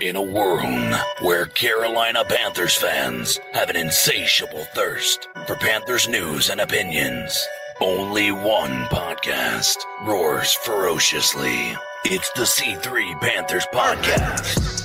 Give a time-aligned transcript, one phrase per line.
[0.00, 6.60] In a world where Carolina Panthers fans have an insatiable thirst for Panthers news and
[6.60, 7.42] opinions,
[7.80, 11.72] only one podcast roars ferociously.
[12.04, 14.84] It's the C3 Panthers Podcast.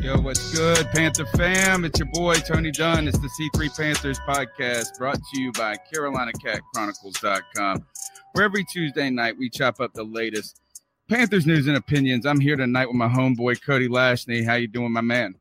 [0.00, 1.84] Yo, what's good, Panther fam?
[1.84, 3.08] It's your boy, Tony Dunn.
[3.08, 7.84] It's the C3 Panthers podcast brought to you by CarolinaCatChronicles.com,
[8.34, 10.60] where every Tuesday night we chop up the latest
[11.08, 12.24] Panthers news and opinions.
[12.24, 14.42] I'm here tonight with my homeboy, Cody Lashney.
[14.42, 15.34] How you doing, my man?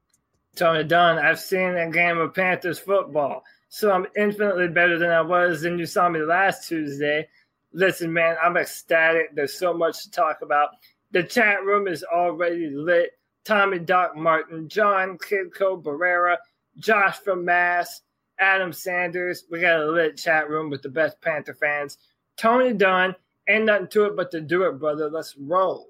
[0.58, 5.22] Tony Dunn, I've seen a game of Panthers football, so I'm infinitely better than I
[5.22, 7.30] was when you saw me last Tuesday.
[7.72, 9.34] Listen, man, I'm ecstatic.
[9.34, 10.72] There's so much to talk about.
[11.12, 13.12] The chat room is already lit.
[13.46, 16.38] Tommy Doc Martin, John Kidco Barrera,
[16.78, 18.02] Josh from Mass,
[18.38, 19.46] Adam Sanders.
[19.50, 22.00] We got a lit chat room with the best Panther fans.
[22.36, 23.16] Tony Dunn,
[23.48, 25.10] ain't nothing to it but to do it, brother.
[25.10, 25.90] Let's roll.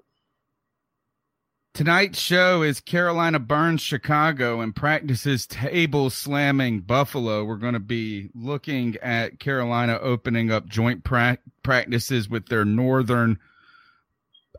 [1.74, 7.44] Tonight's show is Carolina burns Chicago and practices table slamming Buffalo.
[7.44, 13.38] We're going to be looking at Carolina opening up joint pra- practices with their northern–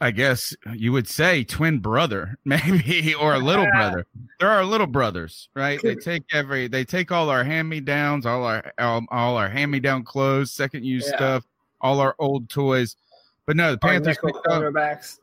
[0.02, 4.06] I guess you would say twin brother, maybe, or a little brother.
[4.40, 5.80] There are little brothers, right?
[5.82, 9.50] They take every, they take all our hand me downs, all our, all, all our
[9.50, 11.16] hand me down clothes, second use yeah.
[11.16, 11.46] stuff,
[11.82, 12.96] all our old toys.
[13.46, 15.20] But no, the Panthers quarterbacks.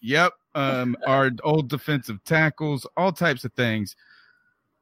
[0.00, 3.96] Yep, um, our old defensive tackles, all types of things.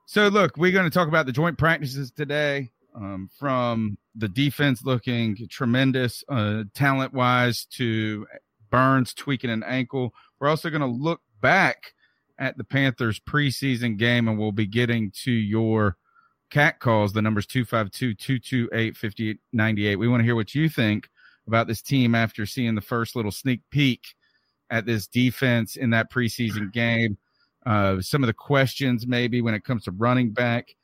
[0.06, 2.70] So look, we're going to talk about the joint practices today.
[2.94, 8.26] Um, from the defense looking tremendous, uh, talent wise, to
[8.70, 10.14] Burns tweaking an ankle.
[10.40, 11.92] We're also going to look back
[12.38, 15.96] at the Panthers preseason game, and we'll be getting to your
[16.50, 17.12] cat calls.
[17.12, 19.96] The number's 252 228 5898.
[19.96, 21.08] We want to hear what you think
[21.46, 24.14] about this team after seeing the first little sneak peek
[24.70, 27.16] at this defense in that preseason game.
[27.64, 30.74] Uh, some of the questions, maybe when it comes to running back.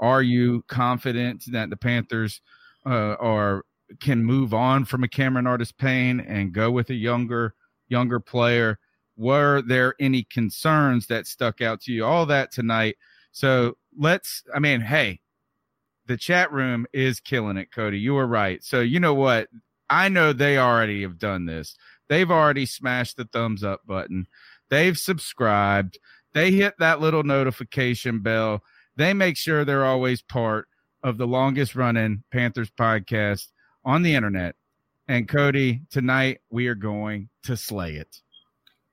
[0.00, 2.40] Are you confident that the Panthers
[2.84, 3.64] uh, are
[4.00, 7.54] can move on from a Cameron Artis-Payne and go with a younger
[7.88, 8.78] younger player.
[9.16, 12.04] Were there any concerns that stuck out to you?
[12.04, 12.96] All that tonight.
[13.32, 14.42] So let's.
[14.54, 15.20] I mean, hey,
[16.06, 17.98] the chat room is killing it, Cody.
[17.98, 18.62] You were right.
[18.62, 19.48] So you know what?
[19.90, 21.76] I know they already have done this.
[22.08, 24.26] They've already smashed the thumbs up button.
[24.68, 25.98] They've subscribed.
[26.32, 28.62] They hit that little notification bell.
[28.96, 30.68] They make sure they're always part
[31.02, 33.48] of the longest running Panthers podcast
[33.84, 34.56] on the internet.
[35.06, 38.20] And Cody, tonight we are going to slay it.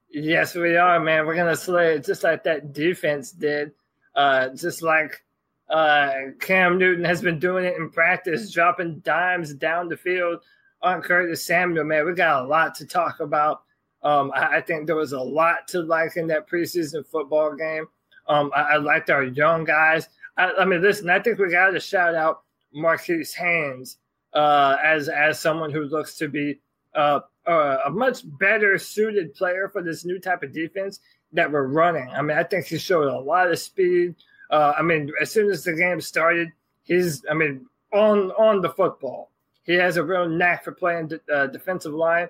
[0.10, 1.26] Yes, we are, man.
[1.26, 3.72] We're gonna slay it just like that defense did.
[4.16, 5.24] Uh, just like
[5.70, 10.42] uh, Cam Newton has been doing it in practice, dropping dimes down the field
[10.82, 11.86] on Curtis Samuel.
[11.86, 13.64] Man, we got a lot to talk about.
[14.04, 17.86] Um, I, I, think there was a lot to like in that preseason football game.
[18.28, 20.10] Um, I, I, liked our young guys.
[20.38, 22.42] I, I mean, listen, I think we got to shout out
[22.74, 23.98] Marquis Haynes
[24.34, 26.60] uh, as as someone who looks to be
[26.96, 31.00] uh, uh, a much better suited player for this new type of defense
[31.34, 32.10] that we're running.
[32.10, 34.16] I mean, I think he showed a lot of speed.
[34.50, 36.50] Uh, I mean, as soon as the game started,
[36.84, 39.32] he's I mean on on the football.
[39.64, 42.28] He has a real knack for playing uh, defensive line.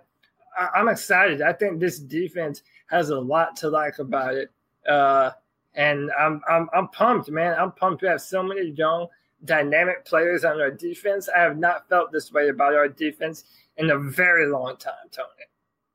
[0.58, 1.42] I- am excited.
[1.42, 4.52] I think this defense has a lot to like about it.
[4.88, 5.32] Uh,
[5.76, 7.58] and I'm, I'm I'm pumped, man.
[7.58, 8.02] I'm pumped.
[8.02, 9.08] We have so many young
[9.46, 11.30] dynamic players on our defense.
[11.30, 13.46] I have not felt this way about our defense
[13.78, 15.28] in a very long time, Tony.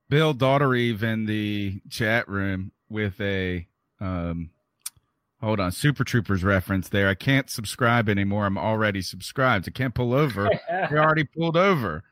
[0.08, 3.66] Bill Daughtereve in the chat room with a
[4.00, 4.50] um
[5.40, 9.94] hold on super troopers reference there i can't subscribe anymore i'm already subscribed i can't
[9.94, 10.48] pull over
[10.90, 12.02] you're already pulled over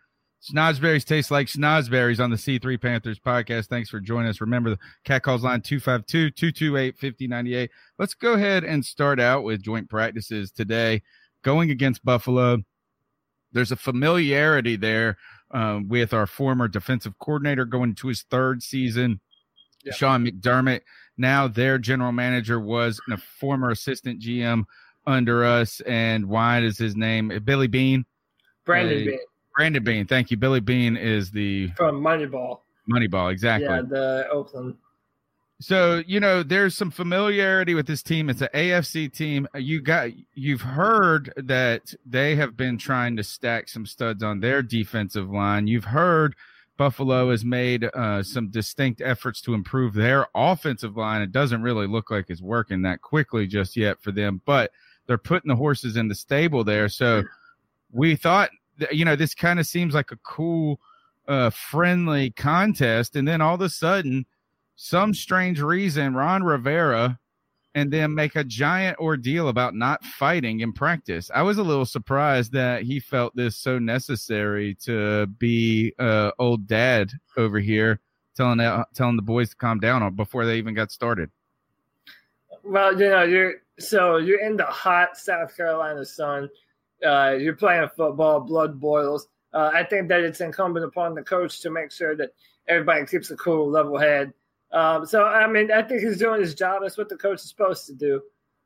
[0.45, 3.69] Schnozberries taste like schnozberries on the C3 Panthers podcast.
[3.69, 4.43] Thanks for joining us.
[4.43, 7.71] Remember the cat calls line 252 228 5098.
[7.99, 11.03] Let's go ahead and start out with joint practices today
[11.43, 12.59] going against Buffalo.
[13.53, 15.17] There's a familiarity there
[15.53, 19.21] um, with our former defensive coordinator going to his third season,
[19.85, 19.93] yeah.
[19.93, 20.81] Sean McDermott.
[21.17, 24.65] Now their general manager was a former assistant GM
[25.07, 25.81] under us.
[25.83, 27.33] And why is his name?
[27.45, 28.05] Billy Beane?
[28.65, 29.19] Brandon uh, Beane.
[29.57, 30.07] Brandon Beane.
[30.07, 30.37] Thank you.
[30.37, 32.61] Billy Beane is the from Moneyball.
[32.91, 33.69] Moneyball, exactly.
[33.69, 34.77] Yeah, the Oakland.
[35.61, 38.29] So you know, there's some familiarity with this team.
[38.29, 39.47] It's an AFC team.
[39.55, 44.63] You got, you've heard that they have been trying to stack some studs on their
[44.63, 45.67] defensive line.
[45.67, 46.35] You've heard
[46.77, 51.23] Buffalo has made uh, some distinct efforts to improve their offensive line.
[51.23, 54.73] It doesn't really look like it's working that quickly just yet for them, but
[55.07, 56.89] they're putting the horses in the stable there.
[56.89, 57.23] So
[57.93, 58.51] we thought,
[58.91, 60.81] you know, this kind of seems like a cool,
[61.29, 64.27] uh, friendly contest, and then all of a sudden
[64.77, 67.19] some strange reason, Ron Rivera
[67.75, 71.31] and then make a giant ordeal about not fighting in practice.
[71.35, 76.67] I was a little surprised that he felt this so necessary to be uh, old
[76.67, 78.01] dad over here
[78.37, 81.31] telling uh, telling the boys to calm down before they even got started.
[82.63, 86.49] Well, you know, you're so you're in the hot South Carolina sun.
[87.05, 89.29] Uh, you're playing football, blood boils.
[89.53, 92.31] Uh, I think that it's incumbent upon the coach to make sure that
[92.67, 94.33] everybody keeps a cool, level head
[94.75, 96.83] um, so I mean, I think he's doing his job.
[96.83, 98.21] That's what the coach is supposed to do.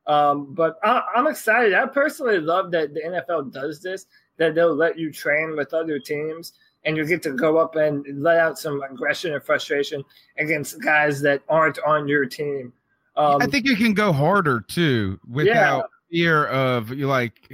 [0.06, 1.75] Um, but I, am excited.
[1.75, 4.06] I personally love that the NFL does this.
[4.38, 8.05] That they'll let you train with other teams, and you get to go up and
[8.22, 10.02] let out some aggression and frustration
[10.38, 12.72] against guys that aren't on your team.
[13.16, 16.16] Um, I think you can go harder too without yeah.
[16.16, 17.50] fear of you like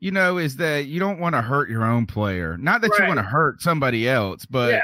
[0.00, 2.56] you know, is that you don't want to hurt your own player.
[2.56, 3.00] Not that right.
[3.00, 4.80] you want to hurt somebody else, but yeah.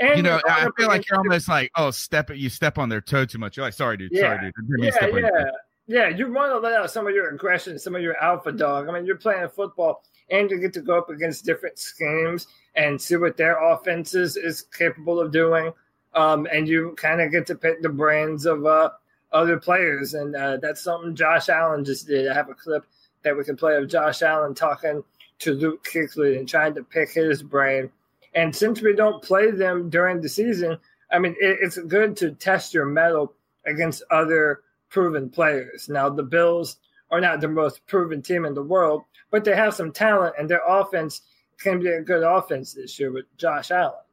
[0.00, 3.00] And you know, I feel like you're almost like, oh, step you step on their
[3.00, 3.56] toe too much.
[3.56, 4.22] You're like, sorry, dude, yeah.
[4.22, 4.84] sorry, dude.
[4.84, 5.50] Yeah, yeah,
[5.86, 6.08] yeah.
[6.08, 8.88] You want to let out some of your aggression, some of your alpha dog.
[8.88, 13.00] I mean, you're playing football, and you get to go up against different schemes and
[13.00, 15.72] see what their offenses is capable of doing.
[16.14, 18.90] Um, and you kind of get to pick the brains of uh,
[19.32, 22.28] other players, and uh, that's something Josh Allen just did.
[22.28, 22.84] I have a clip
[23.22, 25.04] that we can play of Josh Allen talking
[25.40, 27.90] to Luke Kuechly and trying to pick his brain
[28.34, 30.78] and since we don't play them during the season,
[31.10, 33.34] I mean, it, it's good to test your mettle
[33.66, 35.88] against other proven players.
[35.88, 36.76] Now, the Bills
[37.10, 40.48] are not the most proven team in the world, but they have some talent, and
[40.48, 41.22] their offense
[41.58, 44.03] can be a good offense this year with Josh Allen.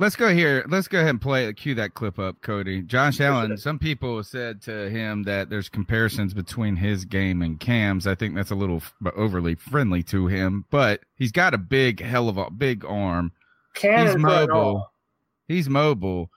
[0.00, 0.64] Let's go here.
[0.66, 2.80] Let's go ahead and play cue that clip up, Cody.
[2.80, 3.58] Josh Allen.
[3.58, 8.06] Some people said to him that there's comparisons between his game and Cam's.
[8.06, 8.82] I think that's a little
[9.14, 13.32] overly friendly to him, but he's got a big hell of a big arm.
[13.74, 14.90] Cam he's mobile.
[15.48, 16.30] He's mobile.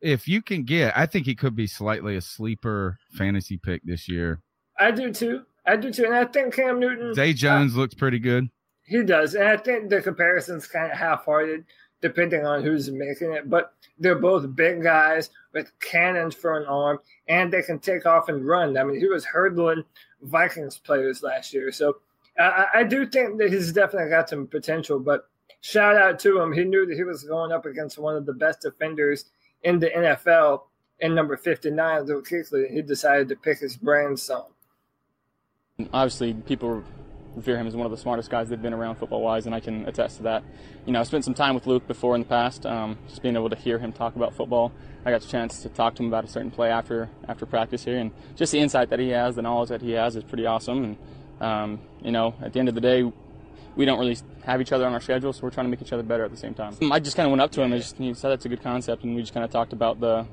[0.00, 4.08] If you can get, I think he could be slightly a sleeper fantasy pick this
[4.08, 4.40] year.
[4.78, 5.42] I do too.
[5.66, 7.12] I do too, and I think Cam Newton.
[7.12, 8.48] Zay Jones uh, looks pretty good.
[8.86, 11.66] He does, and I think the comparison's kind of half-hearted
[12.00, 13.48] depending on who's making it.
[13.48, 16.98] But they're both big guys with cannons for an arm,
[17.28, 18.76] and they can take off and run.
[18.76, 19.84] I mean, he was hurdling
[20.22, 21.72] Vikings players last year.
[21.72, 21.96] So
[22.38, 24.98] I, I do think that he's definitely got some potential.
[24.98, 25.28] But
[25.60, 26.52] shout out to him.
[26.52, 29.26] He knew that he was going up against one of the best defenders
[29.62, 30.62] in the NFL
[31.00, 32.70] in number 59, Luke Kuechly.
[32.70, 34.44] He decided to pick his brain some.
[35.92, 36.84] Obviously, people
[37.34, 39.86] revere him one of the smartest guys they've been around football wise, and I can
[39.88, 40.44] attest to that.
[40.86, 43.36] You know, I spent some time with Luke before in the past, um, just being
[43.36, 44.72] able to hear him talk about football.
[45.04, 47.84] I got the chance to talk to him about a certain play after after practice
[47.84, 50.46] here, and just the insight that he has, the knowledge that he has, is pretty
[50.46, 50.84] awesome.
[50.84, 50.96] And
[51.40, 53.10] um, you know, at the end of the day,
[53.76, 55.92] we don't really have each other on our schedule, so we're trying to make each
[55.92, 56.76] other better at the same time.
[56.92, 58.62] I just kind of went up to him and just, he said that's a good
[58.62, 60.26] concept, and we just kind of talked about the,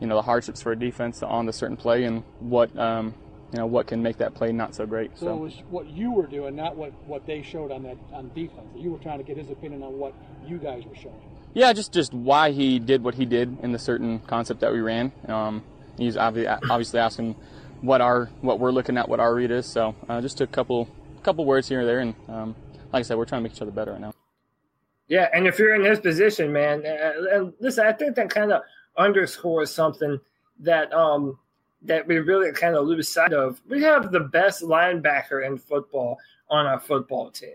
[0.00, 3.14] you know, the hardships for a defense on the certain play and what um,
[3.52, 5.16] you know what can make that play not so great.
[5.18, 7.96] So, so, it was what you were doing, not what, what they showed on that
[8.12, 8.68] on defense.
[8.76, 10.14] You were trying to get his opinion on what
[10.46, 11.20] you guys were showing.
[11.52, 14.80] Yeah, just just why he did what he did in the certain concept that we
[14.80, 15.12] ran.
[15.26, 15.64] Um,
[15.98, 17.34] he's obviously obviously asking
[17.80, 19.66] what our what we're looking at, what our read is.
[19.66, 20.88] So uh, just a couple
[21.22, 22.54] couple words here and there, and um,
[22.92, 24.14] like I said, we're trying to make each other better right now.
[25.08, 28.62] Yeah, and if you're in his position, man, uh, listen, I think that kind of
[28.96, 30.20] underscores something
[30.60, 31.36] that um,
[31.82, 33.60] that we really kind of lose sight of.
[33.68, 36.18] We have the best linebacker in football
[36.48, 37.54] on our football team.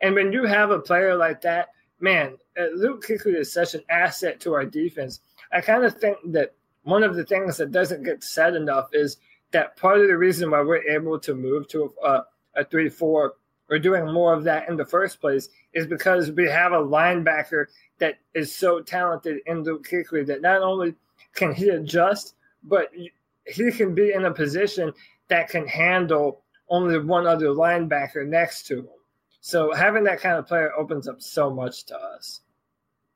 [0.00, 1.68] And when you have a player like that,
[2.00, 5.20] man, uh, Luke Kuechly is such an asset to our defense.
[5.52, 9.18] I kind of think that one of the things that doesn't get said enough is
[9.52, 12.22] that part of the reason why we're able to move to a,
[12.56, 13.34] a 3 4
[13.68, 17.66] or doing more of that in the first place is because we have a linebacker
[17.98, 20.94] that is so talented in Luke Kuechly that not only
[21.34, 22.34] can he adjust,
[22.64, 22.90] but
[23.50, 24.92] he can be in a position
[25.28, 28.88] that can handle only one other linebacker next to him.
[29.40, 32.40] So having that kind of player opens up so much to us.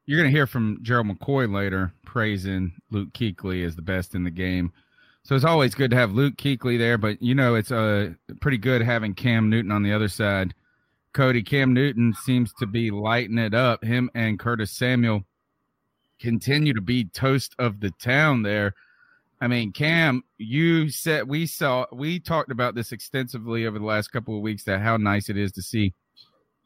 [0.06, 4.24] You're going to hear from Gerald McCoy later praising Luke Kuechly as the best in
[4.24, 4.72] the game.
[5.22, 8.10] So it's always good to have Luke Kuechly there, but you know it's uh,
[8.40, 10.54] pretty good having Cam Newton on the other side.
[11.14, 13.84] Cody Cam Newton seems to be lighting it up.
[13.84, 15.24] Him and Curtis Samuel
[16.20, 18.74] continue to be toast of the town there.
[19.44, 24.08] I mean, Cam, you said we saw we talked about this extensively over the last
[24.08, 25.92] couple of weeks that how nice it is to see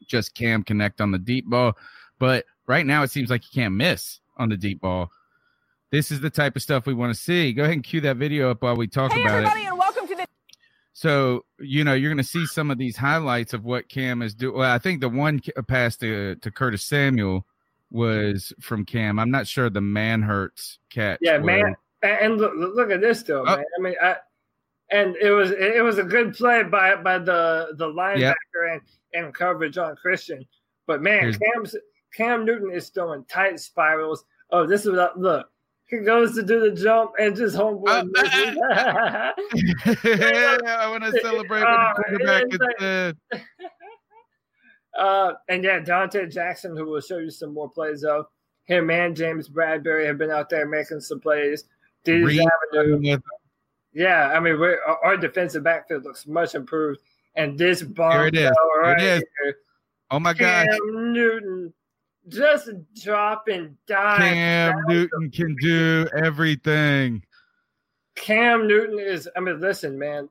[0.07, 1.73] just Cam connect on the deep ball.
[2.19, 5.09] But right now it seems like he can't miss on the deep ball.
[5.91, 7.51] This is the type of stuff we want to see.
[7.51, 9.67] Go ahead and cue that video up while we talk hey, about everybody, it.
[9.67, 10.27] and welcome to the.
[10.93, 14.33] So you know you're going to see some of these highlights of what Cam is
[14.33, 14.55] doing.
[14.55, 17.45] Well, I think the one uh, pass to to Curtis Samuel
[17.91, 19.19] was from Cam.
[19.19, 21.17] I'm not sure the man hurts catch.
[21.19, 21.45] Yeah, was.
[21.45, 21.75] man.
[22.01, 23.55] And, look, look at this though, Oh.
[23.57, 23.65] man.
[23.77, 24.15] I mean, I,
[24.91, 28.33] and it was it was a good play by by the the linebacker
[28.73, 28.81] and
[29.13, 30.45] and coverage on Christian.
[30.87, 31.75] But man, Cam's
[32.15, 34.23] Cam Newton is throwing tight spirals.
[34.51, 35.47] Oh, this is what I, look.
[35.87, 37.87] He goes to do the jump and just homeboy.
[37.87, 38.57] Uh, misses.
[40.65, 43.17] I want to celebrate with Oh, the quarterback it's like- instead.
[44.97, 48.25] Uh, and yeah, Donte Jackson, who will show you some more plays of
[48.65, 51.63] him and James Bradberry have been out there making some plays.
[52.11, 53.19] Reed Avenue,
[53.93, 57.01] yeah, I mean, we're, our- defensive backfield looks much improved.
[57.35, 58.51] And this bomb, Here it is.
[58.81, 59.23] right Here it is.
[59.43, 59.55] here,
[60.11, 61.73] Oh my gosh, Cam Newton
[62.27, 62.69] just
[63.01, 64.19] dropping dimes.
[64.23, 67.23] Cam down the Newton can do everything.
[68.15, 69.29] Cam Newton is.
[69.35, 70.29] I mean, listen, man.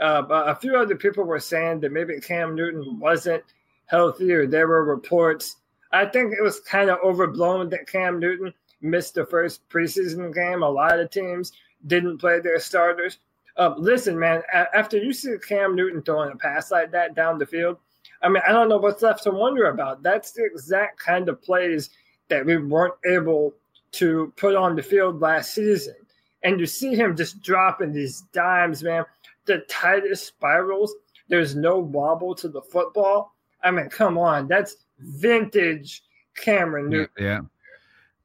[0.00, 3.42] Uh, a few other people were saying that maybe Cam Newton wasn't
[3.86, 5.56] healthy, or there were reports.
[5.92, 10.62] I think it was kind of overblown that Cam Newton missed the first preseason game.
[10.62, 11.52] A lot of teams
[11.86, 13.18] didn't play their starters.
[13.56, 14.42] Uh, listen, man.
[14.52, 17.78] After you see Cam Newton throwing a pass like that down the field,
[18.22, 20.02] I mean, I don't know what's left to wonder about.
[20.02, 21.90] That's the exact kind of plays
[22.28, 23.54] that we weren't able
[23.92, 25.94] to put on the field last season
[26.46, 29.04] and you see him just dropping these dimes, man.
[29.46, 30.94] The tightest spirals.
[31.28, 33.34] There's no wobble to the football.
[33.64, 36.04] I mean, come on, that's vintage
[36.36, 37.08] Cameron Newton.
[37.18, 37.40] yeah.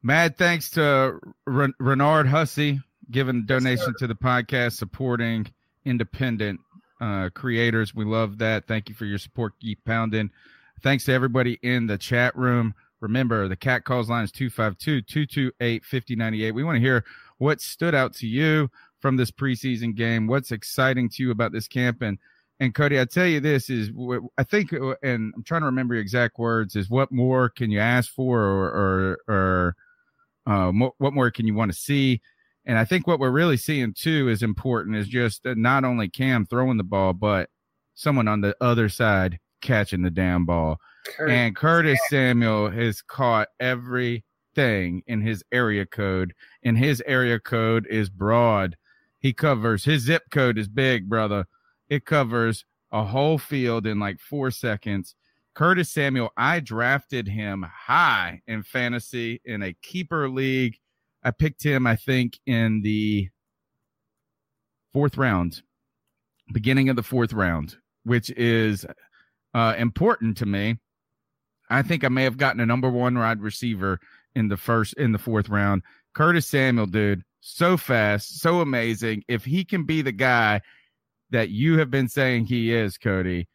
[0.02, 2.80] Mad thanks to Ren- Renard Hussey
[3.10, 5.46] giving donation to the podcast, supporting
[5.84, 6.60] independent
[7.00, 7.94] uh, creators.
[7.94, 8.66] We love that.
[8.66, 9.52] Thank you for your support.
[9.60, 10.30] Keep pounding.
[10.82, 12.74] Thanks to everybody in the chat room.
[13.00, 16.52] Remember, the cat calls line is 252 228 5098.
[16.52, 17.04] We want to hear
[17.38, 20.26] what stood out to you from this preseason game.
[20.26, 22.02] What's exciting to you about this camp?
[22.02, 22.18] And
[22.60, 23.90] and Cody, I tell you this is
[24.38, 26.76] I think, and I'm trying to remember your exact words.
[26.76, 29.76] Is what more can you ask for, or or, or
[30.46, 32.20] uh, mo- what more can you want to see?
[32.64, 36.46] And I think what we're really seeing too is important is just not only Cam
[36.46, 37.48] throwing the ball, but
[37.94, 40.78] someone on the other side catching the damn ball.
[41.16, 47.86] Kurt, And Curtis Samuel has caught everything in his area code, and his area code
[47.88, 48.76] is broad.
[49.18, 51.46] He covers his zip code is big, brother.
[51.88, 55.14] It covers a whole field in like four seconds.
[55.54, 60.78] Curtis Samuel, I drafted him high in fantasy in a keeper league.
[61.22, 63.28] I picked him, I think, in the
[64.92, 65.62] fourth round,
[66.52, 68.86] beginning of the fourth round, which is
[69.54, 70.78] uh, important to me.
[71.70, 74.00] I think I may have gotten a number one wide receiver
[74.34, 75.82] in the first in the fourth round.
[76.14, 79.24] Curtis Samuel, dude, so fast, so amazing.
[79.28, 80.60] If he can be the guy
[81.30, 83.48] that you have been saying he is, Cody,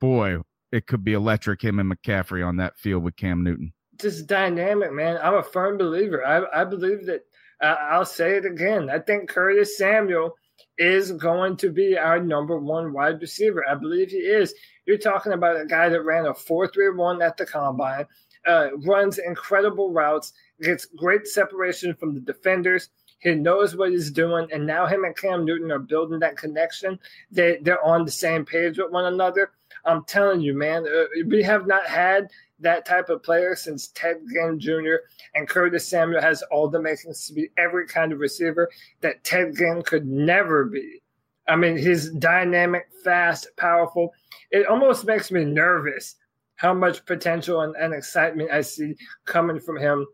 [0.00, 0.38] boy,
[0.72, 1.62] it could be electric.
[1.62, 3.72] Him and McCaffrey on that field with Cam Newton.
[4.00, 5.18] just dynamic, man.
[5.22, 6.24] I'm a firm believer.
[6.24, 7.22] I, I believe that.
[7.60, 8.90] Uh, I'll say it again.
[8.90, 10.34] I think Curtis Samuel
[10.78, 13.64] is going to be our number one wide receiver.
[13.68, 14.52] I believe he is.
[14.84, 18.06] You're talking about a guy that ran a 4.31 at the combine,
[18.46, 22.88] uh, runs incredible routes, gets great separation from the defenders.
[23.20, 26.98] He knows what he's doing, and now him and Cam Newton are building that connection.
[27.30, 29.52] They they're on the same page with one another.
[29.84, 32.28] I'm telling you, man, uh, we have not had
[32.60, 34.96] that type of player since Ted Ginn Jr.
[35.34, 38.70] and Curtis Samuel has all the makings to be every kind of receiver
[39.00, 41.02] that Ted Ginn could never be.
[41.48, 44.12] I mean, he's dynamic, fast, powerful.
[44.52, 46.16] It almost makes me nervous
[46.56, 50.06] how much potential and, and excitement I see coming from him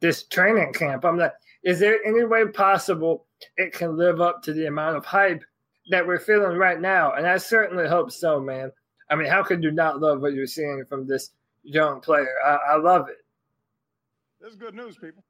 [0.00, 1.04] this training camp.
[1.06, 3.24] I'm like, is there any way possible
[3.56, 5.42] it can live up to the amount of hype
[5.88, 7.12] that we're feeling right now?
[7.12, 8.70] And I certainly hope so, man.
[9.14, 11.30] I mean, how could you not love what you're seeing from this
[11.62, 12.34] young player?
[12.44, 13.18] I, I love it.
[14.40, 15.22] This is good news, people.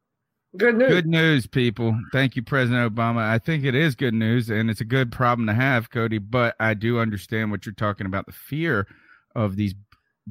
[0.57, 0.88] Good news.
[0.88, 1.95] Good news, people.
[2.11, 3.19] Thank you, President Obama.
[3.19, 6.17] I think it is good news, and it's a good problem to have, Cody.
[6.17, 8.87] But I do understand what you're talking about the fear
[9.35, 9.75] of these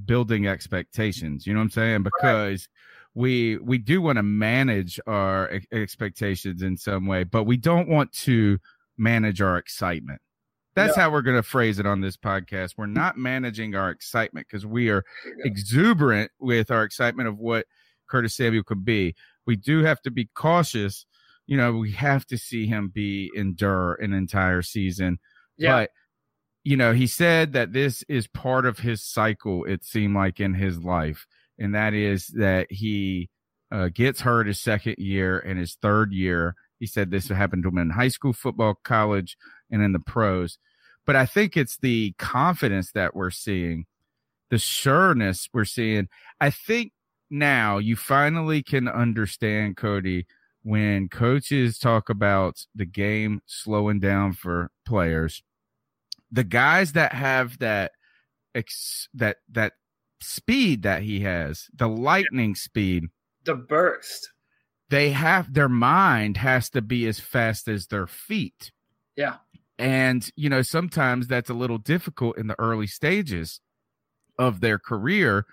[0.04, 1.46] building expectations.
[1.46, 2.04] You know what I'm saying?
[2.04, 2.68] Because
[3.14, 8.12] we we do want to manage our expectations in some way, but we don't want
[8.14, 8.58] to
[8.98, 10.22] manage our excitement.
[10.75, 11.03] That's Yeah.
[11.03, 12.74] how we're going to phrase it on this podcast.
[12.77, 15.03] We're not managing our excitement because we are
[15.46, 17.68] exuberant with our excitement of what
[18.10, 19.15] Curtis Samuel could be.
[19.46, 21.06] We do have to be cautious.
[21.46, 25.20] You know, we have to see him be endure an entire season.
[25.58, 25.82] Yeah.
[25.82, 25.89] But
[26.63, 29.65] you know, he said that this is part of his cycle.
[29.65, 31.27] It seemed like in his life,
[31.60, 33.30] and that is that he
[33.70, 36.56] uh, gets hurt his second year and his third year.
[36.84, 39.38] He said this happened to him in high school football, college,
[39.72, 40.58] and in the pros.
[41.06, 43.86] But I think it's the confidence that we're seeing,
[44.50, 46.10] the sureness we're seeing.
[46.42, 46.92] I think
[47.30, 50.25] now you finally can understand, Cody,
[50.62, 55.42] when coaches talk about the game slowing down for players.
[56.34, 57.94] The guys that have that
[58.54, 59.72] ex- that that
[60.20, 63.06] speed that he has, the lightning speed,
[63.46, 64.33] the burst.
[64.94, 68.72] They have their mind has to be as fast as their feet.
[69.16, 69.38] Yeah.
[69.80, 73.60] And, you know, sometimes that's a little difficult in the early stages
[74.38, 75.46] of their career.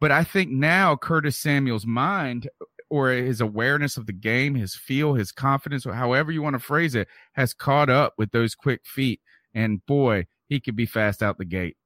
[0.00, 2.48] But I think now Curtis Samuel's mind
[2.88, 6.58] or his awareness of the game, his feel, his confidence, or however you want to
[6.58, 9.20] phrase it, has caught up with those quick feet.
[9.54, 11.76] And boy, he could be fast out the gate.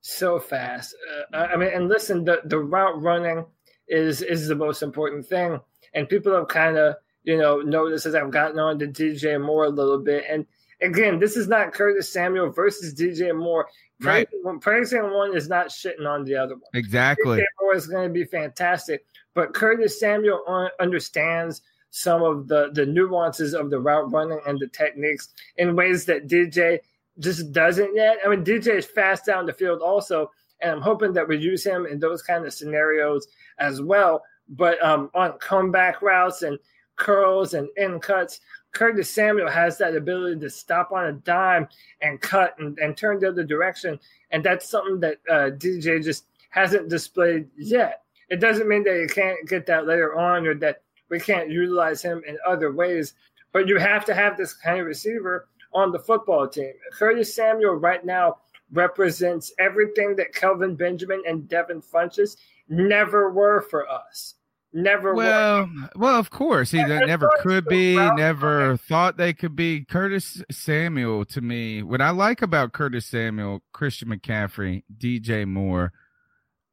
[0.00, 0.96] so fast.
[1.32, 3.46] Uh, I mean, and listen, the the route running
[3.88, 5.60] is is the most important thing,
[5.98, 9.64] and people have kind of you know noticed as I've gotten on to DJ Moore
[9.64, 10.24] a little bit.
[10.30, 10.46] And
[10.80, 13.68] again, this is not Curtis Samuel versus DJ Moore.
[14.00, 14.28] Right.
[14.30, 16.70] Praising, praising one is not shitting on the other one.
[16.74, 17.38] Exactly.
[17.38, 22.70] DJ Moore is going to be fantastic, but Curtis Samuel un- understands some of the
[22.74, 26.78] the nuances of the route running and the techniques in ways that DJ
[27.18, 28.18] just doesn't yet.
[28.24, 31.64] I mean, DJ is fast down the field also, and I'm hoping that we use
[31.66, 33.26] him in those kind of scenarios
[33.58, 34.22] as well.
[34.48, 36.58] But um, on comeback routes and
[36.96, 38.40] curls and in cuts,
[38.72, 41.68] Curtis Samuel has that ability to stop on a dime
[42.02, 43.98] and cut and, and turn the other direction.
[44.30, 48.02] And that's something that uh, DJ just hasn't displayed yet.
[48.28, 52.02] It doesn't mean that you can't get that later on or that we can't utilize
[52.02, 53.14] him in other ways,
[53.52, 56.72] but you have to have this kind of receiver on the football team.
[56.92, 58.38] Curtis Samuel right now
[58.72, 62.36] represents everything that Kelvin Benjamin and Devin Funchess
[62.68, 64.34] never were for us.
[64.72, 65.14] Never.
[65.14, 69.84] Well, well, of course, he Yeah, never could be, never thought they could be.
[69.86, 75.92] Curtis Samuel, to me, what I like about Curtis Samuel, Christian McCaffrey, DJ Moore,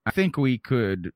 [0.05, 1.12] I think we could,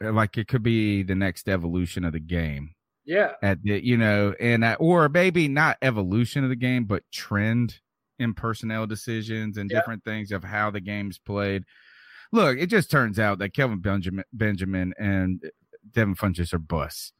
[0.00, 2.70] like, it could be the next evolution of the game
[3.04, 3.32] Yeah.
[3.42, 7.78] at the, you know, and uh, or maybe not evolution of the game, but trend
[8.18, 9.80] in personnel decisions and Yeah.
[9.80, 11.64] different things of how the game's played.
[12.32, 15.42] Look, it just turns out that Kelvin Benjamin, Benjamin and
[15.92, 17.12] Devin Funchess are busts.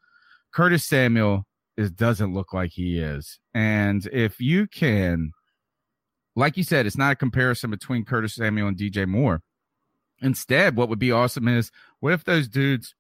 [0.52, 5.32] Curtis Samuel is doesn't look like he is, and if you can,
[6.34, 9.42] like you said, it's not a comparison between Curtis Samuel and DJ Moore.
[10.20, 12.94] Instead, what would be awesome is what if those dudes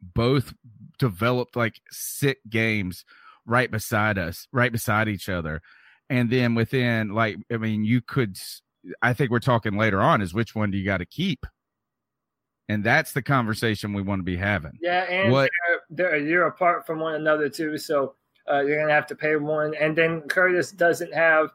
[0.00, 0.54] both
[0.98, 3.04] developed like sick games
[3.46, 5.60] right beside us, right beside each other.
[6.10, 8.36] And then within like I mean, you could
[9.00, 11.46] I think we're talking later on is which one do you got to keep?
[12.68, 14.78] And that's the conversation we want to be having.
[14.80, 18.14] Yeah, and What- they're, they're a year apart from one another too, so
[18.50, 19.74] uh, you're gonna have to pay one.
[19.74, 21.50] And then Curtis doesn't have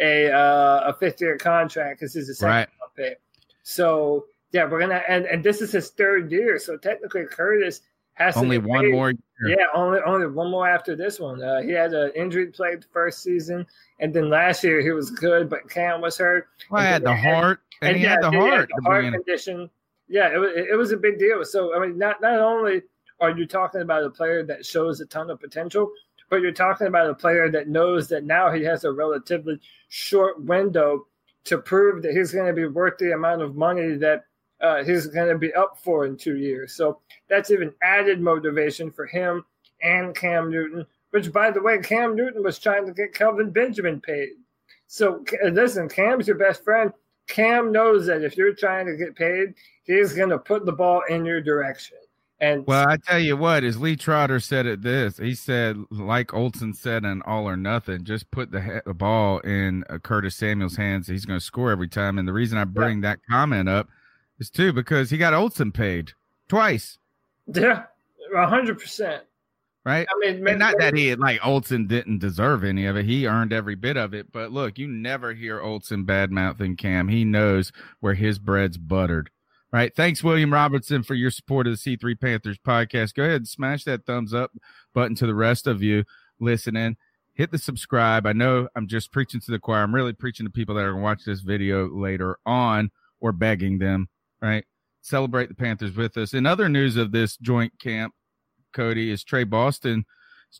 [0.00, 2.68] a uh, a fifth year contract because he's a second Right.
[2.96, 3.20] pick.
[3.62, 7.80] So yeah, we're gonna and, and this is his third year, so technically Curtis
[8.14, 8.92] has Only one paid.
[8.92, 9.18] more year.
[9.58, 11.42] Yeah, only only one more after this one.
[11.42, 13.66] Uh, he had an injury played the first season,
[14.00, 16.46] and then last year he was good, but Cam was hurt.
[16.70, 18.70] Well, I had the heart, and, he yeah, had the he heart.
[18.76, 19.68] the heart condition.
[20.08, 21.44] Yeah, it it was a big deal.
[21.44, 22.82] So I mean, not not only
[23.20, 25.90] are you talking about a player that shows a ton of potential,
[26.28, 30.42] but you're talking about a player that knows that now he has a relatively short
[30.42, 31.06] window
[31.44, 34.24] to prove that he's going to be worth the amount of money that
[34.60, 36.72] uh, he's going to be up for in two years.
[36.72, 39.44] So that's even added motivation for him
[39.82, 40.86] and Cam Newton.
[41.10, 44.30] Which, by the way, Cam Newton was trying to get Kelvin Benjamin paid.
[44.86, 46.92] So listen, Cam's your best friend.
[47.28, 51.02] Cam knows that if you're trying to get paid, he's going to put the ball
[51.08, 51.98] in your direction.
[52.40, 56.34] And Well, I tell you what, as Lee Trotter said it this, he said, like
[56.34, 60.34] Olsen said in All or Nothing, just put the, ha- the ball in uh, Curtis
[60.34, 61.06] Samuel's hands.
[61.06, 62.18] He's going to score every time.
[62.18, 63.88] And the reason I bring that comment up
[64.40, 66.12] is too because he got Olsen paid
[66.48, 66.98] twice,
[67.46, 67.84] yeah,
[68.34, 69.22] hundred percent.
[69.84, 70.08] right?
[70.10, 73.04] I mean, And not that he had, like Olsen didn't deserve any of it.
[73.04, 74.32] He earned every bit of it.
[74.32, 77.06] But look, you never hear Olsen bad mouthing Cam.
[77.06, 79.30] He knows where his bread's buttered.
[79.72, 79.94] Right.
[79.96, 83.14] Thanks, William Robertson, for your support of the C3 Panthers podcast.
[83.14, 84.52] Go ahead and smash that thumbs up
[84.92, 86.04] button to the rest of you
[86.38, 86.96] listening.
[87.34, 88.26] hit the subscribe.
[88.26, 89.82] I know I'm just preaching to the choir.
[89.82, 93.32] I'm really preaching to people that are going to watch this video later on or
[93.32, 94.08] begging them,
[94.42, 94.66] right?
[95.00, 96.34] Celebrate the Panthers with us.
[96.34, 98.12] In other news of this joint camp,
[98.74, 100.04] Cody, is Tre Boston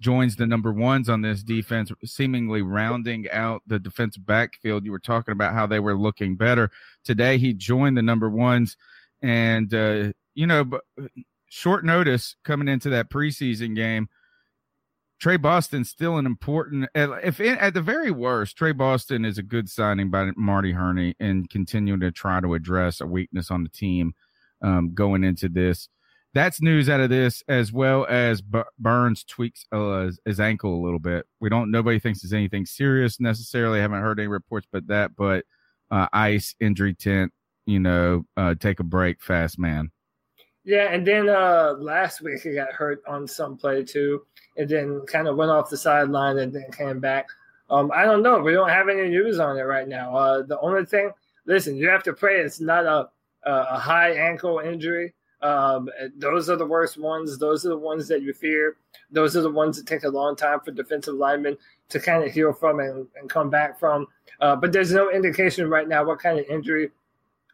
[0.00, 4.84] joins the number ones on this defense, seemingly rounding out the defensive backfield.
[4.84, 6.70] You were talking about how they were looking better.
[7.04, 8.76] Today, he joined the number ones.
[9.22, 10.82] And, uh, you know, but
[11.48, 14.08] short notice coming into that preseason game–
[15.22, 16.88] Tre Boston still an important.
[16.96, 21.48] If at the very worst, Tre Boston is a good signing by Marty Hurney and
[21.48, 24.14] continuing to try to address a weakness on the team
[24.62, 25.88] um, going into this.
[26.34, 30.82] That's news out of this, as well as B- Burns tweaks uh, his ankle a
[30.84, 31.24] little bit.
[31.38, 31.70] We don't.
[31.70, 33.78] Nobody thinks it's anything serious necessarily.
[33.78, 35.12] Haven't heard any reports, but that.
[35.16, 35.44] But
[35.88, 37.32] uh, ice injury tent.
[37.66, 39.90] You know, uh, take a break, fast man.
[40.64, 44.22] Yeah, and then uh, last week he got hurt on some play too,
[44.56, 47.28] and then kind of went off the sideline and then came back.
[47.70, 48.38] Um, I don't know.
[48.40, 50.14] We don't have any news on it right now.
[50.14, 51.10] Uh, the only thing,
[51.46, 53.08] listen, you have to pray it's not a
[53.44, 55.14] a high ankle injury.
[55.42, 57.38] Um, those are the worst ones.
[57.38, 58.76] Those are the ones that you fear.
[59.10, 61.56] Those are the ones that take a long time for defensive linemen
[61.88, 64.06] to kind of heal from and, and come back from.
[64.40, 66.90] Uh, but there's no indication right now what kind of injury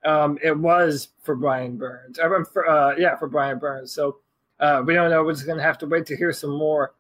[0.04, 2.18] um, it was for Brian Burns.
[2.18, 3.92] I for, uh, yeah, for Brian Burns.
[3.92, 4.18] So
[4.60, 5.22] uh, we don't know.
[5.22, 6.94] We're just going to have to wait to hear some more.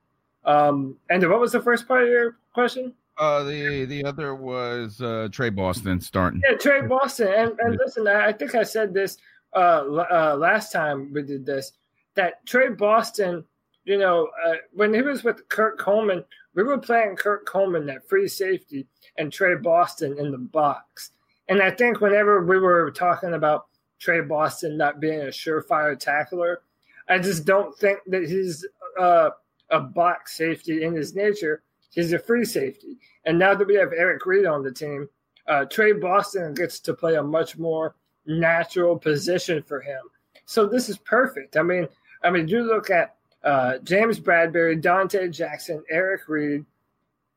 [0.44, 2.94] Um, and what was the first part of your question?
[3.18, 6.40] Uh, the the other was uh, Tre Boston starting.
[6.48, 7.28] Yeah, Tre Boston.
[7.36, 9.18] And, and listen, I think I said this
[9.54, 11.72] uh, uh, last time we did this
[12.14, 13.44] that Tre Boston,
[13.84, 18.08] you know, uh, when he was with Kurt Coleman, we were playing Kurt Coleman at
[18.08, 21.12] free safety and Tre Boston in the box.
[21.48, 23.66] And I think whenever we were talking about
[23.98, 26.60] Tre Boston not being a surefire tackler,
[27.08, 28.66] I just don't think that he's
[28.98, 29.30] uh,
[29.70, 31.62] a box safety in his nature.
[31.90, 32.98] He's a free safety.
[33.24, 35.08] And now that we have Eric Reid on the team,
[35.46, 37.94] uh, Tre Boston gets to play a much more
[38.26, 40.00] natural position for him.
[40.44, 41.56] So this is perfect.
[41.56, 41.88] I mean,
[42.22, 46.64] I mean, you look at uh, James Bradberry, Donte Jackson, Eric Reid.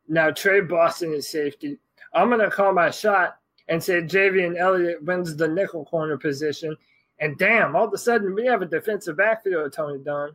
[0.10, 1.78] Now Tre Boston is safety.
[2.13, 3.38] I'm going to call my shot
[3.72, 6.76] and said Javien Elliott wins the nickel corner position.
[7.20, 10.32] And damn, all of a sudden we have a defensive backfield, Tony Dunn.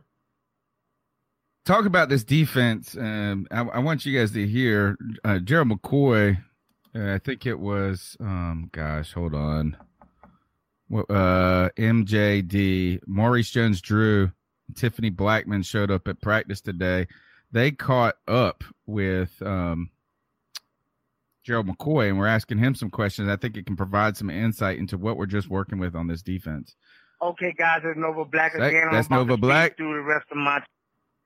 [1.63, 2.97] Talk about this defense.
[2.97, 6.41] Um, I, I, want you guys to hear uh, Gerald McCoy.
[6.95, 9.77] Uh, I think it was, um, gosh, hold on.
[10.91, 14.31] Uh, MJD, Maurice Jones Drew,
[14.73, 17.05] Tiffany Blackmon showed up at practice today.
[17.51, 19.91] They caught up with um,
[21.47, 23.29] Gerald McCoy, and we're asking him some questions.
[23.29, 26.21] I think it can provide some insight into what we're just working with on this
[26.21, 26.75] defense.
[27.21, 28.89] Okay, guys, it's Nova Black that, again.
[28.91, 29.77] That's Nova Black.
[29.77, 30.61] Through the rest of my.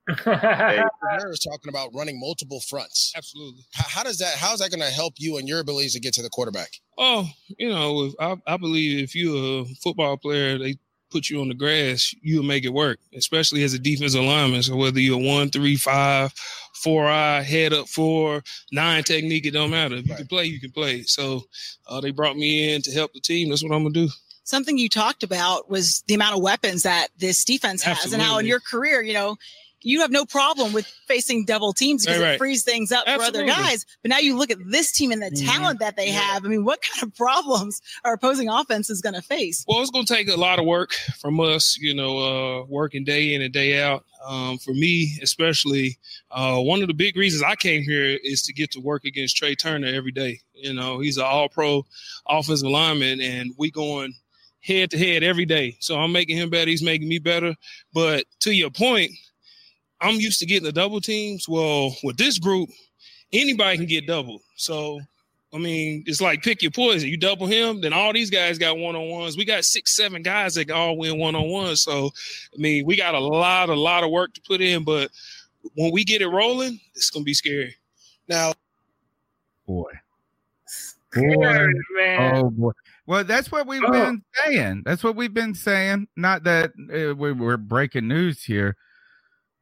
[0.07, 3.11] hey, Harris talking about running multiple fronts.
[3.17, 3.63] Absolutely.
[3.73, 4.35] How, how does that?
[4.35, 6.69] How is that going to help you and your abilities to get to the quarterback?
[6.99, 10.75] Oh, you know, I, I believe if you're a football player, they
[11.11, 14.63] put you on the grass, you'll make it work, especially as a defensive lineman.
[14.63, 16.33] So whether you're one, three, five,
[16.73, 19.95] four eye, head up four, nine technique, it don't matter.
[19.95, 20.17] If you right.
[20.19, 21.03] can play, you can play.
[21.03, 21.43] So
[21.87, 23.49] uh, they brought me in to help the team.
[23.49, 24.09] That's what I'm gonna do.
[24.43, 28.23] Something you talked about was the amount of weapons that this defense has, Absolutely.
[28.23, 29.37] and how in your career, you know,
[29.83, 33.47] you have no problem with facing double teams because right, it frees things up Absolutely.
[33.47, 33.85] for other guys.
[34.01, 35.47] But now you look at this team and the mm-hmm.
[35.47, 36.19] talent that they yeah.
[36.19, 36.45] have.
[36.45, 39.65] I mean, what kind of problems are opposing offense is going to face?
[39.67, 43.03] Well, it's going to take a lot of work from us, you know, uh, working
[43.03, 44.05] day in and day out.
[44.23, 45.97] Um, for me, especially,
[46.29, 49.41] uh, one of the big reasons I came here is to get to work against
[49.41, 50.41] Trai Turner every day.
[50.53, 51.85] You know, he's an all pro
[52.27, 54.13] offensive lineman, and we going
[54.61, 55.75] head to head every day.
[55.79, 56.69] So I'm making him better.
[56.69, 57.55] He's making me better.
[57.93, 59.11] But to your point,
[60.01, 61.47] I'm used to getting the double teams.
[61.47, 62.69] Well, with this group,
[63.31, 64.41] anybody can get double.
[64.55, 64.99] So,
[65.53, 67.09] I mean, it's like pick your poison.
[67.09, 69.37] You double him, then all these guys got one on ones.
[69.37, 71.75] We got six, seven guys that can all win one on one.
[71.75, 74.83] So, I mean, we got a lot, a lot of work to put in.
[74.83, 75.11] But
[75.75, 77.75] when we get it rolling, it's gonna be scary.
[78.27, 78.53] Now,
[79.67, 79.91] boy,
[81.13, 82.35] boy, man.
[82.35, 82.71] oh boy.
[83.05, 83.91] Well, that's what we've oh.
[83.91, 84.83] been saying.
[84.85, 86.07] That's what we've been saying.
[86.15, 88.77] Not that uh, we, we're breaking news here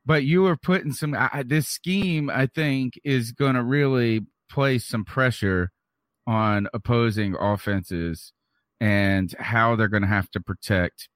[0.05, 4.85] but you are putting some I, this scheme i think is going to really place
[4.85, 5.71] some pressure
[6.27, 8.33] on opposing offenses
[8.79, 11.09] and how they're going to have to protect.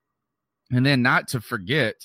[0.72, 1.96] And then not to forget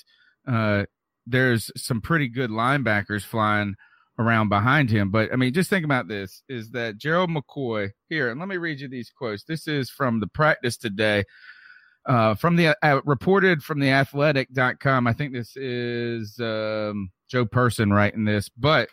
[0.47, 0.85] uh
[1.27, 3.75] there's some pretty good linebackers flying
[4.17, 8.29] around behind him but i mean just think about this is that gerald mccoy here
[8.29, 9.43] and let me read you these quotes.
[9.43, 11.25] This is from the practice today
[12.09, 15.07] uh, from the uh, reported from the athletic.com.
[15.07, 18.89] I think this is um, Joe Person writing this, but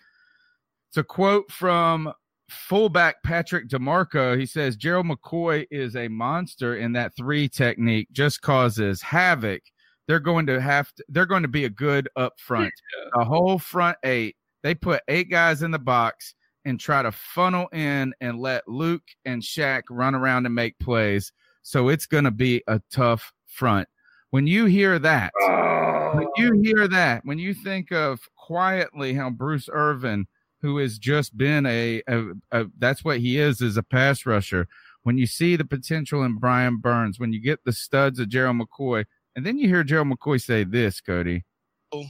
[0.91, 2.13] It's a quote from
[2.51, 4.39] fullback Patrick DiMarco.
[4.39, 9.63] He says Gerald McCoy is a monster in that three technique, just causes havoc.
[10.07, 12.73] They're going to have to, they're going to be a good up front.
[13.15, 14.37] A whole front eight.
[14.63, 16.35] They put eight guys in the box
[16.67, 21.33] and try to funnel in and let Luke and Shaq run around and make plays.
[21.67, 23.89] So it's going to be a tough front.
[24.31, 26.13] When you hear that, oh.
[26.15, 30.29] when you hear that, when you think of quietly how Bruce Irvin
[30.63, 34.69] who has just been a, a, a, that's what he is is a pass rusher.
[35.03, 38.59] When you see the potential in Brian Burns, when you get the studs of Gerald
[38.59, 41.45] McCoy, and then you hear Gerald McCoy say this, Cody.
[41.93, 42.05] Oh.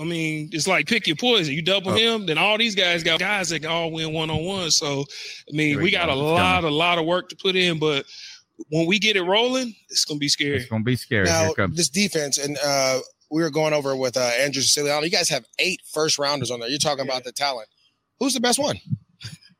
[0.00, 1.54] I mean, it's like pick your poison.
[1.54, 1.96] You double oh.
[1.96, 4.70] him, then all these guys got guys that can all win one on one.
[4.70, 5.04] So,
[5.50, 6.12] I mean, we, got go.
[6.12, 8.04] a lot, a lot of work to put in, but
[8.70, 10.56] when we get it rolling, it's gonna be scary.
[10.56, 11.26] It's gonna be scary.
[11.26, 15.04] Now, this defense, and uh, we were going over with uh, Andrew Siciliano.
[15.04, 16.68] You guys have eight first rounders on there.
[16.68, 17.12] You're talking yeah.
[17.12, 17.68] about the talent.
[18.18, 18.78] Who's the best one?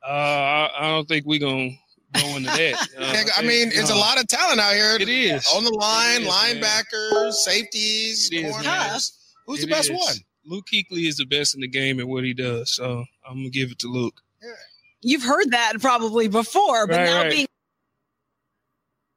[0.05, 1.71] Uh, I, I don't think we're gonna
[2.13, 2.87] go into that.
[2.99, 4.97] Uh, I mean, it's uh, a lot of talent out here.
[4.99, 7.31] It is on the line, is, linebackers, man.
[7.31, 9.33] safeties, corners.
[9.45, 9.97] Who's it the best is.
[9.97, 10.15] one?
[10.45, 12.73] Luke Kuechly is the best in the game at what he does.
[12.73, 14.21] So I'm gonna give it to Luke.
[14.41, 14.49] Yeah.
[15.01, 17.31] You've heard that probably before, but right, now right.
[17.31, 17.47] being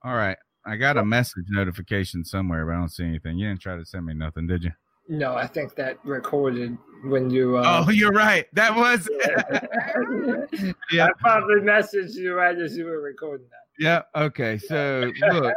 [0.05, 0.37] all right.
[0.65, 3.37] I got a message notification somewhere, but I don't see anything.
[3.37, 4.71] You didn't try to send me nothing, did you?
[5.09, 7.57] No, I think that recorded when you.
[7.57, 8.47] Uh, oh, you're right.
[8.53, 9.09] That was.
[10.93, 13.85] yeah, I probably messaged you right as you were recording that.
[13.85, 14.03] Yeah.
[14.15, 14.59] Okay.
[14.59, 15.55] So look,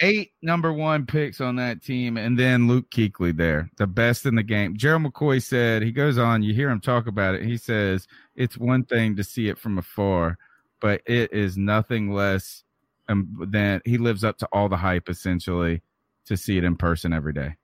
[0.00, 4.36] eight number one picks on that team, and then Luke Kuechly there, the best in
[4.36, 4.76] the game.
[4.76, 6.44] Gerald McCoy said he goes on.
[6.44, 7.42] You hear him talk about it.
[7.42, 10.38] He says it's one thing to see it from afar,
[10.80, 12.62] but it is nothing less
[13.08, 15.82] um, than he lives up to all the hype essentially
[16.26, 17.56] to see it in person every day.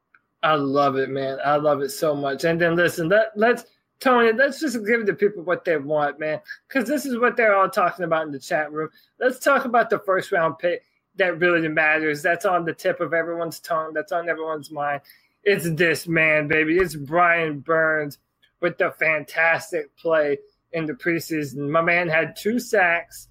[0.42, 1.38] I love it, man.
[1.44, 2.44] I love it so much.
[2.44, 3.64] And then listen, let, let's
[4.00, 6.40] Tony, let's just give the people what they want, man.
[6.66, 8.88] Because this is what they're all talking about in the chat room.
[9.20, 10.82] Let's talk about the first round pick
[11.16, 12.20] that really matters.
[12.20, 13.92] That's on the tip of everyone's tongue.
[13.94, 15.02] That's on everyone's mind.
[15.44, 16.78] It's this man, baby.
[16.78, 18.18] It's Brian Burns
[18.60, 20.38] with the fantastic play
[20.72, 21.68] in the preseason.
[21.68, 23.28] My man had two sacks,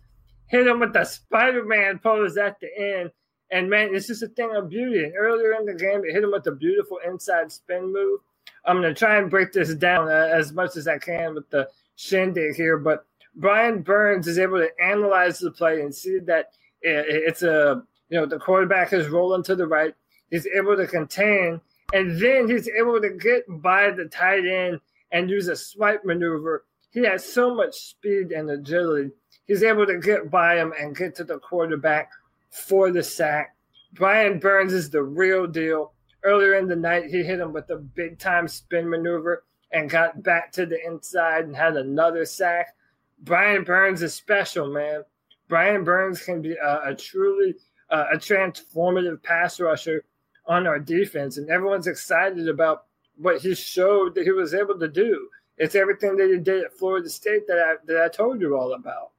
[0.52, 3.12] hit him with the Spider Man pose at the end
[3.52, 5.04] and man, it's just a thing of beauty.
[5.04, 8.22] And earlier in the game, it hit him with a beautiful inside spin move.
[8.66, 11.50] I'm going to try and break this down uh, as much as I can with
[11.50, 12.78] the shindig here.
[12.78, 18.20] But Brian Burns is able to analyze the play and see that it's a, you
[18.20, 19.94] know, the quarterback is rolling to the right.
[20.30, 21.60] He's able to contain,
[21.94, 24.80] and then he's able to get by the tight end
[25.12, 26.66] and use a swipe maneuver.
[26.92, 29.12] He has so much speed and agility.
[29.48, 32.10] He's able to get by him and get to the quarterback
[32.50, 33.56] for the sack.
[33.94, 35.94] Brian Burns is the real deal.
[36.24, 40.22] Earlier in the night, he hit him with a big time spin maneuver and got
[40.24, 42.76] back to the inside and had another sack.
[43.24, 45.04] Brian Burns is special, man.
[45.48, 47.56] Brian Burns can be a, a truly
[47.90, 50.06] uh, a transformative pass rusher
[50.46, 52.86] on our defense, and everyone's excited about
[53.18, 55.28] what he showed that he was able to do.
[55.58, 58.74] It's everything that he did at Florida State that I that I told you all
[58.74, 59.11] about.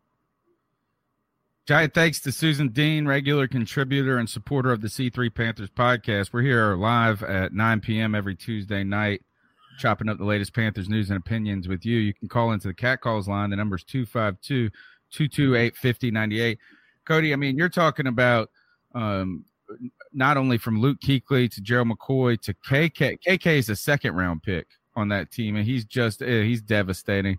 [1.65, 6.33] Giant thanks to Susan Dean, regular contributor and supporter of the C3 Panthers podcast.
[6.33, 8.17] We're here live at 9 p.m.
[8.17, 9.23] every Tuesday night,
[9.79, 11.99] chopping up the latest Panthers news and opinions with you.
[11.99, 13.51] You can call into the Cat Calls line.
[13.51, 14.71] The number is 252
[15.13, 16.59] 228 5098.
[17.05, 18.51] Cody, I mean, you're talking about
[18.97, 19.45] um,
[20.13, 23.19] not only from Luke Kuechly to Gerald McCoy to KK.
[23.25, 27.39] KK is a second round pick on that team, and he's just, eh, he's devastating.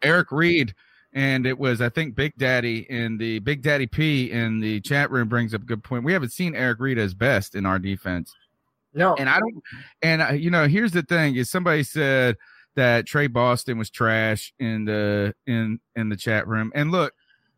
[0.00, 0.74] Eric Reid
[1.14, 5.10] and it was I think Big Daddy in the Big Daddy P in the chat
[5.10, 6.04] room brings up a good point.
[6.04, 8.34] We haven't seen Eric Reid as best in our defense.
[8.92, 9.62] No, and I don't.
[10.02, 12.36] And uh, you know, here's the thing: is somebody said
[12.74, 16.72] that Tre Boston was trash in the in in the chat room.
[16.74, 17.14] And look,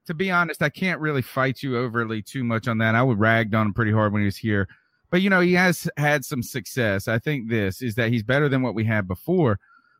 [0.06, 2.94] to be honest, I can't really fight you overly too much on that.
[2.94, 4.68] I would ragged on him pretty hard when he was here,
[5.10, 7.08] but you know, he has had some success.
[7.08, 9.58] I think this is that he's better than what we had before.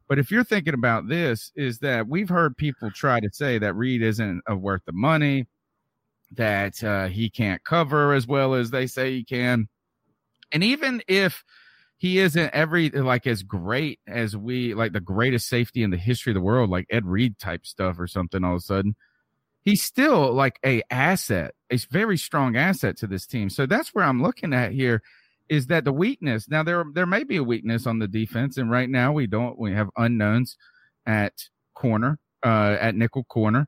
[0.08, 3.74] But if you're thinking about this, is that we've heard people try to say that
[3.74, 5.46] Reid isn't worth the money,
[6.32, 9.68] that uh, he can't cover as well as they say he can,
[10.52, 11.44] and even if
[11.98, 16.30] he isn't every like as great as we like the greatest safety in the history
[16.30, 18.96] of the world, like Ed Reed type stuff or something, all of a sudden,
[19.62, 23.48] he's still like a asset, a very strong asset to this team.
[23.50, 25.02] So that's where I'm looking at here
[25.48, 28.70] is that the weakness now there there may be a weakness on the defense and
[28.70, 30.56] right now we don't we have unknowns
[31.06, 31.32] at
[31.74, 33.66] corner uh at nickel corner.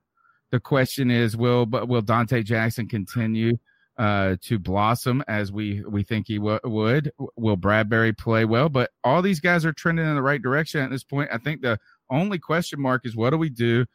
[0.50, 3.58] The question is will but will Donte Jackson continue
[3.98, 7.12] uh to blossom as we we think he w- would?
[7.36, 8.68] Will Bradbury play well?
[8.68, 11.30] But all these guys are trending in the right direction at this point.
[11.32, 11.78] I think the
[12.10, 13.86] only question mark is what do we do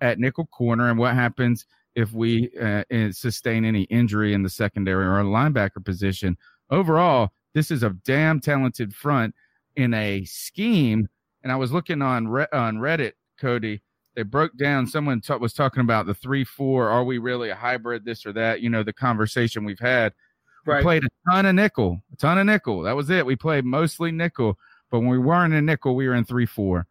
[0.00, 5.04] at nickel corner and what happens if we uh, sustain any injury in the secondary
[5.04, 6.36] or a linebacker position.
[6.70, 9.34] Overall, this is a damn talented front
[9.76, 11.08] in a scheme.
[11.42, 13.82] And I was looking on on Reddit, Cody.
[14.14, 14.86] They broke down.
[14.86, 16.88] Someone t- was talking about the three four.
[16.88, 18.04] Are we really a hybrid?
[18.04, 18.60] This or that?
[18.60, 20.12] You know, the conversation we've had.
[20.66, 20.78] Right.
[20.78, 22.82] We played a ton of nickel, a ton of nickel.
[22.82, 23.24] That was it.
[23.24, 24.58] We played mostly nickel.
[24.90, 26.86] But when we weren't in nickel, we were in three four.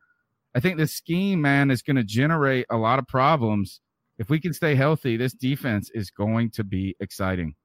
[0.56, 3.82] I think this scheme, man, is going to generate a lot of problems.
[4.18, 7.56] If we can stay healthy, this defense is going to be exciting.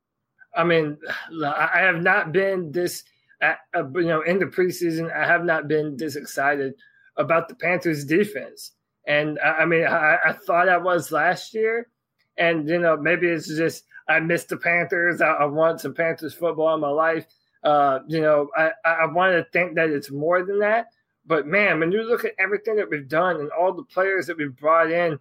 [0.56, 0.98] I mean,
[1.44, 3.04] I have not been this,
[3.42, 6.74] uh, you know, in the preseason, I have not been this excited
[7.16, 8.72] about the Panthers defense.
[9.06, 11.88] And I mean, I, I thought I was last year.
[12.36, 15.20] And, you know, maybe it's just I missed the Panthers.
[15.20, 17.26] I, I want some Panthers football in my life.
[17.62, 20.86] Uh, you know, I, I want to think that it's more than that.
[21.26, 24.36] But man, when you look at everything that we've done and all the players that
[24.36, 25.18] we've brought in,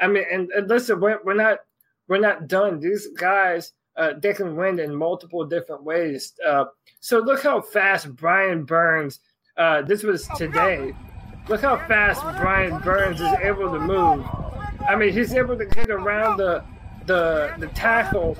[0.00, 1.58] I mean, and, and listen, we're, we're not
[2.08, 2.80] we're not done.
[2.80, 6.32] These guys, uh, they can win in multiple different ways.
[6.46, 6.66] Uh,
[7.00, 9.20] so look how fast Brian Burns.
[9.56, 10.94] Uh, this was today.
[11.48, 14.24] Look how fast Brian Burns is able to move.
[14.88, 16.64] I mean, he's able to get around the
[17.06, 18.34] the the tackle,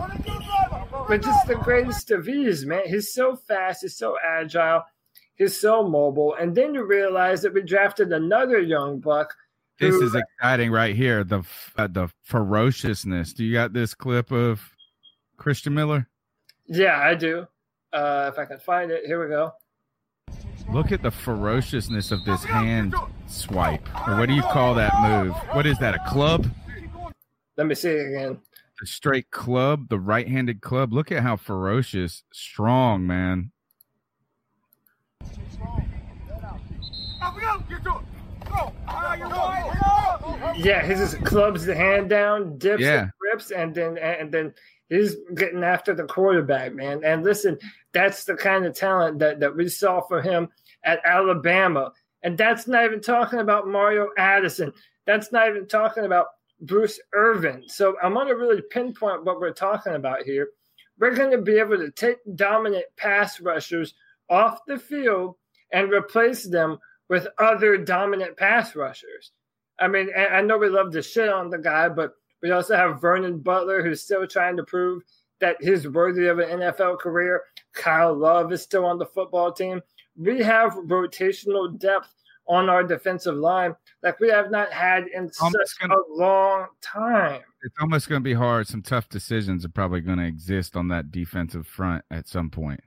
[1.07, 2.83] but just the greatest of ease, man.
[2.87, 3.83] He's so fast.
[3.83, 4.83] He's so agile.
[5.37, 6.35] He's so mobile.
[6.35, 9.35] And then you realize that we drafted another young buck.
[9.81, 11.25] This is exciting right here.
[11.25, 11.43] The
[11.77, 13.33] uh, the ferociousness.
[13.33, 14.74] Do you got this clip of
[15.37, 16.09] Christian Miller?
[16.67, 17.47] Yeah, I do.
[17.93, 19.53] Uh, if I can find it, here we go.
[20.73, 22.95] Look at the ferociousness of this hand
[23.27, 23.87] swipe.
[24.09, 25.35] Or what do you call that move?
[25.53, 25.95] What is that?
[25.95, 26.51] A club?
[27.57, 28.41] Let me see it again.
[28.81, 30.93] The straight club, the right-handed club.
[30.93, 33.53] Look at how ferocious, strong, man.
[40.57, 43.03] Yeah, he just clubs the hand down, dips yeah.
[43.03, 44.55] and rips, and then and then
[44.89, 47.03] he's getting after the quarterback, man.
[47.05, 47.59] And listen,
[47.93, 50.49] that's the kind of talent that, that we saw for him
[50.85, 51.93] at Alabama.
[52.23, 54.73] And that's not even talking about Mario Addison.
[55.07, 56.27] That's not even talking about
[56.61, 57.65] Bruce Irvin.
[57.67, 60.49] So I'm going to really pinpoint what we're talking about here.
[60.99, 63.95] We're going to be able to take dominant pass rushers
[64.31, 65.37] off the field
[65.73, 69.33] and replace them with other dominant pass rushers.
[69.79, 72.13] I mean, I know we love to shit on the guy, but
[72.45, 75.03] we also have Vernon Butler, who's still trying to prove
[75.41, 77.43] that he's worthy of an NFL career.
[77.73, 79.81] Kyle Love is still on the football team.
[80.15, 82.15] We have rotational depth
[82.47, 87.41] on our defensive line like we have not had in such gonna, a long time.
[87.63, 88.67] It's almost going to be hard.
[88.67, 92.83] Some tough decisions are probably going to exist on that defensive front at some point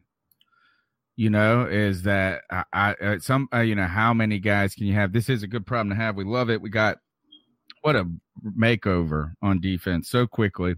[1.19, 4.93] you know, is that I, I some uh, you know how many guys can you
[4.93, 5.11] have?
[5.11, 6.15] This is a good problem to have.
[6.15, 6.61] We love it.
[6.61, 6.99] We got
[7.87, 8.05] what a
[8.45, 10.71] makeover on defense so quickly.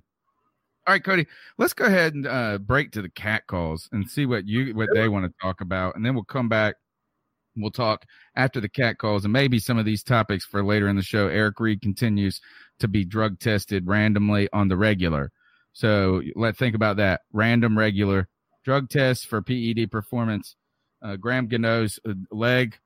[0.85, 1.25] All right, Cody,
[1.57, 4.89] let's go ahead and uh, break to the cat calls and see what you what
[4.93, 6.75] they want to talk about, and then we'll come back.
[7.57, 10.95] We'll talk after the cat calls and maybe some of these topics for later in
[10.95, 11.29] the show.
[11.29, 12.41] Eric Reid continues
[12.77, 15.31] to be drug tested randomly on the regular.
[15.73, 17.21] So let's think about that.
[17.33, 18.27] Random regular
[18.63, 20.55] drug tests for PED performance.
[21.01, 22.77] Uh, Graham Gano's uh, leg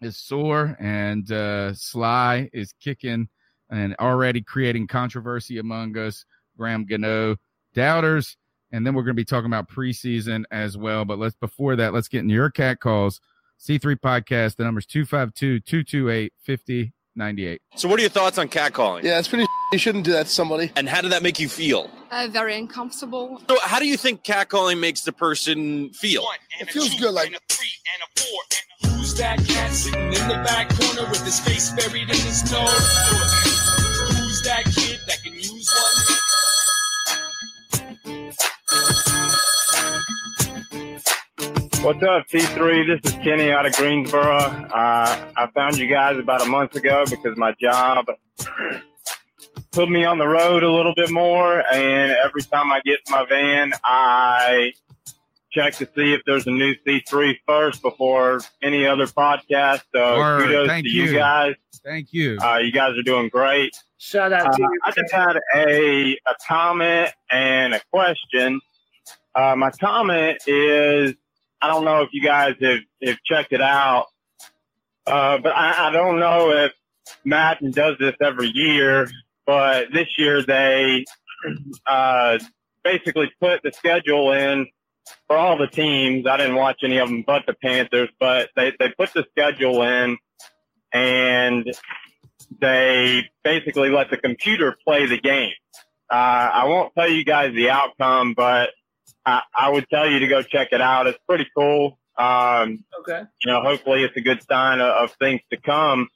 [0.00, 3.28] is sore, and uh, Sly is kicking
[3.70, 6.24] and already creating controversy among us.
[6.56, 7.36] Graham Gano
[7.74, 8.36] doubters,
[8.72, 11.04] and then we're going to be talking about preseason as well.
[11.04, 13.20] But let's before that, let's get in your cat calls.
[13.60, 14.56] C3 podcast.
[14.56, 17.62] The number's 252 228 5098.
[17.76, 19.04] So, what are your thoughts on cat calling?
[19.04, 19.46] Yeah, it's pretty.
[19.72, 20.72] You shouldn't do that to somebody.
[20.76, 21.90] And how did that make you feel?
[22.10, 23.42] Uh, very uncomfortable.
[23.50, 26.24] So, how do you think catcalling makes the person feel?
[26.60, 27.36] It feels good, like.
[28.84, 33.27] Who's that cat sitting in the back corner with his face buried in his nose?
[34.38, 36.18] Who's that kid that can use one?
[41.82, 42.86] What's up, T3?
[42.86, 44.36] This is Kenny out of Greensboro.
[44.36, 48.06] Uh, I found you guys about a month ago because my job
[49.72, 51.64] put me on the road a little bit more.
[51.72, 54.72] And every time I get in my van, I
[55.50, 59.80] check to see if there's a new C3 first before any other podcast.
[59.92, 60.42] So Word.
[60.42, 61.04] kudos Thank to you.
[61.06, 61.14] you.
[61.14, 61.56] guys.
[61.84, 62.38] Thank you.
[62.40, 63.74] Uh, you guys are doing great.
[63.98, 64.80] Shout out to uh, you.
[64.84, 68.60] I just had a, a comment and a question.
[69.34, 71.14] Uh, my comment is
[71.60, 74.06] I don't know if you guys have, have checked it out,
[75.06, 76.72] uh, but I, I don't know if
[77.24, 79.08] Madden does this every year,
[79.46, 81.04] but this year they
[81.86, 82.38] uh,
[82.84, 84.68] basically put the schedule in
[85.26, 86.26] for all the teams.
[86.26, 89.82] I didn't watch any of them but the Panthers, but they, they put the schedule
[89.82, 90.18] in
[90.92, 91.66] and
[92.60, 95.52] they basically let the computer play the game.
[96.10, 98.70] Uh, I won't tell you guys the outcome, but
[99.26, 101.06] I, I would tell you to go check it out.
[101.06, 101.98] It's pretty cool.
[102.16, 103.22] Um, okay.
[103.44, 106.08] You know, hopefully it's a good sign of, of things to come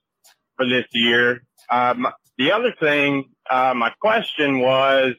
[0.57, 1.43] for this year.
[1.71, 2.09] Um,
[2.39, 5.15] the other thing, uh, my question was,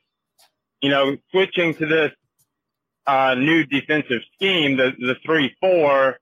[0.82, 2.12] you know, switching to this
[3.06, 6.20] uh, new defensive scheme, the the three four.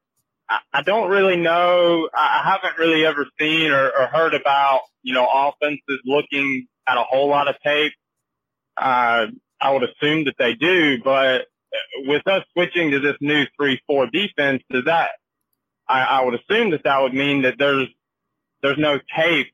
[0.73, 2.09] I, don't really know.
[2.13, 7.03] I haven't really ever seen or, or heard about you know offenses looking at a
[7.03, 7.93] whole lot of tape.
[8.77, 9.27] Uh,
[9.59, 11.47] I would assume that they do, but
[12.05, 15.11] with us switching to this new three four defense, does that?
[15.87, 17.87] I, I would assume that that would mean that there's
[18.61, 19.47] there's no tape,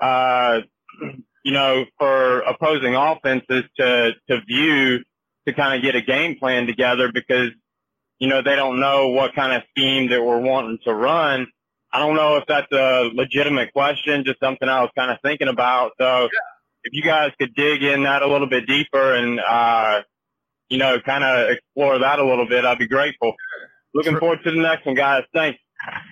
[0.00, 0.60] uh,
[1.44, 5.02] you know, for opposing offenses to to view
[5.46, 7.50] to kind of get a game plan together because
[8.20, 11.48] you know they don't know what kind of scheme that we're wanting to run.
[11.92, 15.48] I don't know if that's a legitimate question, just something I was kind of thinking
[15.48, 15.92] about.
[16.00, 16.28] So,
[16.84, 20.02] if you guys could dig in that a little bit deeper and uh,
[20.68, 23.34] you know, kind of explore that a little bit, I'd be grateful.
[23.92, 25.24] Looking forward to the next one, guys.
[25.34, 25.58] Thanks.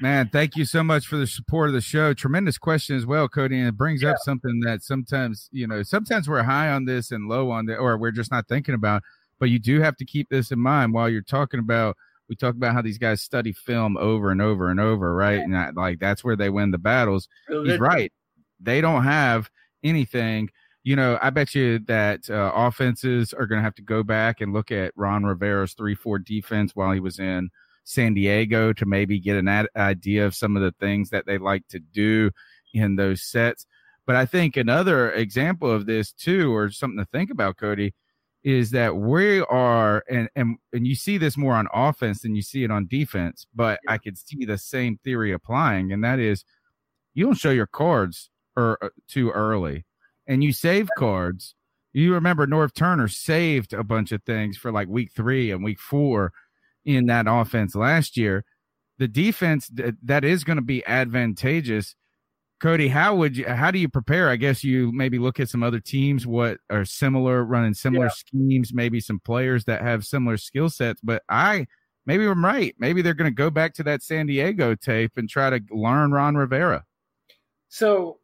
[0.00, 2.14] Man, thank you so much for the support of the show.
[2.14, 3.58] Tremendous question as well, Cody.
[3.58, 4.10] And it brings yeah.
[4.10, 7.74] up something that sometimes, you know, sometimes we're high on this and low on it,
[7.74, 9.02] or we're just not thinking about.
[9.38, 11.96] But you do have to keep this in mind while you're talking about.
[12.28, 15.40] We talk about how these guys study film over and over and over, right?
[15.40, 17.26] And that, like that's where they win the battles.
[17.48, 18.12] He's right.
[18.60, 19.48] They don't have
[19.82, 20.50] anything
[20.88, 24.40] you know, I bet you that uh, offenses are going to have to go back
[24.40, 27.50] and look at Ron Rivera's 3 4 defense while he was in
[27.84, 31.36] San Diego to maybe get an ad- idea of some of the things that they
[31.36, 32.30] like to do
[32.72, 33.66] in those sets.
[34.06, 37.92] But I think another example of this, too, or something to think about, Cody,
[38.48, 42.42] is that we are, and, and, and you see this more on offense than you
[42.42, 46.44] see it on defense, but I could see the same theory applying, and that is
[47.14, 49.84] you don't show your cards or, er, uh, too early
[50.28, 51.54] and you save cards,
[51.92, 55.80] you remember Norv Turner saved a bunch of things for like week three and week
[55.80, 56.32] four
[56.84, 58.44] in that offense last year.
[58.98, 59.70] The defense
[60.02, 61.96] that is going to be advantageous.
[62.60, 64.28] Cody, how would you how do you prepare?
[64.28, 68.10] I guess you maybe look at some other teams what are similar, running similar yeah.
[68.10, 71.00] schemes, maybe some players that have similar skill sets.
[71.00, 71.66] But I
[72.04, 72.74] maybe I'm right.
[72.78, 76.10] Maybe they're going to go back to that San Diego tape and try to learn
[76.10, 76.84] Ron Rivera.
[77.68, 78.18] So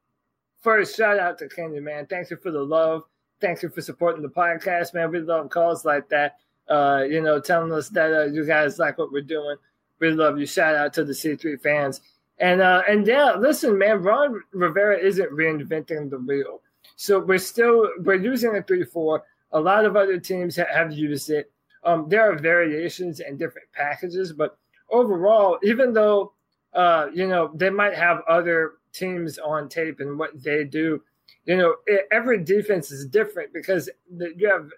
[0.62, 2.06] first, shout out to Kenny, man.
[2.06, 3.02] Thanks you for the love.
[3.40, 5.12] Thanks you for supporting the podcast, man.
[5.12, 6.38] We love calls like that.
[6.68, 9.56] Uh, you know, telling us that uh, you guys like what we're doing.
[10.00, 10.46] We love you.
[10.46, 12.00] Shout out to the C3 fans.
[12.38, 16.60] And uh, and yeah, listen, man, Ron Rivera isn't reinventing the wheel.
[16.96, 19.22] So we're still we're using a three four.
[19.52, 21.50] A lot of other teams ha- have used it.
[21.84, 24.58] Um, there are variations and different packages, but
[24.90, 26.32] overall, even though
[26.72, 31.02] uh, you know they might have other teams on tape and what they do.
[31.44, 34.70] You know, it, every defense is different because the, you have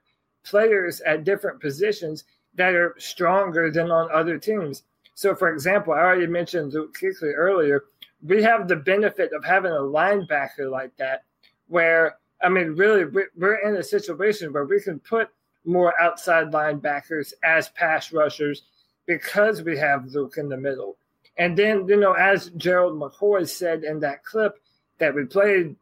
[0.44, 4.82] players at different positions that are stronger than on other teams.
[5.16, 7.84] So, for example, I already mentioned Luke Kuechly earlier.
[8.22, 11.24] We have the benefit of having a linebacker like that,
[11.68, 13.04] where I mean, really,
[13.34, 15.30] we're in a situation where we can put
[15.64, 18.64] more outside linebackers as pass rushers
[19.06, 20.98] because we have Luke in the middle.
[21.38, 24.58] And then, you know, as Gerald McCoy said in that clip
[24.98, 25.76] that we played,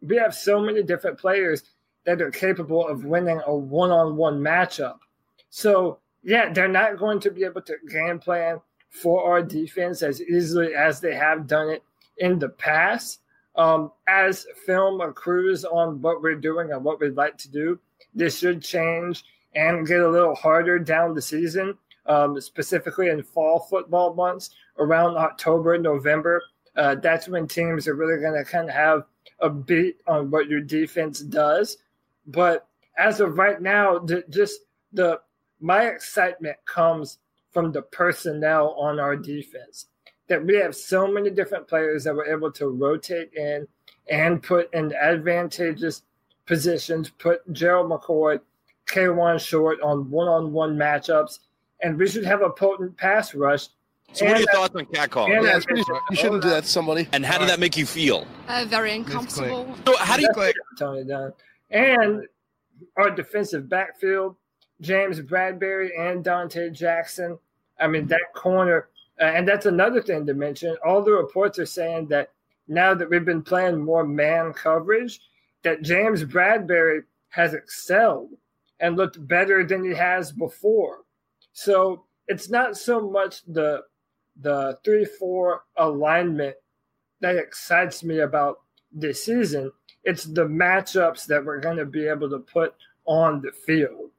[0.00, 1.64] we have so many different players
[2.06, 4.96] that are capable of winning a one on one matchup.
[5.50, 8.58] So, yeah, they're not going to be able to game plan
[8.90, 11.82] for our defense as easily as they have done it
[12.18, 13.20] in the past.
[13.56, 17.78] Um, as film accrues on what we're doing and what we'd like to do,
[18.14, 19.24] this should change
[19.54, 21.76] and get a little harder down the season
[22.06, 26.42] um, specifically in fall football months around October, November.
[26.76, 29.04] Uh, that's when teams are really going to kind of have
[29.40, 31.78] a beat on what your defense does.
[32.26, 32.66] But
[32.98, 34.60] as of right now, the, just
[34.92, 35.20] the
[35.60, 37.18] my excitement comes
[37.52, 39.86] from the personnel on our defense.
[40.28, 43.66] That we have so many different players that we're able to rotate in
[44.08, 46.02] and put in advantageous
[46.46, 48.40] positions, put Gerald McCoy,
[48.86, 51.40] Kawann Short on one-on-one matchups,
[51.82, 53.68] and we should have a potent pass rush.
[54.12, 55.42] So, what are your thoughts on catcalling?
[55.44, 57.08] Yeah, you shouldn't do that to somebody.
[57.12, 58.26] And how did that make you feel?
[58.48, 59.72] Uh, very uncomfortable.
[59.86, 60.56] So, how do you click?
[60.78, 61.32] Tony Dunn.
[61.70, 62.26] And
[62.96, 64.34] our defensive backfield,
[64.80, 67.38] James Bradberry and Donte Jackson.
[67.78, 68.88] I mean, that corner,
[69.20, 70.76] uh, and that's another thing to mention.
[70.84, 72.30] All the reports are saying that
[72.68, 75.20] now that we've been playing more man coverage,
[75.62, 78.30] that James Bradberry has excelled
[78.80, 81.00] and looked better than he has before.
[81.52, 83.82] So it's not so much the
[84.40, 86.56] the three four alignment
[87.20, 88.60] that excites me about
[88.92, 89.70] this season.
[90.04, 92.74] It's the matchups that we're going to be able to put
[93.04, 94.10] on the field,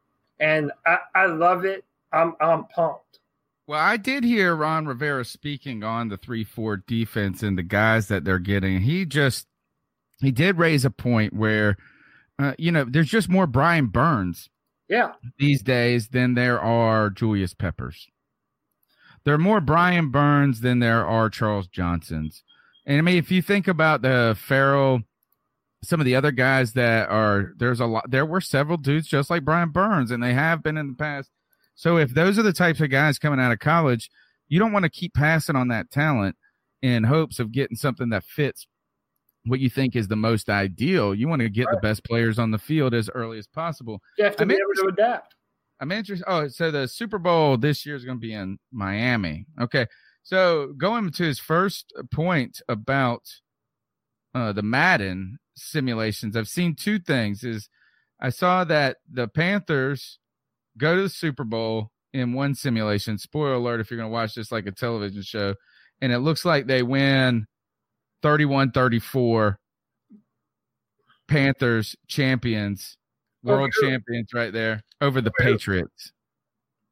[0.42, 1.86] and I, I love it.
[2.12, 3.20] I'm I'm pumped.
[3.68, 8.10] Well, I did hear Ron Rivera speaking on the three four defense and the guys
[8.10, 8.82] that they're getting.
[8.82, 9.48] He just
[10.20, 11.78] he did raise a point where,
[12.38, 14.50] uh, you know, there's just more Brian Burns,
[14.90, 18.10] yeah, these days than there are Julius Peppers.
[19.24, 22.44] There are more Brian Burns than there are Charles Johnsons.
[22.86, 25.02] And I mean, if you think about the Farrell,
[25.84, 28.10] some of the other guys that are there's a lot.
[28.10, 31.30] There were several dudes just like Brian Burns, and they have been in the past.
[31.76, 34.10] So if those are the types of guys coming out of college,
[34.48, 36.36] you don't want to keep passing on that talent
[36.82, 38.68] in hopes of getting something that fits
[39.46, 41.16] what you think is the most ideal.
[41.16, 41.76] You want to get right.
[41.76, 44.02] the best players on the field as early as possible.
[44.18, 45.36] You have to I'm be able to adapt.
[45.80, 46.26] I'm interested.
[46.28, 49.48] Oh, so the Super Bowl this year is going to be in Miami.
[49.60, 49.88] Okay.
[50.24, 53.24] So going to his first point about
[54.36, 57.44] uh, the Madden simulations, I've seen two things.
[57.44, 57.70] Is
[58.20, 60.20] I saw that the Panthers
[60.78, 63.18] go to the Super Bowl in one simulation.
[63.18, 65.56] Spoiler alert if you're going to watch this like a television show.
[66.02, 67.46] And it looks like they win
[68.22, 69.58] 31 34.
[71.28, 72.98] Panthers champions,
[73.46, 76.12] oh, world oh, champions right there over the oh, Patriots.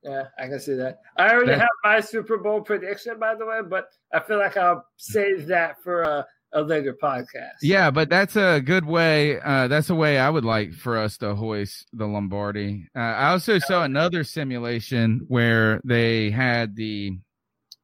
[0.02, 1.00] Yeah, I can see that.
[1.18, 4.56] I already That's, have my Super Bowl prediction, by the way, but I feel like
[4.56, 7.58] I'll save that for a, a later podcast.
[7.62, 9.40] Yeah, but that's a good way.
[9.40, 12.88] Uh, that's a way I would like for us to hoist the Lombardi.
[12.96, 17.18] Uh, I also saw another simulation where they had the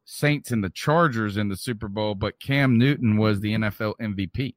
[0.06, 4.56] Saints and the Chargers in the Super Bowl, but Cam Newton was the NFL MVP.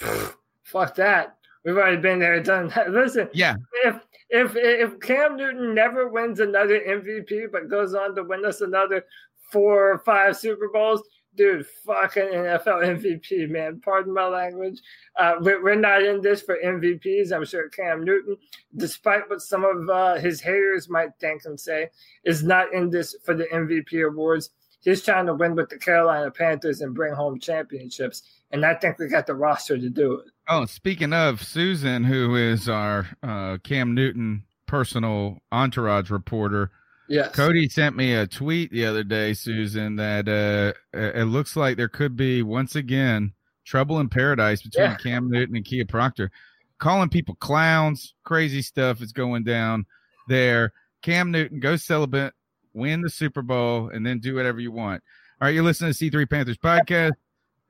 [0.64, 1.36] Fuck that.
[1.64, 2.90] We've already been there, done that.
[2.92, 3.56] Listen, yeah.
[3.84, 3.96] If
[4.28, 9.04] if if Cam Newton never wins another MVP, but goes on to win us another
[9.50, 11.02] four or five Super Bowls,
[11.36, 13.80] dude, fucking NFL MVP, man.
[13.84, 14.80] Pardon my language.
[15.16, 17.32] Uh, we're, not in this for MVPs.
[17.32, 18.36] I'm sure Cam Newton,
[18.76, 21.88] despite what some of uh, his haters might think and say,
[22.24, 24.50] is not in this for the MVP awards.
[24.80, 28.22] He's trying to win with the Carolina Panthers and bring home championships.
[28.52, 30.26] And I think we got the roster to do it.
[30.48, 36.70] Oh, speaking of Susan, who is our uh, Cam Newton personal entourage reporter,
[37.08, 37.34] Yes.
[37.34, 41.88] Cody sent me a tweet the other day, Susan, that uh, it looks like there
[41.88, 43.32] could be once again
[43.64, 44.96] trouble in paradise between yeah.
[44.96, 46.30] Cam Newton and Kia Proctor.
[46.78, 49.86] Calling people clowns, crazy stuff is going down
[50.28, 50.72] there.
[51.02, 52.32] Cam Newton, go celebrate,
[52.74, 55.02] win the Super Bowl, and then do whatever you want.
[55.40, 57.12] All right, you're listening to C3 Panthers podcast.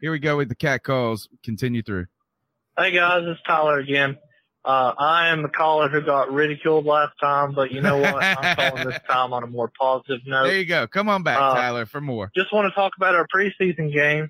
[0.00, 1.28] Here we go with the cat calls.
[1.42, 2.06] Continue through.
[2.78, 4.18] Hey guys, it's Tyler again.
[4.66, 8.16] Uh, I am the caller who got ridiculed last time, but you know what?
[8.20, 10.48] I'm calling this time on a more positive note.
[10.48, 10.88] There you go.
[10.88, 12.32] Come on back, uh, Tyler, for more.
[12.34, 14.28] Just want to talk about our preseason game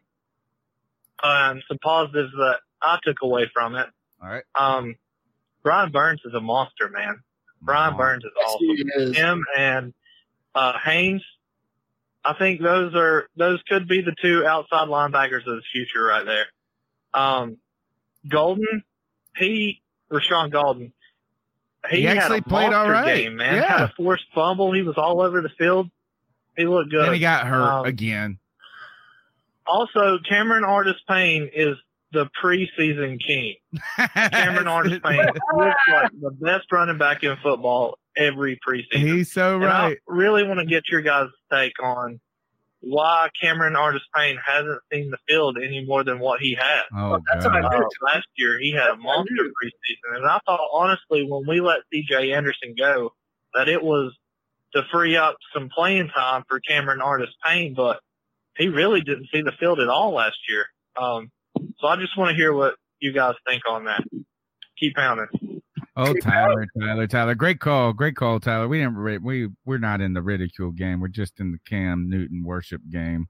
[1.22, 3.87] and some positives that I took away from it.
[4.22, 4.45] All right.
[4.55, 4.97] Um,
[5.62, 7.22] Brian Burns is a monster, man.
[7.62, 7.97] Brian.
[7.97, 8.76] Burns is awesome.
[8.97, 9.16] Is.
[9.16, 9.95] Him and
[10.55, 11.22] uh, Haynes,
[12.22, 16.26] I think those are those could be the two outside linebackers of the future right
[16.26, 16.47] there.
[17.14, 17.57] Um,
[18.28, 18.82] Gaulden,
[19.37, 19.80] he
[20.11, 20.92] Rashaan Gaulden.
[21.90, 23.16] He, he actually played all right.
[23.16, 23.57] Game, man.
[23.57, 23.78] Yeah.
[23.78, 24.72] Had a forced fumble.
[24.72, 25.88] He was all over the field.
[26.57, 27.04] He looked good.
[27.04, 28.38] And he got hurt um, again.
[29.66, 31.76] Also, Cameron Artis Payne is
[32.12, 33.57] the preseason king.
[34.14, 35.26] Cameron Artis Payne
[35.57, 38.98] looks like the best running back in football every preseason.
[38.98, 39.98] He's so right.
[40.07, 42.20] Really want to get your guys' take on
[42.89, 46.82] why Cameron Artis Payne hasn't seen the field any more than what he had.
[46.97, 47.82] Oh, that's what I did.
[48.03, 50.16] Last year, he had a monster preseason.
[50.16, 53.12] And I thought, honestly, when we let CJ Anderson go,
[53.55, 54.16] that it was
[54.74, 57.99] to free up some playing time for Cameron Artis Payne, but
[58.57, 60.66] he really didn't see the field at all last year.
[60.97, 61.30] Um,
[61.80, 64.05] so I just want to hear what you guys think on that.
[64.78, 65.55] Keep pounding.
[65.97, 68.68] Oh, Tyler, Tyler, Tyler, great call, great call, Tyler.
[68.68, 71.01] We didn't, we we're not in the ridicule game.
[71.01, 73.28] We're just in the Cam Newton worship game.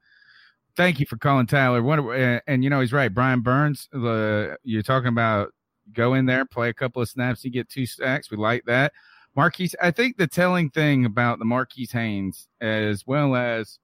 [0.76, 1.82] Thank you for calling, Tyler.
[1.82, 3.12] What, and, and you know he's right.
[3.12, 5.52] Brian Burns, the you're talking about
[5.92, 8.30] go in there, play a couple of snaps, you get two sacks.
[8.30, 8.92] We like that.
[9.34, 13.78] Marquis, I think the telling thing about the Marquis Haynes, as well as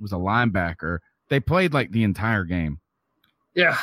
[0.00, 2.80] was a linebacker, they played like the entire game.
[3.54, 3.78] Yeah.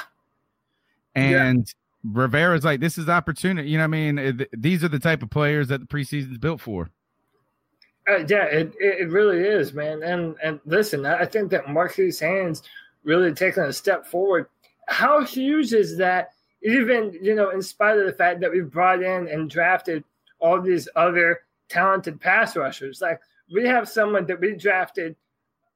[1.16, 1.74] And
[2.04, 3.70] Rivera's like, this is opportunity.
[3.70, 6.90] You know, I mean, these are the type of players that the preseason's built for.
[8.08, 10.04] Uh, yeah, it, it really is, man.
[10.04, 12.62] And and listen, I think that Marquis Haynes
[13.04, 14.48] really taking a step forward.
[14.88, 16.32] How huge is that?
[16.64, 20.04] Even you know, in spite of the fact that we've brought in and drafted
[20.40, 23.22] all these other talented pass rushers, like
[23.54, 25.16] we have someone that we drafted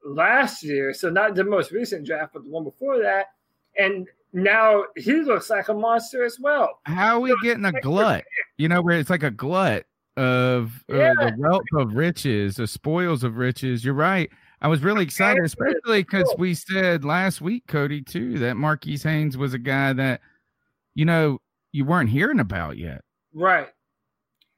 [0.04, 0.92] last year.
[0.92, 3.28] So not the most recent draft, but the one before that.
[3.78, 6.80] And now he looks like a monster as well.
[6.84, 8.24] How are we getting a glut?
[8.56, 9.84] You know, where it's like a glut
[10.16, 11.14] of uh, yeah.
[11.14, 13.84] the wealth of riches, the spoils of riches.
[13.84, 14.30] You're right.
[14.60, 19.36] I was really excited, especially because we said last week, Cody, too, that Marquis Haynes
[19.36, 20.20] was a guy that,
[20.94, 21.38] you know,
[21.70, 23.02] you weren't hearing about yet.
[23.32, 23.68] Right.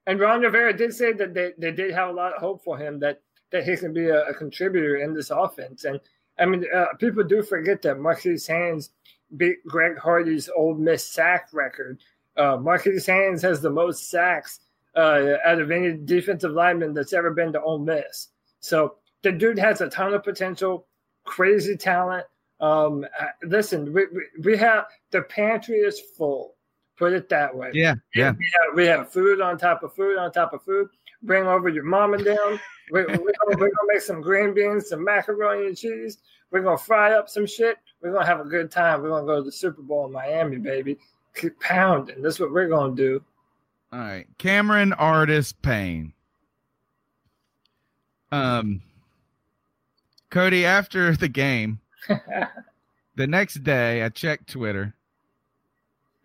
[0.06, 2.78] And Ron Rivera did say that they, they did have a lot of hope for
[2.78, 3.20] him that
[3.52, 5.84] that he can be a, a contributor in this offense.
[5.84, 6.00] And
[6.38, 8.90] I mean, uh, people do forget that Marquis Haynes
[9.36, 12.00] Greg Hardy's Ole Miss sack record.
[12.36, 14.60] Uh, Marquis Haynes has the most sacks
[14.96, 18.28] uh, out of any defensive lineman that's ever been to Ole Miss.
[18.60, 20.86] So the dude has a ton of potential,
[21.24, 22.26] crazy talent.
[22.60, 26.54] Um, uh, listen, we, we, we have the pantry is full.
[26.96, 27.70] Put it that way.
[27.72, 28.32] Yeah, yeah.
[28.32, 30.88] We have, we have, food on top of food on top of food.
[31.22, 32.60] Bring over your mom and them.
[32.90, 36.18] we, are gonna, we're gonna make some green beans, some macaroni and cheese.
[36.50, 37.78] We're gonna fry up some shit.
[38.00, 39.02] We're gonna have a good time.
[39.02, 40.98] We're gonna go to the Super Bowl in Miami, baby.
[41.34, 42.22] Keep pounding.
[42.22, 43.22] That's what we're gonna do.
[43.92, 46.12] All right, Cameron Artis Payne.
[48.32, 48.82] Um,
[50.30, 51.80] Cody, after the game,
[53.16, 54.94] the next day I checked Twitter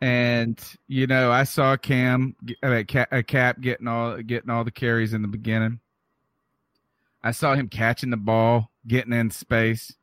[0.02, 5.22] and you know I saw Cam a cap getting all getting all the carries in
[5.22, 5.80] the beginning.
[7.24, 9.96] I saw him catching the ball, getting in space,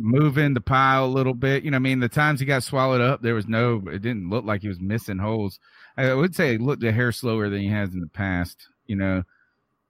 [0.00, 1.62] moving the pile a little bit.
[1.64, 3.82] You know, I mean, the times he got swallowed up, there was no.
[3.86, 5.58] It didn't look like he was missing holes.
[5.96, 8.68] I would say he looked a hair slower than he has in the past.
[8.86, 9.22] You know,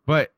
[0.07, 0.33] but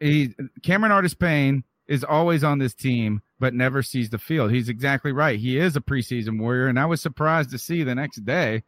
[0.00, 4.52] he Cameron Artis Payne is always on this team but never sees the field.
[4.52, 5.40] He's exactly right.
[5.40, 8.62] He is a preseason warrior, and I was surprised to see the next day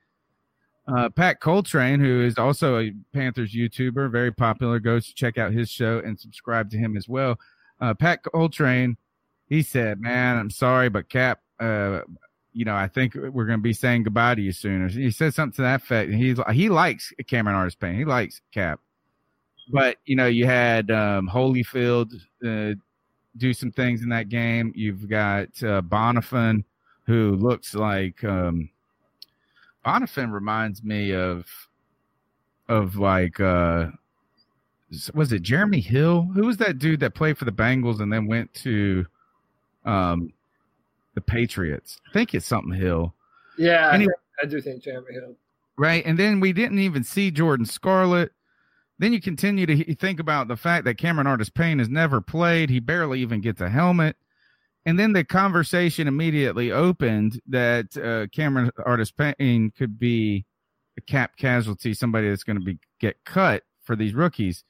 [0.89, 4.79] uh, Pat Coltrane, who is also a Panthers YouTuber, very popular.
[4.81, 7.39] Go check out his show and subscribe to him as well.
[7.81, 8.97] Uh, Pat Coltrane,
[9.53, 12.01] he said, "Man, I'm sorry, but Cap, uh,
[12.55, 15.35] you know, I think we're going to be saying goodbye to you soon." He said
[15.35, 16.11] something to that effect.
[16.11, 17.97] He's he likes Cameron Artis Payne.
[17.97, 18.81] He likes Cap,
[19.69, 22.75] but you know, you had um, Holyfield uh,
[23.37, 24.73] do some things in that game.
[24.75, 26.65] You've got uh, Bonnafon,
[27.05, 28.71] who looks like um,
[29.85, 31.45] Bonnafon reminds me of
[32.71, 33.89] of like uh,
[35.13, 36.23] was it Jeremy Hill?
[36.35, 39.05] Who was that dude that played for the Bengals and then went to
[39.85, 40.33] um,
[41.15, 42.01] the Patriots?
[42.09, 43.15] I think it's something Hill.
[43.59, 44.13] Yeah, anyway,
[44.43, 45.35] I do think Jeremy Hill.
[45.77, 48.33] Right, and then we didn't even see Jordan Scarlett.
[48.99, 52.71] Then you continue to think about the fact that Cameron Artis Payne has never played.
[52.71, 54.17] He barely even gets a helmet.
[54.85, 60.45] And then the conversation immediately opened that uh, Cameron Artis Payne could be
[60.97, 64.65] a cap casualty, somebody that's going to be get cut for these rookies.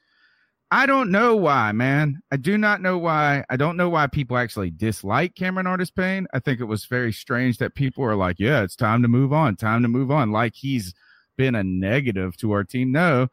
[0.73, 2.19] I don't know why, man.
[2.31, 3.45] I do not know why.
[3.47, 6.25] I don't know why people actually dislike Cameron Artis Payne.
[6.33, 9.31] I think it was very strange that people are like, yeah, it's time to move
[9.31, 10.95] on, time to move on, like he's
[11.37, 12.91] been a negative to our team.
[12.91, 13.27] No,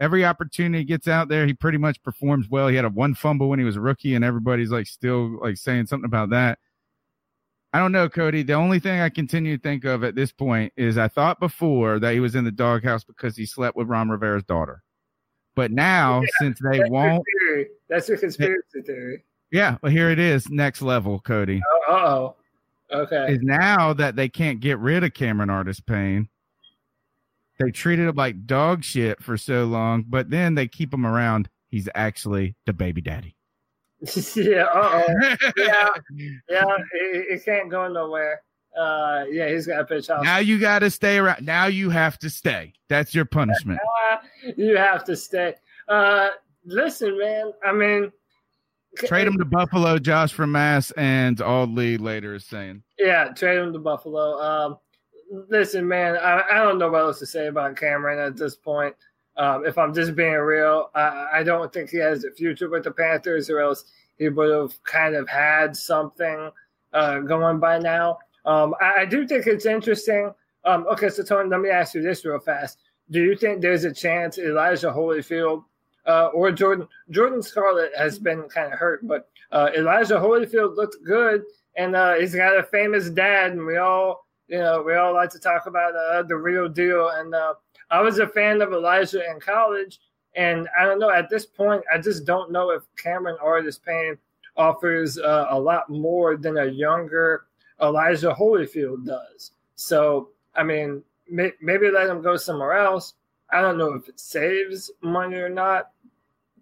[0.00, 2.68] every opportunity gets out there, he pretty much performs well.
[2.68, 5.58] He had a one fumble when he was a rookie, and everybody's like still like
[5.58, 6.58] saying something about that.
[7.74, 8.42] I don't know, Cody.
[8.42, 11.98] The only thing I continue to think of at this point is I thought before
[11.98, 14.82] that he was in the doghouse because he slept with Ron Rivera's daughter.
[15.58, 19.24] But now, yeah, since they that's won't, your that's your conspiracy theory.
[19.50, 21.60] Yeah, but here it is, next level, Cody.
[21.88, 22.36] Oh,
[22.92, 23.32] okay.
[23.32, 26.28] Is now that they can't get rid of Cameron Artis Payne,
[27.58, 31.48] they treated him like dog shit for so long, but then they keep him around.
[31.66, 33.34] He's actually the baby daddy.
[34.36, 35.36] yeah, uh oh.
[35.56, 35.88] yeah,
[36.48, 38.42] yeah, he, he, can't go nowhere.
[38.78, 40.22] Uh, yeah, he's got to pitch off.
[40.22, 41.44] Now you got to stay around.
[41.44, 42.72] Now you have to stay.
[42.88, 43.80] That's your punishment.
[44.56, 45.54] you have to stay.
[45.88, 46.28] Uh,
[46.64, 47.52] listen, man.
[47.66, 48.12] I mean,
[48.96, 49.98] trade him to Buffalo.
[49.98, 52.82] Josh from Mass and Audley later is saying.
[52.98, 54.40] Yeah, trade him to Buffalo.
[54.40, 54.78] Um,
[55.48, 58.94] listen, man, I, I don't know what else to say about Cameron at this point.
[59.36, 62.84] Um, if I'm just being real, I, I don't think he has a future with
[62.84, 63.84] the Panthers, or else
[64.18, 66.50] he would have kind of had something
[66.92, 68.18] uh, going by now.
[68.48, 70.32] Um, I, I, do think it's interesting.
[70.64, 72.78] Um, okay, so Tony, let me ask you this real fast.
[73.10, 75.64] Do you think there's a chance Elijah Holyfield
[76.06, 80.96] uh, or Jordan Jordan Scarlett has been kind of hurt, but uh, Elijah Holyfield looked
[81.04, 81.42] good,
[81.76, 85.30] and uh, he's got a famous dad, and we all you know, we all like
[85.30, 87.10] to talk about uh, the real deal.
[87.10, 87.54] And uh,
[87.90, 90.00] I was a fan of Elijah in college.
[90.34, 94.16] And I don't know, at this point, I just don't know if Cameron Artis Payne
[94.56, 97.46] offers uh, a lot more than a younger
[97.80, 99.52] Elijah Holyfield does.
[99.76, 103.14] So, I mean, may- maybe let him go somewhere else.
[103.50, 105.90] I don't know if it saves money or not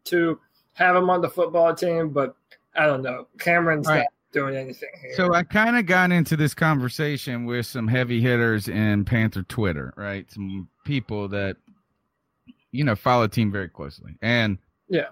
[0.04, 0.38] to
[0.74, 2.36] have him on the football team, but
[2.76, 3.26] I don't know.
[3.38, 3.98] Cameron's right.
[3.98, 5.14] not doing anything here.
[5.14, 9.94] So I kind of got into this conversation with some heavy hitters in Panther Twitter,
[9.96, 10.30] right?
[10.30, 11.56] Some people that
[12.70, 14.58] you know follow the team very closely, and
[14.88, 15.08] yeah,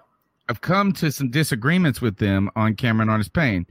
[0.47, 3.65] I've come to some disagreements with them on Cameron Artis Payne.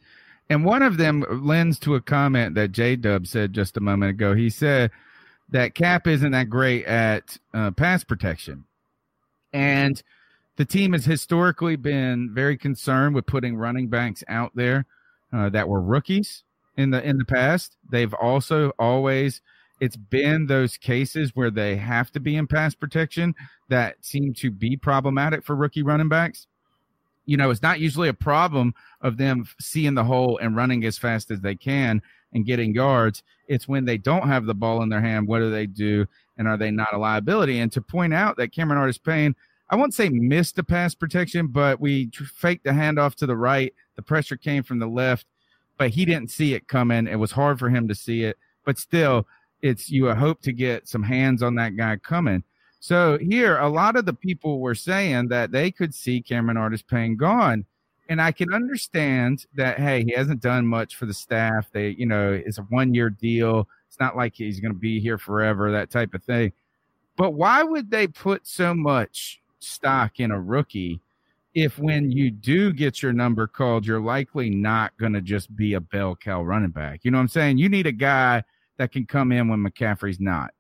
[0.51, 4.11] And one of them lends to a comment that J Dub said just a moment
[4.11, 4.35] ago.
[4.35, 4.91] He said
[5.49, 8.65] that Cap isn't that great at uh, pass protection.
[9.53, 10.03] And
[10.57, 14.87] the team has historically been very concerned with putting running backs out there
[15.33, 16.45] uh, that were rookies
[16.77, 17.77] in the in the past.
[17.89, 19.41] They've also always
[19.81, 23.35] it's been those cases where they have to be in pass protection
[23.69, 26.47] that seem to be problematic for rookie running backs
[27.27, 30.99] you know, it's not usually a problem of them seeing the hole and running as
[30.99, 32.03] fast as they can
[32.33, 33.23] and getting yards.
[33.49, 36.07] It's when they don't have the ball in their hand, what do they do?
[36.37, 37.61] And are they not a liability?
[37.61, 39.37] And to point out that Cameron Artis Payne,
[39.71, 43.73] I won't say missed the pass protection, but we faked the handoff to the right.
[43.97, 45.27] The pressure came from the left,
[45.79, 47.07] but he didn't see it coming.
[47.07, 49.27] It was hard for him to see it, but still,
[49.63, 52.45] it's you hope to get some hands on that guy coming.
[52.85, 56.83] So here, a lot of the people were saying that they could see Cameron Artis
[56.83, 57.65] Payne gone.
[58.11, 61.71] And I can understand that, hey, he hasn't done much for the staff.
[61.73, 63.67] They, you know, it's a one year deal.
[63.89, 66.53] It's not like he's going to be here forever, that type of thing.
[67.17, 71.01] But why would they put so much stock in a rookie
[71.55, 75.73] if when you do get your number called, you're likely not going to just be
[75.73, 77.01] a bell cow running back?
[77.03, 77.57] You know what I'm saying?
[77.57, 78.45] You need a guy
[78.77, 80.53] that can come in when McCaffrey's not.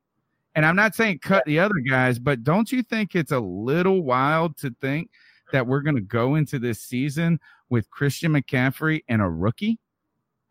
[0.54, 4.02] And I'm not saying cut the other guys, but don't you think it's a little
[4.02, 5.10] wild to think
[5.52, 7.40] that we're going to go into this season
[7.70, 9.78] with Christian McCaffrey and a rookie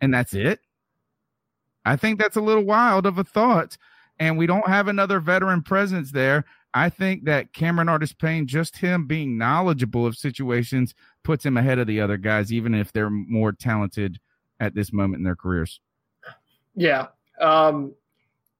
[0.02, 0.60] and that's it?
[1.86, 3.78] I think that's a little wild of a thought.
[4.20, 6.46] And we don't have another veteran presence there.
[6.74, 10.94] I think that Cameron Artis Payne, just him being knowledgeable of situations,
[11.24, 14.20] puts him ahead of the other guys, even if they're more talented
[14.60, 15.80] at this moment in their careers.
[16.76, 17.08] Yeah.
[17.40, 17.94] Um,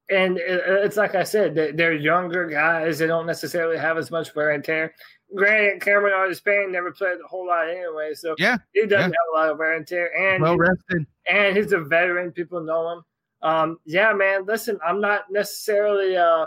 [0.10, 3.00] and it's like I said, they're younger guys.
[3.00, 4.94] They don't necessarily have as much wear and tear.
[5.36, 9.04] Granted, Cameron Artis Payne never played a whole lot anyway, so yeah, he doesn't yeah.
[9.06, 10.12] have a lot of wear and tear.
[10.16, 12.32] And well rested, and he's a veteran.
[12.32, 13.04] People know him.
[13.42, 14.46] Um, yeah, man.
[14.46, 16.46] Listen, I'm not necessarily uh,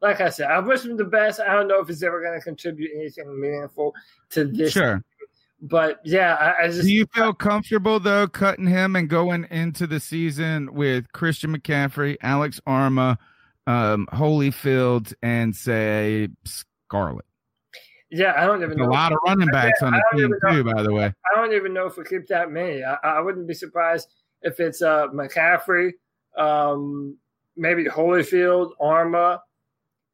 [0.00, 0.50] like I said.
[0.50, 1.40] I wish him the best.
[1.40, 3.92] I don't know if he's ever going to contribute anything meaningful
[4.30, 4.72] to this.
[4.72, 5.02] Sure
[5.60, 6.82] but yeah, I, I, just.
[6.82, 12.16] Do you feel comfortable though cutting him and going into the season with Christian McCaffrey,
[12.22, 13.16] Alex Armah,
[13.66, 17.24] um, Holyfield, and say Scarlett?
[18.10, 18.84] Yeah, I don't even know.
[18.84, 21.06] A lot of running backs on the team too, by the way.
[21.06, 22.84] I don't even know if we keep that many.
[22.84, 24.08] I, I wouldn't be surprised
[24.42, 25.92] if it's uh, McCaffrey,
[26.36, 27.16] um,
[27.56, 29.40] maybe Holyfield, Armah,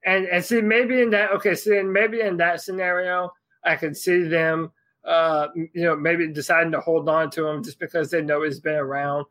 [0.04, 3.32] and and see maybe in that okay, see maybe in that scenario
[3.64, 4.72] I could see them
[5.04, 8.60] uh, you know, maybe deciding to hold on to him just because they know he's
[8.60, 9.26] been around.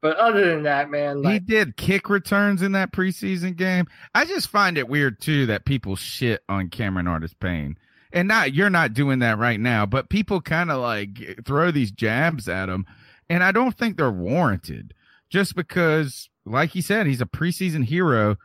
[0.00, 3.86] But other than that, man, like, he did kick returns in that preseason game.
[4.14, 7.78] I just find it weird too that people shit on Cameron Artis Payne.
[8.12, 11.92] And not you're not doing that right now, but people kind of like throw these
[11.92, 12.84] jabs at him,
[13.30, 14.92] and I don't think they're warranted.
[15.30, 18.36] Just because, like he said, he's a preseason hero.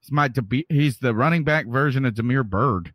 [0.00, 0.30] He's my
[0.68, 2.92] he's the running back version of Damiere Byrd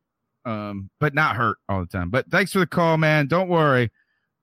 [0.50, 2.10] um, but not hurt all the time.
[2.10, 3.28] But thanks for the call, man.
[3.28, 3.92] Don't worry.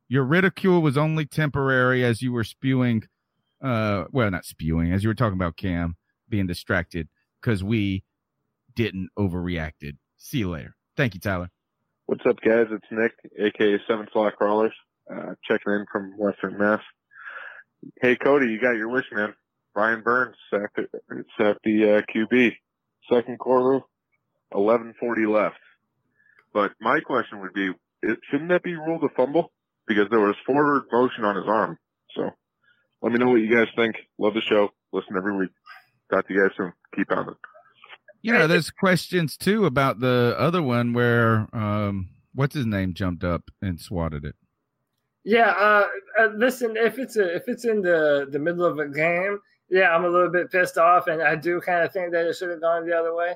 [0.09, 3.03] Your ridicule was only temporary as you were spewing,
[3.61, 5.97] uh, well, not spewing, as you were talking about Cam
[6.29, 7.09] being distracted
[7.41, 8.05] because we
[8.77, 9.97] didn't overreacted.
[10.17, 10.77] See you later.
[10.97, 11.51] Thank you, Tyler.
[12.07, 12.67] What's up, guys?
[12.71, 14.75] It's Nick, aka Seven Fly Crawlers,
[15.13, 16.83] uh, checking in from Western Mass.
[18.01, 19.35] Hey, Cody, you got your wish, man.
[19.75, 22.53] Brian Burns sacked the uh, QB.
[23.13, 23.85] Second quarter,
[24.55, 25.57] 11:40 left.
[26.57, 29.53] But my question would be, it, shouldn't that be ruled a fumble?
[29.87, 31.77] Because there was forward motion on his arm.
[32.15, 32.31] So
[33.03, 33.97] let me know what you guys think.
[34.19, 34.71] Love the show.
[34.91, 35.51] Listen every week.
[36.11, 36.73] Talk to you guys soon.
[36.95, 37.37] Keep on it.
[38.23, 43.23] You know, there's questions too about the other one where um what's his name jumped
[43.23, 44.37] up and swatted it.
[45.25, 45.87] Yeah, uh,
[46.19, 49.95] uh, listen, if it's a, if it's in the the middle of a game, yeah,
[49.95, 52.49] I'm a little bit pissed off, and I do kind of think that it should
[52.49, 53.35] have gone the other way.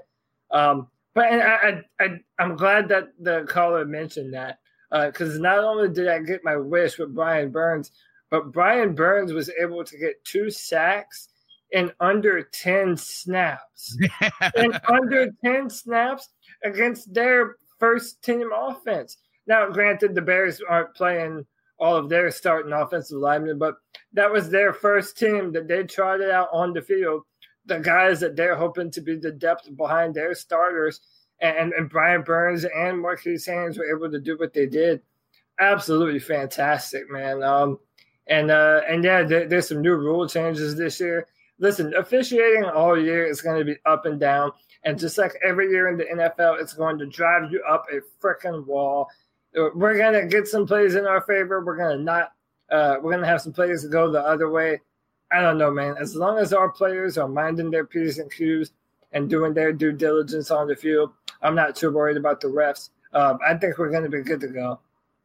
[0.50, 0.88] Um,
[1.20, 4.58] but and I, I, I am glad that the caller mentioned that
[4.90, 7.90] because uh, not only did I get my wish with Brian Burns,
[8.30, 11.28] but Brian Burns was able to get two sacks
[11.72, 13.98] in under ten snaps.
[14.56, 16.30] in under ten snaps
[16.64, 19.18] against their first team offense.
[19.46, 21.44] Now, granted, the Bears aren't playing
[21.78, 23.74] all of their starting offensive linemen, but
[24.14, 27.24] that was their first team that they trotted out on the field
[27.66, 31.00] the guys that they're hoping to be the depth behind their starters.
[31.40, 35.00] And, and Brian Burns and Marquis Haynes were able to do what they did.
[35.58, 37.42] absolutely fantastic, man.
[37.42, 37.78] Um,
[38.26, 41.26] and uh, and yeah, there, there's some new rule changes this year.
[41.58, 44.52] Listen, officiating all year is going to be up and down,
[44.84, 48.00] and just like every year in the NFL, it's going to drive you up a
[48.24, 49.08] freaking wall.
[49.54, 51.64] We're gonna get some plays in our favor.
[51.64, 52.32] We're gonna not.
[52.70, 54.80] Uh, we're gonna have some plays go the other way.
[55.32, 55.96] I don't know, man.
[55.98, 58.72] As long as our players are minding their p's and q's
[59.12, 61.12] and doing their due diligence on the field,
[61.42, 62.90] I'm not too worried about the refs.
[63.12, 64.80] Um, I think we're going to be good to go.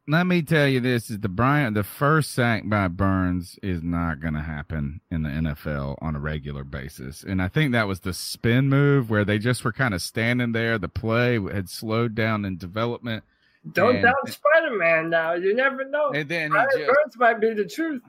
[0.08, 4.20] Let me tell you this: is the Bryant the first sack by Burns is not
[4.20, 8.00] going to happen in the NFL on a regular basis, and I think that was
[8.00, 10.78] the spin move where they just were kind of standing there.
[10.78, 13.24] The play had slowed down in development.
[13.72, 15.32] Don't doubt Spider Man now.
[15.32, 16.10] You never know.
[16.10, 18.02] And then Brian just, Burns might be the truth.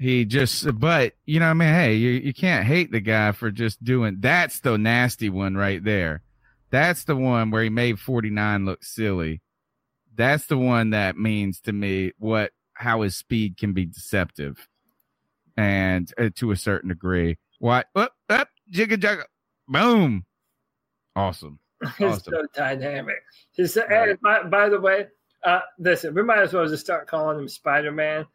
[0.00, 3.52] He just, but you know, I mean, hey, you you can't hate the guy for
[3.52, 4.16] just doing.
[4.18, 6.22] That's the nasty one right there
[6.70, 9.42] that's the one where he made 49 look silly.
[10.14, 14.68] That's the one that means to me what how his speed can be deceptive,
[15.56, 17.38] and uh, to a certain degree.
[17.58, 19.24] What up up jigga jagga,
[19.68, 20.24] boom,
[21.14, 21.58] awesome.
[21.98, 22.32] He's awesome.
[22.32, 23.22] so dynamic.
[23.52, 24.20] He's right.
[24.20, 25.06] by, by the way,
[25.44, 28.26] uh, listen, we might as well just start calling him Spider Man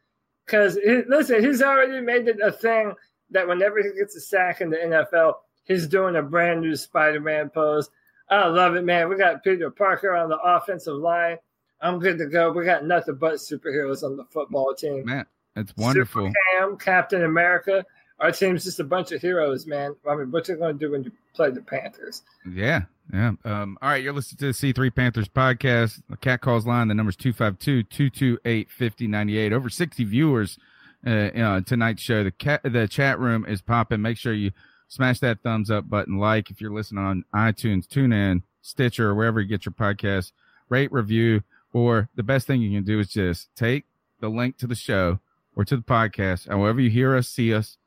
[0.45, 0.77] because
[1.07, 2.93] listen, he's already made it a thing
[3.31, 5.33] that whenever he gets a sack in the NFL,
[5.63, 7.89] he's doing a brand new Spider Man pose.
[8.29, 9.09] I love it, man.
[9.09, 11.37] We got Peter Parker on the offensive line.
[11.81, 12.51] I'm good to go.
[12.51, 15.05] We got nothing but superheroes on the football team.
[15.05, 15.25] Man,
[15.55, 16.31] it's wonderful.
[16.57, 17.85] Cam, Captain America.
[18.19, 19.95] Our team's just a bunch of heroes, man.
[20.09, 22.23] I mean, what you going to do when you play the Panthers?
[22.49, 23.33] Yeah, yeah.
[23.43, 26.01] Um, all right, you're listening to the C3 Panthers podcast.
[26.09, 29.53] The Cat Calls line, the number's 252 228 5098.
[29.53, 30.57] Over 60 viewers
[31.05, 32.23] uh, uh, tonight's show.
[32.23, 34.01] The, cat, the chat room is popping.
[34.01, 34.51] Make sure you–
[34.87, 36.17] smash that thumbs up button.
[36.17, 40.31] Like if you're listening on iTunes, tune in, Stitcher, or wherever you get your podcast.
[40.69, 41.43] Rate, review,
[41.73, 43.85] or the best thing you can do is just take
[44.19, 45.19] the link to the show
[45.55, 47.77] or to the podcast, however you hear us, see us,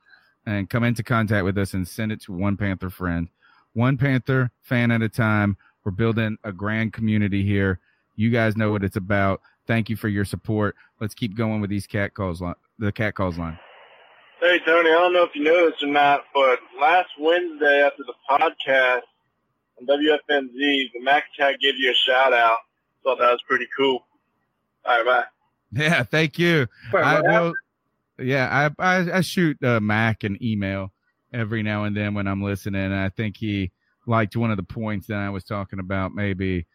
[0.49, 3.29] and come into contact with us and send it to one Panther friend,
[3.75, 5.59] one Panther fan at a time.
[5.85, 7.81] We're building a grand community here.
[8.17, 9.43] You guys know what it's about.
[9.67, 10.75] Thank you for your support.
[11.01, 12.41] Let's keep going with these cat calls.
[12.41, 13.59] Line, The cat calls line.
[14.41, 18.05] Hey, Tony, I don't know if you know this or not, but last Wednesday after
[18.05, 19.03] the podcast
[19.79, 22.57] on WFNZ, the Mac Attack gave you a shout out.
[23.05, 24.07] Thought that was pretty cool.
[24.87, 25.25] All right, bye.
[25.73, 26.67] Yeah, thank you.
[26.95, 27.53] I will,
[28.19, 30.93] yeah, I, I, I shoot uh, Mac an email
[31.33, 32.93] every now and then when I'm listening.
[32.93, 33.73] I think he
[34.07, 36.15] liked one of the points that I was talking about.
[36.15, 36.67] Maybe,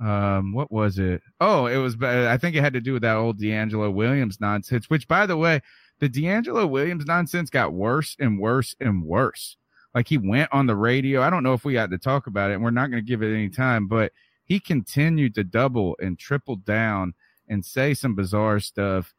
[0.00, 1.22] um, what was it?
[1.40, 4.88] Oh, it was, I think it had to do with that old DeAngelo Williams nonsense,
[4.88, 5.60] which by the way,
[5.98, 9.56] the DeAngelo Williams nonsense got worse and worse and worse.
[9.94, 11.22] Like he went on the radio.
[11.22, 13.08] I don't know if we got to talk about it, and we're not going to
[13.08, 14.12] give it any time, but
[14.44, 17.14] he continued to double and triple down
[17.48, 19.14] and say some bizarre stuff.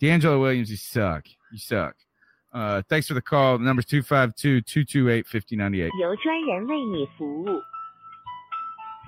[0.00, 1.26] DeAngelo Williams, you suck.
[1.52, 1.94] You suck.
[2.52, 3.58] Uh, thanks for the call.
[3.58, 5.90] The number's 252 228 5098.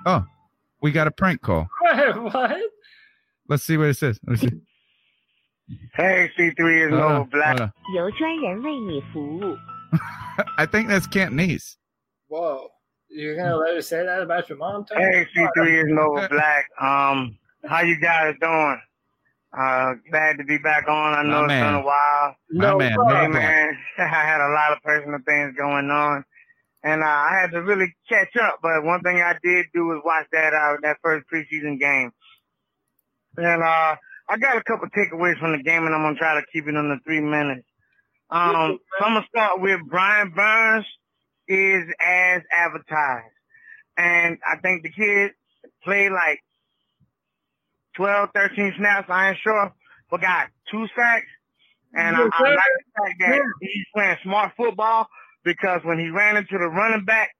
[0.06, 0.24] Oh,
[0.80, 1.68] we got a prank call.
[1.92, 2.56] what?
[3.48, 4.20] Let's see what it says.
[4.26, 4.50] Let's see.
[5.94, 7.58] Hey, C3 is Nova Black.
[10.58, 11.76] I think that's Cantonese.
[12.28, 12.68] Whoa.
[13.08, 14.84] You're gonna let her say that about your mom?
[14.84, 15.04] Tony?
[15.04, 16.66] Hey, C3 is Nova Black.
[16.80, 18.80] Um, how you guys doing?
[19.56, 21.14] Uh, glad to be back on.
[21.14, 21.66] I know My it's man.
[21.66, 22.36] been a while.
[22.50, 23.78] My no, man, hey, man.
[23.98, 26.24] I had a lot of personal things going on,
[26.82, 28.60] and uh, I had to really catch up.
[28.62, 32.12] But one thing I did do was watch that uh, that first preseason game,
[33.36, 33.96] and uh,
[34.28, 36.76] I got a couple takeaways from the game, and I'm gonna try to keep it
[36.76, 37.66] under three minutes.
[38.30, 40.86] Um, so I'm gonna start with Brian Burns
[41.46, 43.34] is as advertised,
[43.98, 45.32] and I think the kid
[45.84, 46.40] played like
[47.96, 49.08] 12, 13 snaps.
[49.10, 49.72] I ain't sure,
[50.10, 51.26] but got two sacks,
[51.94, 55.06] and I, I like the fact that he's playing smart football
[55.44, 57.30] because when he ran into the running back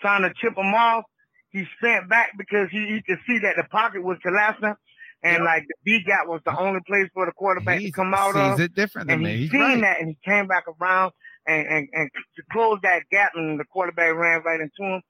[0.00, 1.04] trying to chip him off,
[1.50, 4.74] he spent back because he, he could see that the pocket was collapsing
[5.22, 5.42] and yep.
[5.42, 8.34] like the B gap was the only place for the quarterback he to come out
[8.34, 8.60] sees of.
[8.60, 9.36] it different than and me.
[9.36, 9.80] He He's seen right.
[9.82, 11.12] that and he came back around
[11.46, 15.02] and, and, and to close that gap and the quarterback ran right into him.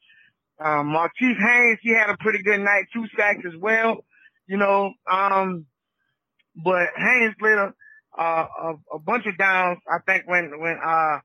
[0.59, 4.05] Um, Marquis Haynes, he had a pretty good night, two sacks as well,
[4.51, 4.92] you know.
[5.11, 5.66] Um,
[6.57, 7.72] but Haynes played a,
[8.18, 9.78] uh, a, a bunch of downs.
[9.88, 11.20] I think when when uh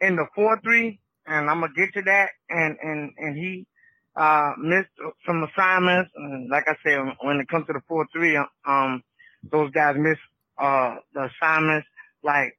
[0.00, 2.30] in the four three, and I'm gonna get to that.
[2.50, 3.66] And and and he
[4.16, 4.90] uh, missed
[5.26, 6.10] some assignments.
[6.16, 9.02] And like I said, when it comes to the four three, um,
[9.50, 10.18] those guys miss
[10.58, 11.86] uh the assignments,
[12.22, 12.58] like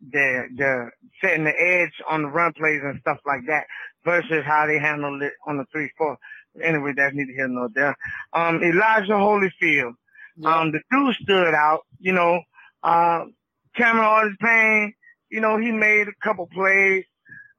[0.00, 3.66] they're they're setting the edge on the run plays and stuff like that,
[4.04, 6.18] versus how they handled it on the three four.
[6.62, 7.96] Anyway, that's neither here nor there.
[8.32, 9.94] Um, Elijah Holyfield.
[10.44, 11.80] Um, the two stood out.
[11.98, 12.40] You know,
[12.82, 13.24] uh,
[13.76, 14.94] Cameron Artis Payne,
[15.30, 17.04] you know, he made a couple plays,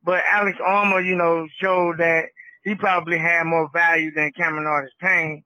[0.03, 2.25] but Alex Armah, you know, showed that
[2.63, 5.43] he probably had more value than Cameron Artis Payne.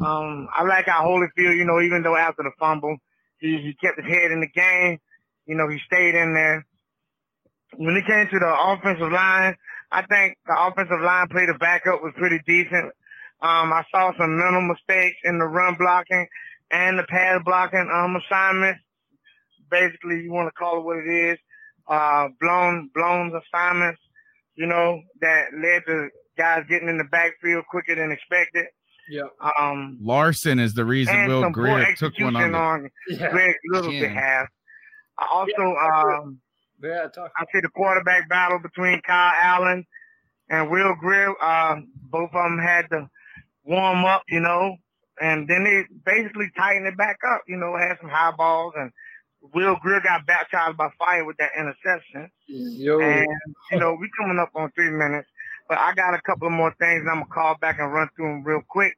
[0.00, 2.96] Um, I like how Holyfield, you know, even though after the fumble,
[3.38, 4.98] he, he kept his head in the game.
[5.46, 6.66] You know, he stayed in there.
[7.76, 9.56] When it came to the offensive line,
[9.90, 12.86] I think the offensive line play the backup was pretty decent.
[13.40, 16.26] Um, I saw some mental mistakes in the run blocking
[16.70, 18.80] and the pass blocking um, assignments.
[19.70, 21.38] Basically, you want to call it what it is.
[21.86, 24.00] Uh, blown, blown assignments,
[24.56, 28.66] you know, that led to guys getting in the backfield quicker than expected.
[29.08, 29.22] Yeah.
[29.58, 32.42] Um, Larsen is the reason Will some Grier took one on.
[32.42, 33.30] execution on Yeah.
[33.30, 34.00] Greg Little's Yeah.
[34.00, 34.48] behalf.
[35.18, 36.40] I also, Yeah, um,
[36.82, 37.32] Yeah, talk.
[37.36, 39.86] I see the quarterback battle between Kyle Allen
[40.48, 41.34] and Will Grier.
[41.42, 43.08] Um, both of them had to
[43.64, 44.76] warm up, you know,
[45.20, 48.92] and then they basically tightened it back up, you know, had some high balls and
[49.54, 52.30] Will Grier got baptized by fire with that interception.
[52.46, 53.00] Yo.
[53.00, 53.26] And,
[53.70, 55.28] you know, we coming up on three minutes,
[55.68, 57.92] but I got a couple of more things and I'm going to call back and
[57.92, 58.96] run through them real quick.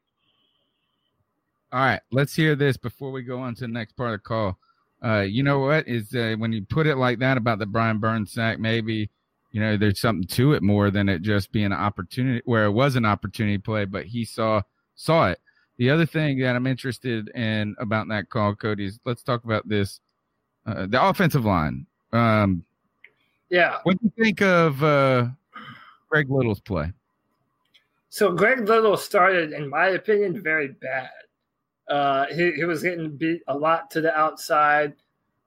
[1.73, 4.25] All right, let's hear this before we go on to the next part of the
[4.25, 4.59] call.
[5.03, 7.99] Uh, you know what is uh, when you put it like that about the Brian
[7.99, 9.09] Burns sack, maybe
[9.53, 12.73] you know there's something to it more than it just being an opportunity where it
[12.73, 14.61] was an opportunity play, but he saw
[14.95, 15.41] saw it.
[15.79, 19.67] The other thing that I'm interested in about that call, Cody, is let's talk about
[19.67, 20.01] this.
[20.67, 21.87] Uh, the offensive line.
[22.13, 22.65] Um,
[23.49, 23.79] Yeah.
[23.85, 25.29] what do you think of uh,
[26.11, 26.93] Greg Little's play?
[28.11, 31.09] So Greg Little started, in my opinion, very bad.
[31.91, 34.95] Uh, he, he was getting beat a lot to the outside.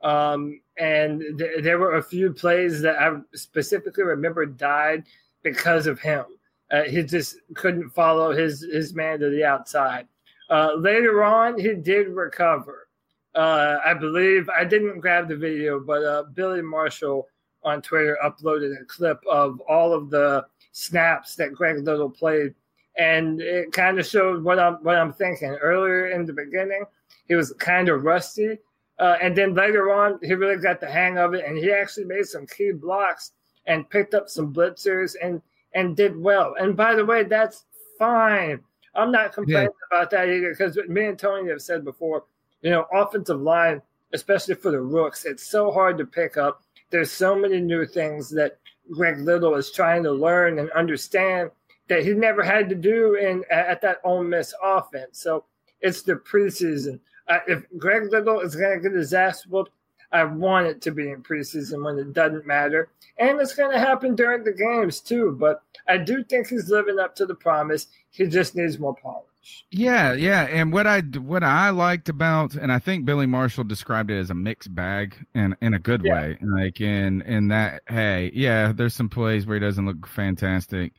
[0.02, 5.06] Um, and th- there were a few plays that I specifically remember died
[5.42, 6.26] because of him.
[6.70, 10.08] Uh, he just couldn't follow his, his man to the outside.
[10.50, 12.90] Uh, later on, he did recover.
[13.36, 17.28] Uh, I believe I didn't grab the video, but uh, Billy Marshall
[17.64, 22.54] on Twitter uploaded a clip of all of the snaps that Greg Little played,
[22.98, 25.50] and it kind of showed what I'm what I'm thinking.
[25.50, 26.86] Earlier in the beginning,
[27.28, 28.58] he was kind of rusty,
[29.00, 32.06] uh, and then later on, he really got the hang of it, and he actually
[32.06, 33.32] made some key blocks
[33.66, 35.42] and picked up some blitzers and
[35.74, 36.56] and did well.
[36.60, 37.66] And by the way, that's
[37.98, 38.60] fine.
[38.96, 42.26] I'm not complaining about that either because me and Tony have said before,
[42.62, 43.82] you know, offensive line,
[44.14, 46.62] especially for the rooks, it's so hard to pick up.
[46.92, 48.60] There's so many new things that
[48.92, 51.50] Greg Little is trying to learn and understand
[51.88, 55.20] that he never had to do in at that Ole Miss offense.
[55.20, 55.46] So
[55.82, 57.00] it's the preseason.
[57.28, 59.72] Uh, if Greg Little is going to get his ass whooped,
[60.12, 62.90] I want it to be in preseason when it doesn't matter.
[63.18, 65.36] And it's going to happen during the games too.
[65.40, 67.88] But I do think he's living up to the promise.
[68.12, 69.28] He just needs more polish.
[69.72, 74.10] Yeah, yeah, and what I what I liked about, and I think Billy Marshall described
[74.10, 76.14] it as a mixed bag, in in a good Yeah.
[76.14, 80.94] way, like in in that, hey, yeah, there's some plays where he doesn't look fantastic,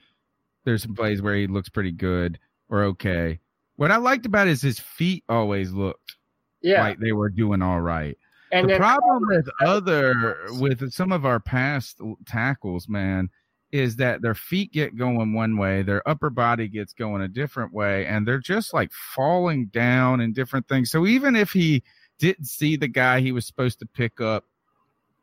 [0.64, 2.38] there's some plays where he looks pretty good
[2.68, 3.38] or okay.
[3.76, 6.16] What I liked about it is his feet always looked
[6.62, 6.82] Yeah.
[6.82, 8.16] like they were doing all right.
[8.52, 13.28] And the problem with other with some of our past tackles, man,
[13.72, 17.72] is that their feet get going one way, their upper body gets going a different
[17.72, 20.90] way, and they're just like falling down and different things.
[20.92, 21.82] So even if he
[22.20, 24.44] didn't see the guy he was supposed to pick up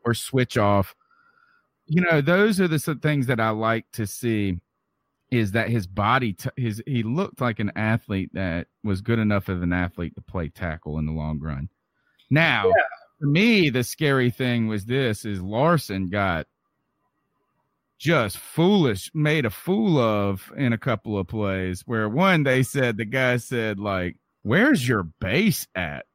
[0.03, 0.93] or switch off,
[1.85, 4.59] you know, those are the things that I like to see.
[5.31, 6.33] Is that his body?
[6.33, 10.21] T- his he looked like an athlete that was good enough of an athlete to
[10.21, 11.69] play tackle in the long run.
[12.29, 12.71] Now,
[13.19, 16.47] for me, the scary thing was this: is Larsen got
[17.97, 21.83] just foolish, made a fool of in a couple of plays.
[21.85, 26.05] Where one, they said the guy said like, "Where's your base at?"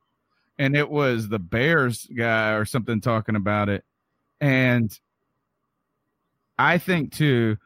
[0.59, 3.85] and it was the Bears guy or something talking about it,
[4.41, 4.99] and
[6.59, 7.57] I think too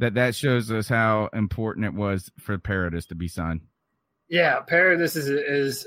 [0.00, 3.60] that that shows us how important it was for Paradis to be signed.
[4.28, 5.86] Yeah, Paradis is is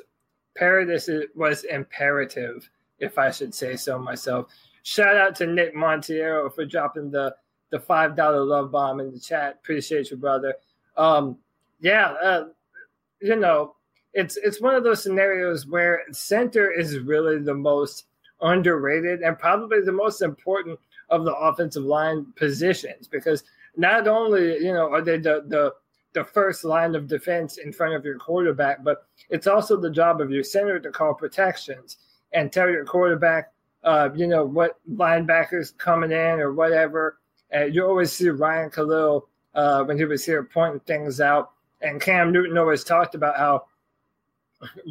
[0.56, 4.48] Paradis is, was imperative, if I should say so myself.
[4.84, 7.36] Shout out to Nick Montiero for dropping the
[7.72, 9.56] the five dollar love bomb in the chat.
[9.62, 10.54] Appreciate you, brother.
[10.96, 11.38] Um,
[11.80, 12.46] yeah, uh,
[13.20, 13.76] you know,
[14.14, 18.06] it's it's one of those scenarios where center is really the most
[18.42, 20.78] underrated and probably the most important
[21.10, 23.44] of the offensive line positions because
[23.76, 25.74] not only you know are they the the
[26.14, 30.22] the first line of defense in front of your quarterback, but it's also the job
[30.22, 31.98] of your center to call protections
[32.34, 33.52] and tell your quarterback,
[33.84, 37.18] uh, you know, what linebackers coming in or whatever.
[37.54, 41.52] Uh, you always see Ryan Kalil uh, when he was here pointing things out,
[41.82, 43.66] and Cam Newton always talked about how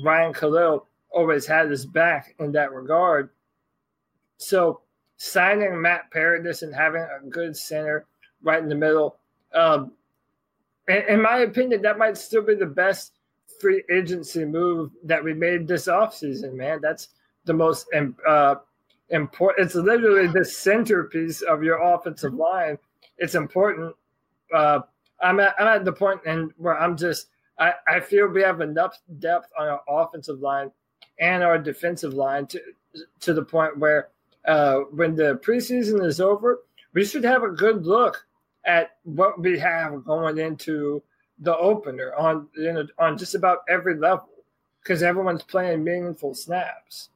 [0.04, 3.30] Ryan Kalil always had his back in that regard.
[4.38, 4.80] So
[5.16, 8.06] signing Matt Paradis and having a good center
[8.42, 9.16] right in the middle,
[9.54, 9.92] um,
[10.88, 13.12] in, my opinion, that might still be the best
[13.60, 16.80] free agency move that we made this offseason, man.
[16.82, 17.08] That's
[17.44, 17.86] the most
[18.26, 18.56] uh,
[19.10, 19.66] important.
[19.66, 22.78] It's literally the centerpiece of your offensive line.
[23.18, 23.94] It's important.
[24.52, 24.80] Uh,
[25.20, 27.28] I'm at, I'm at the point and where I'm just
[27.58, 30.70] I, I feel we have enough depth on our offensive line
[31.20, 32.60] and our defensive line to
[33.20, 34.08] to the point where
[34.46, 36.62] uh, when the preseason is over,
[36.92, 38.26] we should have a good look
[38.64, 41.02] at what we have going into
[41.38, 44.28] the opener on you know on just about every level
[44.82, 47.10] because everyone's playing meaningful snaps.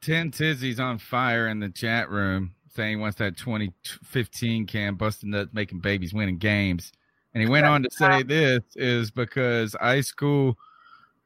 [0.00, 5.30] Ten Tizzy's on fire in the chat room saying he wants that 2015 cam busting
[5.30, 6.92] nuts making babies winning games.
[7.34, 10.56] And he went on to say this is because high school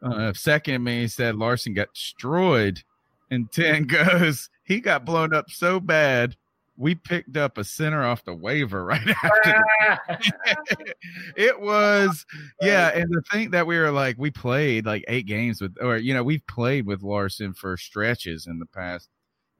[0.02, 2.82] uh, second me said Larsen got destroyed.
[3.30, 6.36] And 10 goes, he got blown up so bad.
[6.76, 9.62] We picked up a center off the waiver right after.
[11.36, 12.24] it was,
[12.60, 12.88] yeah.
[12.88, 16.14] And the thing that we were like, we played like eight games with, or, you
[16.14, 19.08] know, we've played with Larsen for stretches in the past.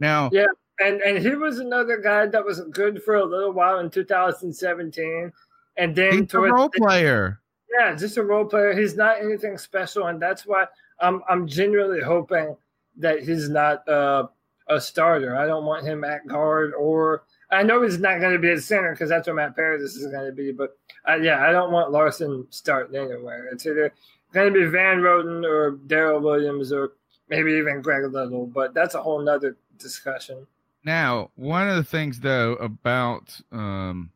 [0.00, 0.46] Now, yeah.
[0.80, 5.32] And, and he was another guy that was good for a little while in 2017.
[5.76, 7.40] And then he's a role the, player.
[7.78, 8.74] Yeah, just a role player.
[8.74, 10.66] He's not anything special, and that's why
[11.00, 12.56] I'm I'm genuinely hoping
[12.98, 14.26] that he's not uh,
[14.68, 15.36] a starter.
[15.36, 18.62] I don't want him at guard, or I know he's not going to be at
[18.62, 20.52] center because that's what Matt Paradis is going to be.
[20.52, 20.76] But
[21.08, 23.48] uh, yeah, I don't want Larsen starting anywhere.
[23.52, 23.92] It's either
[24.32, 26.92] going to be Van Roten or Daryl Williams or
[27.28, 30.46] maybe even Greg Little, but that's a whole nother discussion.
[30.84, 34.10] Now, one of the things though about um,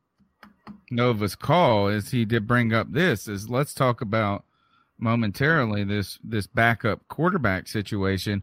[0.90, 4.44] Nova's call is he did bring up this is let's talk about
[4.98, 8.42] momentarily this this backup quarterback situation.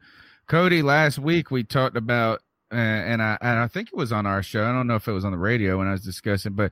[0.53, 4.27] Cody, last week we talked about uh, and I and I think it was on
[4.27, 4.63] our show.
[4.63, 6.71] I don't know if it was on the radio when I was discussing, but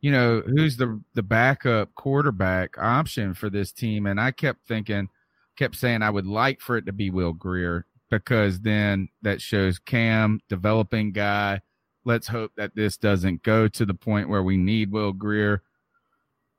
[0.00, 4.06] you know who's the the backup quarterback option for this team?
[4.06, 5.10] And I kept thinking,
[5.58, 9.78] kept saying I would like for it to be Will Grier because then that shows
[9.78, 11.60] Cam developing guy
[12.06, 15.62] let's hope that this doesn't go to the point where we need Will Grier.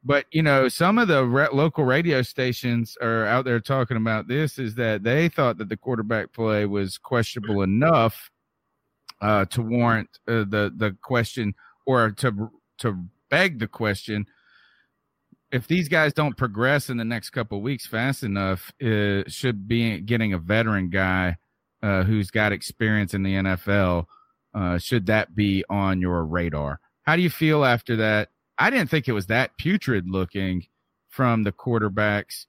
[0.03, 4.27] But you know, some of the re- local radio stations are out there talking about
[4.27, 4.57] this.
[4.57, 8.31] Is that they thought that the quarterback play was questionable enough
[9.21, 11.53] uh, to warrant uh, the the question,
[11.85, 14.25] or to to beg the question.
[15.51, 19.99] If these guys don't progress in the next couple weeks fast enough, uh, should be
[19.99, 21.37] getting a veteran guy
[21.81, 24.05] uh, who's got experience in the NFL
[24.53, 26.79] uh, should that be on your radar?
[27.03, 28.29] How do you feel after that?
[28.59, 30.67] I didn't think it was that putrid looking
[31.07, 32.45] from the quarterbacks,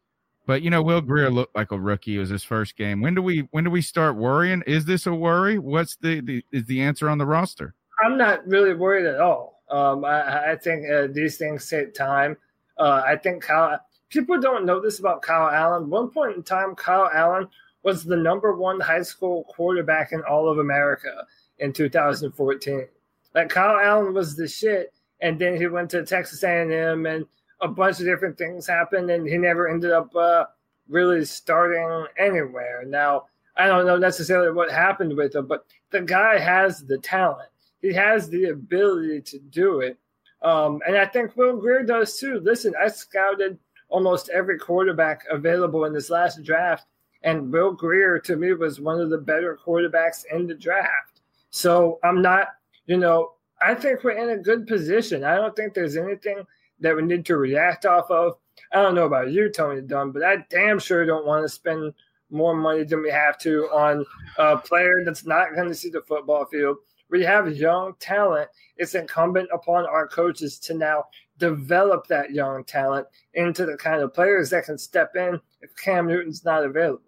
[0.46, 2.16] but you know, Will Grier looked like a rookie.
[2.16, 3.00] It was his first game.
[3.00, 4.64] When do we when do we start worrying?
[4.66, 5.58] Is this a worry?
[5.58, 7.74] What's the, the is the answer on the roster?
[8.04, 9.62] I'm not really worried at all.
[9.70, 12.36] Um, I, I, think uh, these things take time.
[12.76, 13.78] Uh, I think Kyle.
[14.08, 15.88] People don't know this about Kyle Allen.
[15.88, 17.46] One point in time, Kyle Allen
[17.84, 21.24] was the number one high school quarterback in all of America
[21.60, 22.88] in 2014.
[23.34, 24.92] Like Kyle Allen was the shit,
[25.22, 27.26] and then he went to Texas A&M, and
[27.60, 30.44] a bunch of different things happened, and he never ended up uh,
[30.88, 32.84] really starting anywhere.
[32.86, 33.24] Now
[33.56, 37.50] I don't know necessarily what happened with him, but the guy has the talent.
[37.82, 39.98] He has the ability to do it.
[40.42, 42.40] Um, and I think Will Grier does too.
[42.40, 43.58] Listen, I scouted
[43.88, 46.86] almost every quarterback available in this last draft,
[47.22, 51.20] and Will Grier to me was one of the better quarterbacks in the draft.
[51.50, 52.48] So I'm not,
[52.86, 53.32] you know,
[53.62, 55.24] I think we're in a good position.
[55.24, 56.44] I don't think there's anything
[56.80, 58.34] that we need to react off of.
[58.72, 61.92] I don't know about you, Tony Dunn, but I damn sure don't want to spend
[62.30, 64.04] more money than we have to on
[64.38, 66.78] a player that's not going to see the football field.
[67.10, 68.48] We have young talent.
[68.76, 71.04] It's incumbent upon our coaches to now
[71.38, 76.06] develop that young talent into the kind of players that can step in if Cam
[76.06, 77.02] Newton's not available.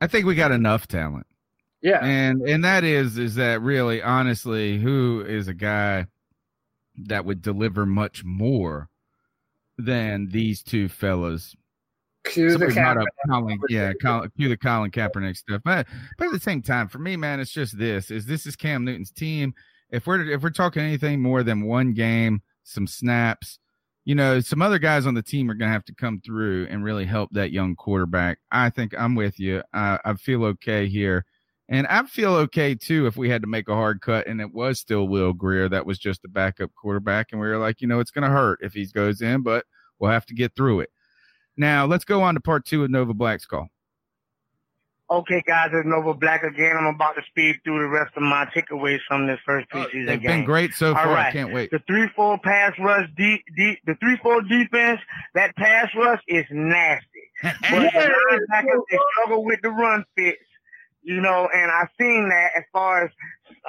[0.00, 1.26] I think we got enough talent.
[1.82, 2.04] Yeah.
[2.04, 6.06] And and that is is that really honestly who is a guy
[6.96, 8.88] that would deliver much more
[9.78, 11.54] than these two fellas.
[12.24, 12.70] Cue the
[13.26, 15.62] Colin, yeah, Colin, cue the Colin Kaepernick stuff.
[15.64, 15.86] But
[16.18, 18.84] but at the same time, for me, man, it's just this: is this is Cam
[18.84, 19.54] Newton's team.
[19.90, 23.58] If we're if we're talking anything more than one game, some snaps,
[24.04, 26.66] you know, some other guys on the team are going to have to come through
[26.68, 28.38] and really help that young quarterback.
[28.52, 29.62] I think I'm with you.
[29.72, 31.24] I, I feel okay here
[31.70, 34.52] and I feel okay too if we had to make a hard cut and it
[34.52, 37.28] was still Will Grier that was just a backup quarterback.
[37.32, 39.64] And we were like, you know, it's going to hurt if he goes in, but
[39.98, 40.90] we'll have to get through it.
[41.56, 43.68] Now let's go on to part two of Nova Black's call.
[45.10, 46.76] Okay, guys, it's Nova Black again.
[46.76, 50.06] I'm about to speed through the rest of my takeaways from this first Oh, preseason
[50.06, 50.30] they've game.
[50.30, 51.16] been great so far.
[51.16, 51.72] I can't wait.
[51.72, 55.00] The three four pass rush, deep, deep, the three four defense.
[55.34, 57.06] That pass rush is nasty.
[57.42, 60.38] But the linebackers they struggle with the run fits,
[61.02, 63.10] you know, and I've seen that as far as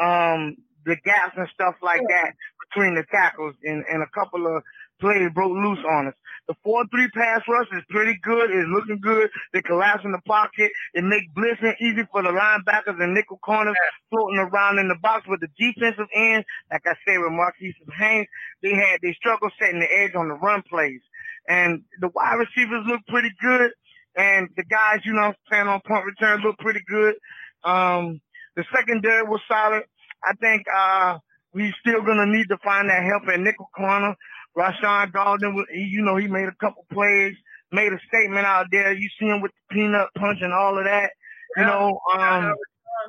[0.01, 2.33] um the gaps and stuff like that
[2.69, 4.63] between the tackles and, and a couple of
[4.99, 6.13] plays broke loose on us.
[6.47, 9.29] The four three pass rush is pretty good, it's looking good.
[9.53, 13.75] They collapse in the pocket, it make blitzing easy for the linebackers and nickel corners
[14.09, 18.27] floating around in the box with the defensive end, like I said with Marquis Haynes,
[18.61, 21.01] they had they struggled setting the edge on the run plays.
[21.47, 23.71] And the wide receivers look pretty good.
[24.15, 27.15] And the guys, you know, playing on punt return look pretty good.
[27.63, 28.19] Um,
[28.55, 29.83] the secondary was solid.
[30.23, 31.19] I think, uh,
[31.53, 34.15] we still gonna need to find that help at nickel corner.
[34.57, 37.35] Rashaan Gaulden, he, you know, he made a couple plays,
[37.71, 38.93] made a statement out there.
[38.93, 41.11] You see him with the peanut punch and all of that,
[41.57, 42.55] you know, um,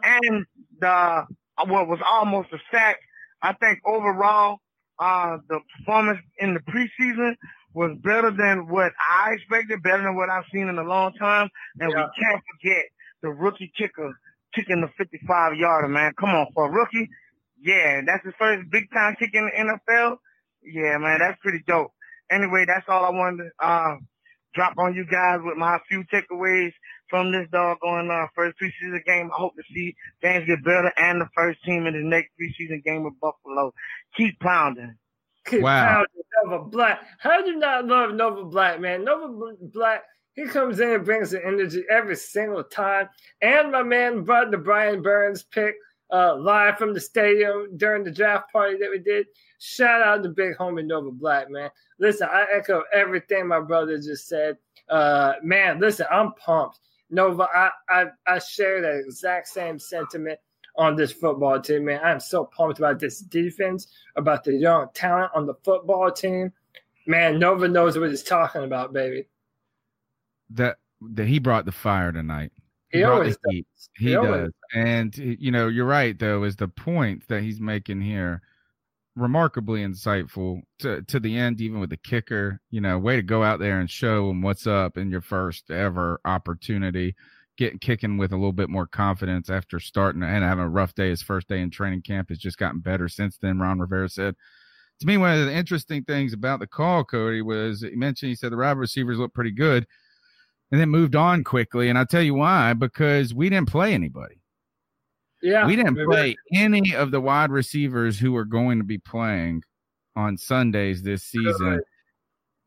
[0.03, 0.47] and
[0.81, 1.27] the,
[1.67, 2.99] what was almost a sack.
[3.43, 4.59] I think overall,
[4.99, 7.35] uh, the performance in the preseason
[7.75, 11.49] was better than what I expected, better than what I've seen in a long time.
[11.81, 11.97] And Yeah.
[12.07, 12.85] we can't forget
[13.23, 14.13] the rookie kicker
[14.55, 16.13] kicking the 55 yarder, man.
[16.19, 17.09] Come on, for a rookie.
[17.61, 20.19] Yeah, that's his first big time kick in the NFL.
[20.63, 21.93] Yeah, man, that's pretty dope.
[22.31, 23.97] Anyway, that's all I wanted to, uh,
[24.55, 26.73] drop on you guys with my few takeaways
[27.09, 29.31] from this doggone, uh, first preseason game.
[29.33, 32.83] I hope to see things get better and the first team in the next preseason
[32.85, 33.73] game with Buffalo.
[34.17, 34.95] Keep pounding.
[35.53, 36.05] Wow.
[36.45, 37.01] Nova Black.
[37.19, 39.05] How do you not love Nova Black, man?
[39.05, 40.03] Nova Black,
[40.35, 43.09] he comes in and brings the energy every single time.
[43.41, 45.75] And my man brought the Brian Burns pick
[46.13, 49.27] uh, live from the stadium during the draft party that we did.
[49.59, 51.71] Shout out to big homie Nova Black, man.
[51.99, 54.59] Listen, I echo everything my brother just said.
[54.89, 56.81] Uh, man, listen, I'm pumped.
[57.11, 60.39] Nova, I, I, I share that exact same sentiment
[60.77, 62.01] on this football team, man.
[62.03, 66.53] I'm so pumped about this defense, about the young talent on the football team.
[67.07, 69.27] Man, Nova knows what he's talking about, baby.
[70.51, 72.53] that that he brought the fire tonight.
[72.91, 73.65] He brought always does.
[73.99, 74.53] He, He always does.
[74.75, 78.43] And you know, you're right though, is the point that he's making here
[79.17, 82.61] remarkably insightful to to the end, even with the kicker.
[82.71, 85.71] You know, way to go out there and show him what's up in your first
[85.71, 87.15] ever opportunity.
[87.63, 91.11] Getting kicking with a little bit more confidence after starting and having a rough day.
[91.11, 93.61] His first day in training camp has just gotten better since then.
[93.61, 94.35] Ron Rivera said
[94.99, 98.35] to me, one of the interesting things about the call, Cody, was he mentioned he
[98.35, 99.87] said the wide receivers look pretty good
[100.73, 101.89] and then moved on quickly.
[101.89, 104.43] And I'll tell you why, because we didn't play anybody.
[105.41, 105.65] Yeah.
[105.65, 109.63] we didn't play any of the wide receivers who were going to be playing
[110.17, 111.81] on Sundays this season.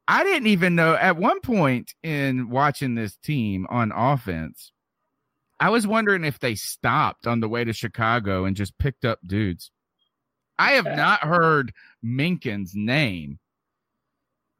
[0.07, 4.71] I didn't even know at one point in watching this team on offense,
[5.59, 9.19] I was wondering if they stopped on the way to Chicago and just picked up
[9.25, 9.71] dudes.
[10.57, 11.73] I have not heard
[12.03, 13.39] Minkin's name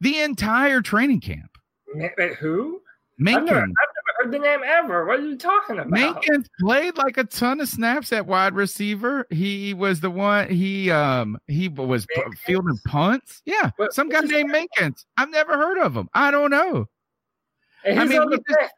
[0.02, 1.58] the entire training camp.
[1.94, 2.82] Wait, who?
[3.26, 3.72] I've never, I've never
[4.18, 5.06] heard the name ever.
[5.06, 5.90] What are you talking about?
[6.24, 9.26] Minkins played like a ton of snaps at wide receiver.
[9.30, 10.50] He was the one.
[10.50, 12.06] He um he was
[12.46, 13.42] fielding punts.
[13.46, 15.06] Yeah, some guy named Minkins.
[15.16, 16.10] I've never heard of him.
[16.14, 16.88] I don't know.
[17.86, 18.74] I mean, on the just-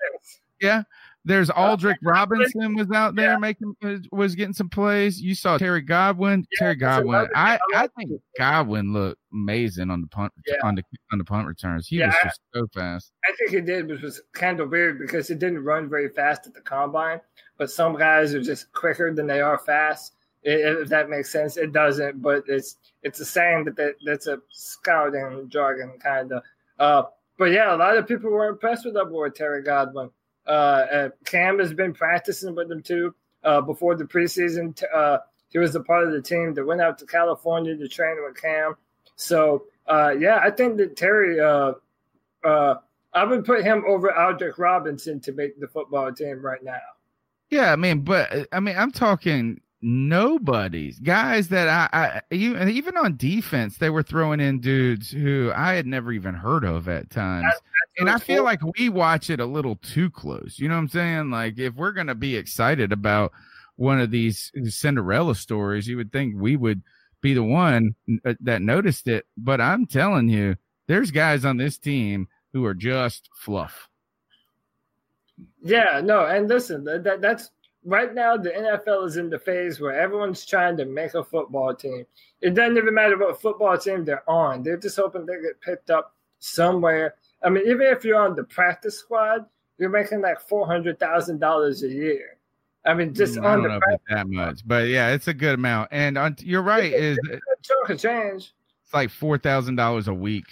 [0.62, 0.84] Yeah,
[1.28, 3.76] there's Aldrick Robinson was out there making
[4.12, 5.22] was- getting some plays.
[5.22, 6.46] You saw Terry Godwin.
[6.58, 7.28] Terry Godwin.
[7.36, 10.56] I I think Godwin looked amazing on the punt Yeah.
[10.64, 11.88] on the on the punt returns.
[11.88, 13.12] He Yeah, was just so fast.
[13.26, 16.48] I think it did, which was kind of weird because it didn't run very fast
[16.48, 17.20] at the combine.
[17.58, 20.14] But some guys are just quicker than they are fast.
[20.44, 22.22] If that makes sense, it doesn't.
[22.22, 26.44] But it's it's a saying that, that that's a scouting jargon kind of.
[26.80, 27.04] Uh,
[27.38, 30.10] but yeah, a lot of people were impressed with our boy Terry Godwin.
[30.48, 33.14] Uh, uh, Cam has been practicing with them too.
[33.44, 35.20] Uh, before the preseason, t- uh,
[35.50, 38.42] he was a part of the team that went out to California to train with
[38.42, 38.76] Cam.
[39.16, 41.40] So yeah, I think that Terry.
[43.14, 46.78] I would put him over Aldrick Robinson to make the football team right now.
[47.50, 53.18] Yeah, I mean, but I mean, I'm talking nobodies, guys that I, I even on
[53.18, 57.54] defense, they were throwing in dudes who I had never even heard of at times.
[58.00, 60.60] And I feel like we watch it a little too close.
[60.60, 61.32] You know what I'm saying?
[61.32, 63.32] Like if we're gonna be excited about
[63.76, 66.82] one of these Cinderella stories, you would think we would
[67.22, 67.96] be the one
[68.26, 69.26] uh, that noticed it.
[69.38, 70.56] But I'm telling you,
[70.88, 73.90] there's guys on this team who are just fluff.
[75.62, 77.52] Yeah, no, and listen, that, that that's
[77.88, 81.74] right now the NFL is in the phase where everyone's trying to make a football
[81.74, 82.06] team.
[82.42, 84.62] It doesn't even matter what football team they're on.
[84.62, 87.16] They're just hoping they get picked up somewhere.
[87.44, 89.46] I mean, even if you're on the practice squad,
[89.78, 92.38] you're making like four hundred thousand dollars a year.
[92.86, 95.34] I mean, just Mm, on I don't the it's that much, but yeah, it's a
[95.34, 95.90] good amount.
[95.92, 97.18] And on, you're right, is
[97.64, 98.54] chunk change.
[98.84, 100.48] it's like four thousand dollars a week.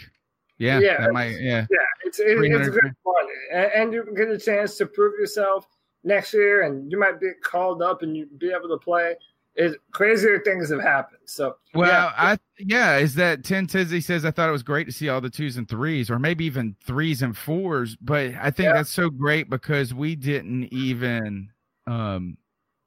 [0.57, 1.65] Yeah, Yeah, that might yeah.
[1.69, 5.19] Yeah, it's it, it's 300 good money, and, and you get a chance to prove
[5.19, 5.67] yourself
[6.05, 9.15] next year, and you might be called up and you be able to play.
[9.55, 11.21] It crazier things have happened.
[11.25, 14.85] So Well, yeah, I yeah, is that Ten Tizzy says I thought it was great
[14.85, 17.95] to see all the twos and threes, or maybe even threes and fours.
[17.95, 21.51] But I think that's so great because we didn't even
[21.87, 22.37] um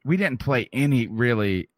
[0.04, 1.68] we didn't play any really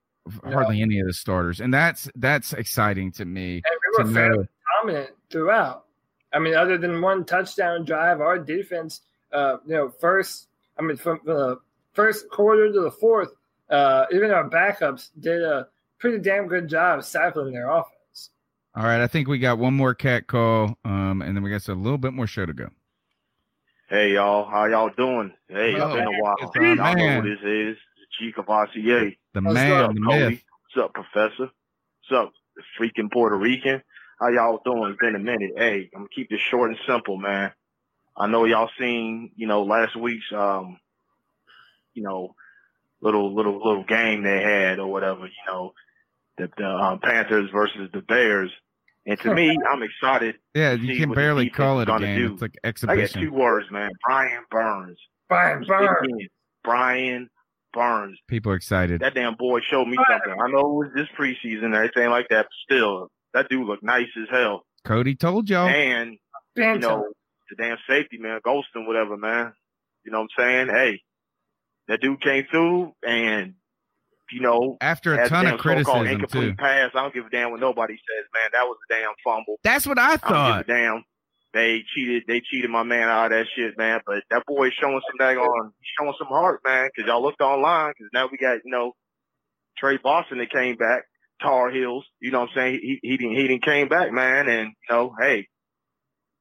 [0.44, 3.62] hardly any of the starters, and that's that's exciting to me.
[3.64, 4.48] and we to were fairly
[4.80, 5.84] dominant throughout.
[6.32, 9.00] I mean, other than one touchdown drive, our defense,
[9.32, 10.48] uh, you know, first,
[10.81, 11.59] I mean, from the
[11.93, 13.28] first quarter to the fourth,
[13.69, 18.31] uh, even our backups did a pretty damn good job stifling their offense.
[18.74, 21.69] All right, I think we got one more cat call, um, and then we got
[21.69, 22.70] a little bit more show to go.
[23.89, 25.32] Hey y'all, how y'all doing?
[25.48, 26.36] Hey, it's Oh, been a while.
[26.40, 27.23] it's Y'all know man.
[27.24, 27.77] who this is.
[28.01, 29.16] It's G Cavassier.
[29.35, 30.19] The What's man, up, the Cody?
[30.31, 30.44] myth.
[30.74, 31.51] What's up, Professor?
[32.09, 33.82] What's up, the freaking Puerto Rican?
[34.19, 34.93] How y'all doing?
[34.93, 35.51] It's been a minute.
[35.57, 37.52] Hey, I'm gonna keep this short and simple, man.
[38.16, 40.78] I know y'all seen, you know, last week's um,
[41.95, 42.35] you know,
[43.01, 45.73] little little little game they had or whatever, you know,
[46.39, 48.51] the, the um, Panthers versus the Bears.
[49.07, 50.37] And to me, I'm excited.
[50.55, 52.19] Yeah, to you see can what barely call it a game.
[52.19, 52.32] do.
[52.35, 53.01] It's like exhibition.
[53.01, 53.91] I got two words, man.
[54.05, 54.99] Brian Burns.
[55.28, 56.28] Brian Burns.
[56.62, 57.31] Brian
[57.73, 58.19] Burns.
[58.28, 59.01] People are excited.
[59.01, 60.32] That damn boy showed me something.
[60.41, 63.82] I know it was this preseason and everything like that, but still, that dude looked
[63.82, 64.65] nice as hell.
[64.85, 65.69] Cody told y'all.
[65.69, 66.19] And
[66.57, 67.07] you know,
[67.51, 69.52] the damn safety man, Golston, whatever, man.
[70.05, 70.68] You know what I'm saying?
[70.68, 71.01] Hey,
[71.89, 73.55] that dude came through and
[74.32, 76.55] you know, After a ton of criticism, incomplete too.
[76.55, 76.90] pass.
[76.94, 78.51] I don't give a damn what nobody says, man.
[78.52, 79.59] That was a damn fumble.
[79.64, 80.66] That's what I I don't thought.
[80.66, 81.05] give a damn.
[81.52, 82.22] They cheated.
[82.28, 84.01] They cheated my man out of that shit, man.
[84.06, 86.89] But that boy is showing some daggone, he's showing some heart, man.
[86.94, 87.90] Because y'all looked online.
[87.98, 88.93] Because now we got you know
[89.78, 91.02] Tre Boston that came back,
[91.43, 92.05] Tar Heels.
[92.20, 92.81] You know what I'm saying?
[92.85, 94.48] He he didn't he didn't came back, man.
[94.48, 95.48] And you know, hey,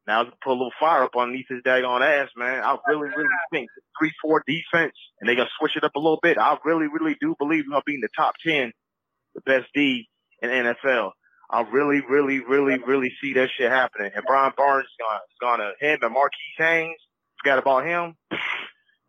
[0.07, 2.63] now to put a little fire up underneath his daggone ass, man.
[2.63, 3.69] I really really think
[3.99, 6.37] three four defense, and they gonna switch it up a little bit.
[6.37, 8.71] I really really do believe we're gonna be in the top ten,
[9.35, 10.07] the best D
[10.41, 11.11] in NFL.
[11.51, 14.11] I really, really, really, really see that shit happening.
[14.15, 15.19] And Brian Barnes is gonna,
[15.63, 16.99] is gonna him and Marquis Haynes.
[17.43, 18.15] Forgot about him.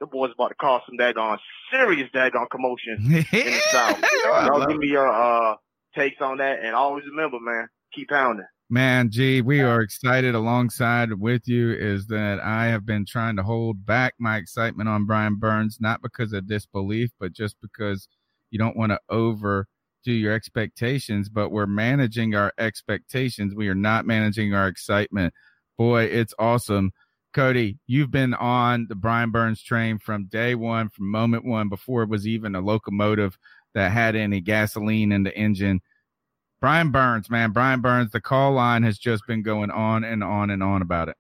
[0.00, 1.38] The boy's about to cause some daggone
[1.70, 4.02] serious daggone commotion in the South.
[4.24, 5.56] Y'all give me your uh
[5.94, 8.46] takes on that, and always remember, man, keep pounding.
[8.72, 11.72] Man, G, we are excited alongside with you.
[11.72, 16.02] Is that I have been trying to hold back my excitement on Brian Burns, not
[16.02, 18.06] because of disbelief, but just because
[18.52, 19.66] you don't want to overdo
[20.05, 21.28] your expectations.
[21.28, 23.56] But we're managing our expectations.
[23.56, 25.34] We are not managing our excitement.
[25.76, 26.92] Boy, it's awesome.
[27.34, 32.05] Cody, you've been on the Brian Burns train from day one, from moment one, before
[32.05, 33.36] it was even a locomotive
[33.74, 35.80] that had any gasoline in the engine.
[36.61, 40.51] Brian Burns, man, Brian Burns, the call line has just been going on and on
[40.51, 41.16] and on about it.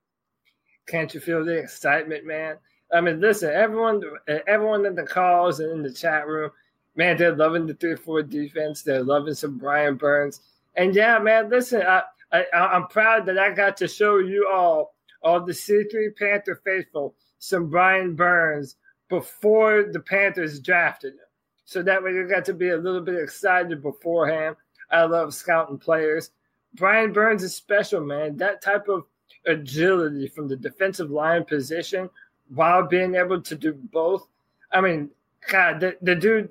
[0.86, 2.56] Can't you feel the excitement, man?
[2.92, 4.02] I mean, listen, everyone,
[4.46, 6.50] everyone in the calls and in the chat room,
[6.96, 8.82] man, they're loving the three four defense.
[8.82, 10.40] They're loving some Brian Burns,
[10.74, 12.02] and yeah, man, listen, I,
[12.32, 16.60] I I'm proud that I got to show you all, all the C three Panther
[16.64, 18.76] faithful, some Brian Burns
[19.08, 21.20] before the Panthers drafted him,
[21.64, 24.56] so that way you got to be a little bit excited beforehand.
[24.90, 26.30] I love scouting players.
[26.74, 28.36] Brian Burns is special, man.
[28.36, 29.04] That type of
[29.46, 32.10] agility from the defensive line position
[32.54, 34.26] while being able to do both.
[34.72, 35.10] I mean,
[35.48, 36.50] God, the, the dude,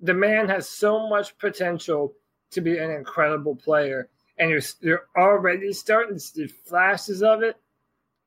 [0.00, 2.14] the man has so much potential
[2.50, 7.56] to be an incredible player, and you're you're already starting to see flashes of it.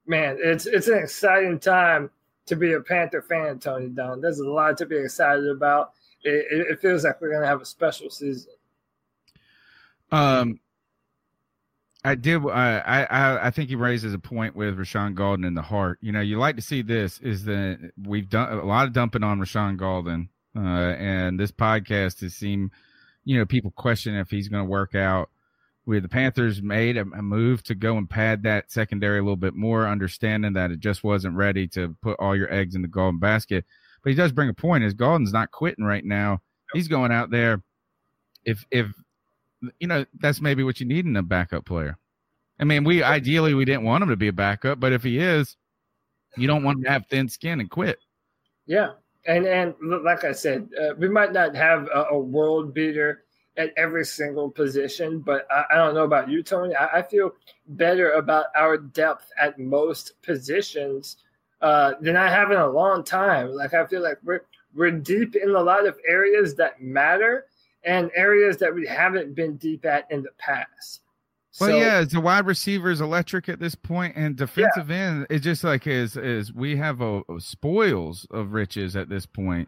[0.06, 2.10] Man, it's it's an exciting time
[2.48, 4.22] to be a Panther fan, Tony Dunn.
[4.22, 5.92] There's a lot to be excited about.
[6.24, 8.52] It, it, feels like we're gonna have a special season.
[10.12, 10.60] Um,
[12.04, 12.42] I did.
[12.48, 16.00] I I I think he raises a point with Rashaan Gaulden in the heart.
[16.02, 19.24] You know, you like to see this is that we've done a lot of dumping
[19.24, 22.72] on Rashaan Gaulden, uh, and this podcast has seen,
[23.26, 25.30] you know, people question if he's going to work out.
[25.86, 29.36] With the Panthers made a, a move to go and pad that secondary a little
[29.36, 32.88] bit more, understanding that it just wasn't ready to put all your eggs in the
[32.88, 33.66] Gaulden basket.
[34.04, 36.42] But he does bring a point: is Gaulden's not quitting right now.
[36.74, 37.62] He's going out there.
[38.46, 38.88] If if
[39.80, 41.98] you know that's maybe what you need in a backup player.
[42.60, 45.20] I mean, we ideally we didn't want him to be a backup, but if he
[45.20, 45.56] is,
[46.36, 48.00] you don't want him to have thin skin and quit.
[48.66, 48.92] Yeah,
[49.26, 53.24] and and like I said, uh, we might not have a, a, world beater
[53.58, 56.76] at every single position, but I, I don't know about you, Tony.
[56.76, 57.32] I, I, feel
[57.68, 61.18] better about our depth at most positions
[61.62, 63.52] uh, than I have in a long time.
[63.52, 64.42] Like I feel like we're
[64.76, 67.46] we're deep in a lot of areas that matter
[67.90, 71.02] and areas that we haven't been deep at in the past.
[71.60, 74.96] Well, so, yeah, the wide receiver is electric at this point, and defensive yeah.
[74.96, 79.26] end it's just like is is we have a, a, spoils of riches at this
[79.26, 79.68] point.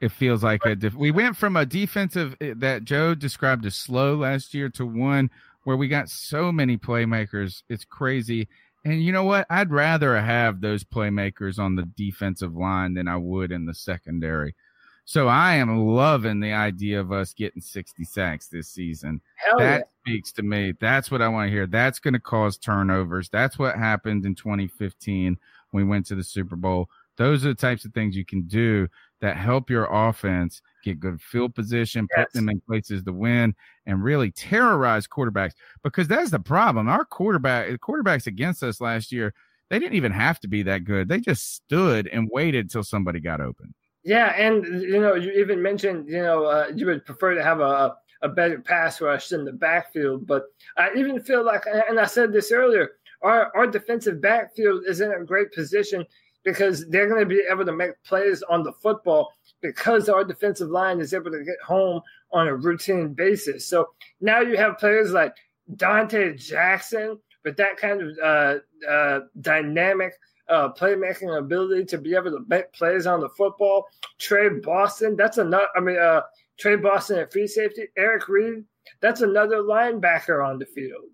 [0.00, 3.76] It feels like a def- we went from a defensive eh, that Joe described as
[3.76, 5.30] slow last year to one
[5.62, 7.62] where we got so many playmakers.
[7.68, 8.48] It's crazy.
[8.84, 9.46] And you know what?
[9.48, 14.56] I'd rather have those playmakers on the defensive line than I would in the secondary.
[15.04, 19.20] So I am loving the idea of us getting 60 sacks this season.
[19.34, 19.84] Hell that yeah.
[20.02, 20.72] speaks to me.
[20.80, 21.66] That's what I want to hear.
[21.66, 23.28] That's going to cause turnovers.
[23.28, 25.36] That's what happened in 2015
[25.70, 26.88] when we went to the Super Bowl.
[27.16, 28.88] Those are the types of things you can do
[29.20, 32.26] that help your offense get good field position, yes.
[32.26, 33.54] put them in places to win,
[33.86, 35.52] and really terrorize quarterbacks.
[35.82, 36.88] Because that's the problem.
[36.88, 39.34] Our quarterback, the quarterbacks against us last year,
[39.68, 41.08] they didn't even have to be that good.
[41.08, 43.74] They just stood and waited till somebody got open.
[44.02, 47.60] Yeah, and you know, you even mentioned you know uh, you would prefer to have
[47.60, 50.44] a a better pass rush in the backfield, but
[50.76, 52.90] I even feel like, and I said this earlier,
[53.22, 56.06] our our defensive backfield is in a great position
[56.44, 60.70] because they're going to be able to make plays on the football because our defensive
[60.70, 62.00] line is able to get home
[62.32, 63.66] on a routine basis.
[63.66, 63.86] So
[64.22, 65.34] now you have players like
[65.76, 70.14] Donte Jackson with that kind of uh, uh, dynamic
[70.50, 73.86] uh, playmaking ability to be able to make plays on the football.
[74.18, 75.68] Tre Boston, that's another.
[75.76, 76.22] I mean, uh,
[76.58, 77.86] Tre Boston at free safety.
[77.96, 78.64] Eric Reid,
[79.00, 81.04] that's another linebacker on the field.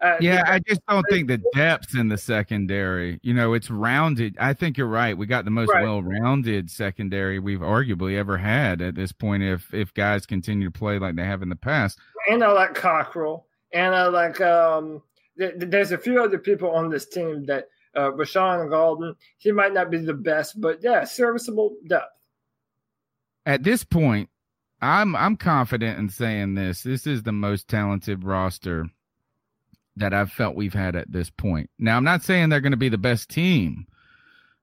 [0.00, 3.18] Uh, yeah, I just don't think the depth in the secondary.
[3.22, 4.36] You know, it's rounded.
[4.38, 5.16] I think you're right.
[5.16, 5.82] We got the most right.
[5.82, 9.42] well-rounded secondary we've arguably ever had at this point.
[9.42, 11.98] If if guys continue to play like they have in the past,
[12.30, 15.02] and I like Cockrell, and I like um.
[15.38, 19.14] Th- there's a few other people on this team that uh, Rashaan Gaulden.
[19.38, 22.12] He might not be the best, but yeah, serviceable depth.
[23.44, 24.28] At this point,
[24.80, 26.82] I'm I'm confident in saying this.
[26.82, 28.86] This is the most talented roster
[29.96, 31.70] that I've felt we've had at this point.
[31.78, 33.86] Now, I'm not saying they're going to be the best team.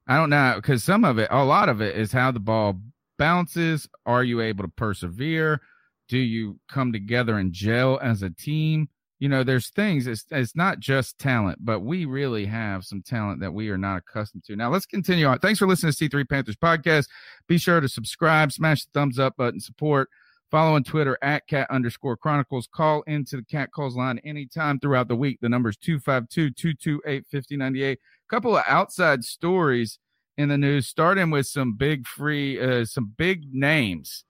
[0.08, 2.80] I don't know because some of it, a lot of it, is how the ball
[3.18, 3.88] bounces.
[4.06, 5.62] Are you able to persevere?
[6.10, 8.90] Do you come together and gel as a team?
[9.20, 10.06] You know, there's things.
[10.08, 13.98] It's it's not just talent, but we really have some talent that we are not
[13.98, 14.56] accustomed to.
[14.56, 15.40] Now, let's continue on.
[15.40, 17.08] Thanks for listening to C3 Panthers podcast.
[17.48, 20.10] Be sure to subscribe, smash the thumbs up button, support.
[20.52, 22.68] Follow on Twitter at cat underscore chronicles.
[22.72, 25.40] Call into the cat calls line anytime throughout the week.
[25.42, 28.00] The number is 252 228 5098.
[28.30, 29.98] Couple of outside stories
[30.38, 34.26] in the news, starting with some big free, uh, some big names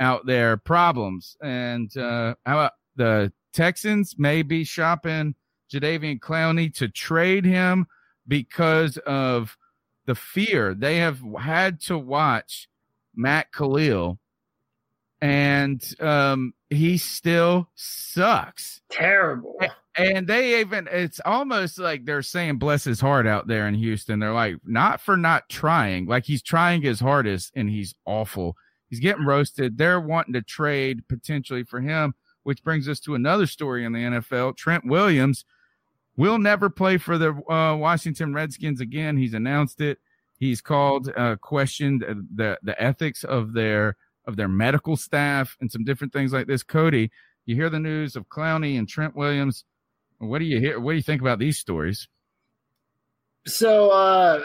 [0.00, 1.36] out there, problems.
[1.42, 5.34] And uh, how about the Texans may be shopping
[5.68, 7.88] Jadeveon Clowney to trade him
[8.28, 9.56] because of
[10.06, 12.68] the fear they have had to watch
[13.16, 14.20] Matt Kalil
[15.20, 18.80] and um, he still sucks.
[18.90, 19.58] Terrible.
[19.96, 24.20] And they even, it's almost like they're saying, bless his heart out there in Houston.
[24.20, 26.06] They're like, not for not trying.
[26.06, 28.56] Like he's trying his hardest and he's awful.
[28.88, 29.76] He's getting roasted.
[29.76, 32.14] They're wanting to trade potentially for him,
[32.48, 34.56] which brings us to another story in the NFL.
[34.56, 35.44] Trent Williams
[36.16, 39.18] will never play for the uh, Washington Redskins again.
[39.18, 39.98] He's announced it.
[40.38, 45.84] He's called, uh, questioned the, the ethics of their of their medical staff and some
[45.84, 46.62] different things like this.
[46.62, 47.10] Cody,
[47.44, 49.66] you hear the news of Clowney and Trent Williams.
[50.16, 50.80] What do you hear?
[50.80, 52.08] What do you think about these stories?
[53.44, 54.40] So, uh,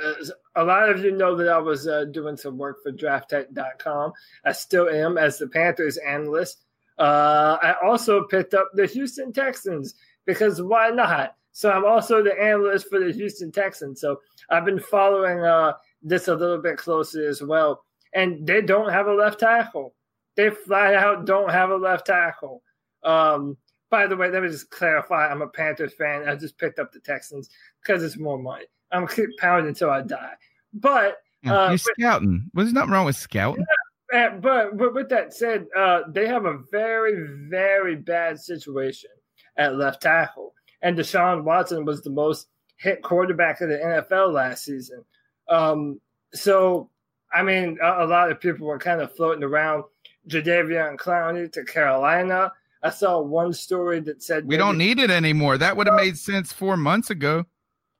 [0.57, 4.11] a lot of you know that I was uh, doing some work for drafttech.com.
[4.43, 6.65] I still am as the Panthers analyst.
[6.97, 9.95] Uh, I also picked up the Houston Texans
[10.25, 11.35] because why not?
[11.51, 14.01] So, I'm also the analyst for the Houston Texans.
[14.01, 17.83] So, I've been following uh, this a little bit closely as well
[18.13, 19.93] and they don't have a left tackle.
[20.35, 22.63] They flat out don't have a left tackle.
[23.03, 23.57] Um,
[23.89, 26.27] by the way, let me just clarify: I'm a Panthers fan.
[26.27, 27.49] I just picked up the Texans
[27.81, 28.65] because it's more money.
[28.91, 30.33] I'm keep pounding until I die.
[30.73, 32.49] But uh, you're scouting.
[32.53, 33.65] Well, there's nothing wrong with scouting.
[34.13, 37.15] But but with that said, uh, they have a very
[37.49, 39.09] very bad situation
[39.57, 40.53] at left tackle,
[40.83, 45.03] and Deshaun Watson was the most hit quarterback of the NFL last season.
[45.49, 45.99] Um,
[46.31, 46.91] so
[47.33, 49.85] I mean, a, a, lot of people were kind of floating around
[50.29, 52.51] Jadeveon Clowney to Carolina.
[52.83, 55.57] I saw one story that said we don't need it anymore.
[55.57, 57.45] That would have made sense four months ago.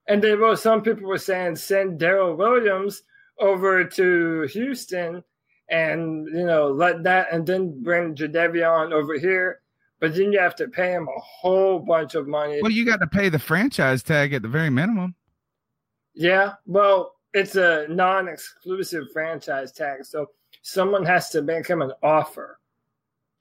[0.07, 3.01] And they wrote some people were saying send Daryl Williams
[3.39, 5.23] over to Houston
[5.69, 9.61] and you know let that and then bring Jadeveon over here.
[9.99, 12.61] But then you have to pay him a whole bunch of money.
[12.61, 15.15] Well, you got to pay the franchise tag at the very minimum.
[16.13, 20.27] Yeah, well, it's a non-exclusive franchise tag, so
[20.61, 22.59] someone has to make him an offer.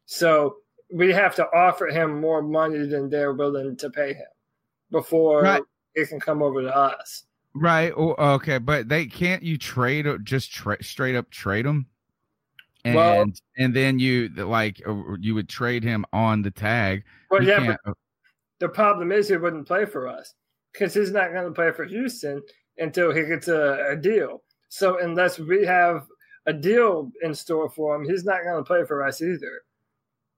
[0.07, 0.57] So
[0.93, 4.27] we have to offer him more money than they're willing to pay him
[4.91, 5.63] before right.
[5.95, 7.25] it can come over to us.
[7.55, 7.93] Right.
[7.93, 11.87] Okay, but they can't you trade or just tra- straight up trade him,
[12.85, 13.25] and well,
[13.59, 17.05] and then you like uh, you would trade him on the tag.
[17.31, 17.97] Well, yeah, but
[18.59, 20.35] the problem is he wouldn't play for us
[20.73, 22.43] because he's not going to play for Houston
[22.79, 24.43] until he gets a, a deal.
[24.69, 26.07] So unless we have
[26.47, 29.63] a deal in store for him, he's not going to play for us either.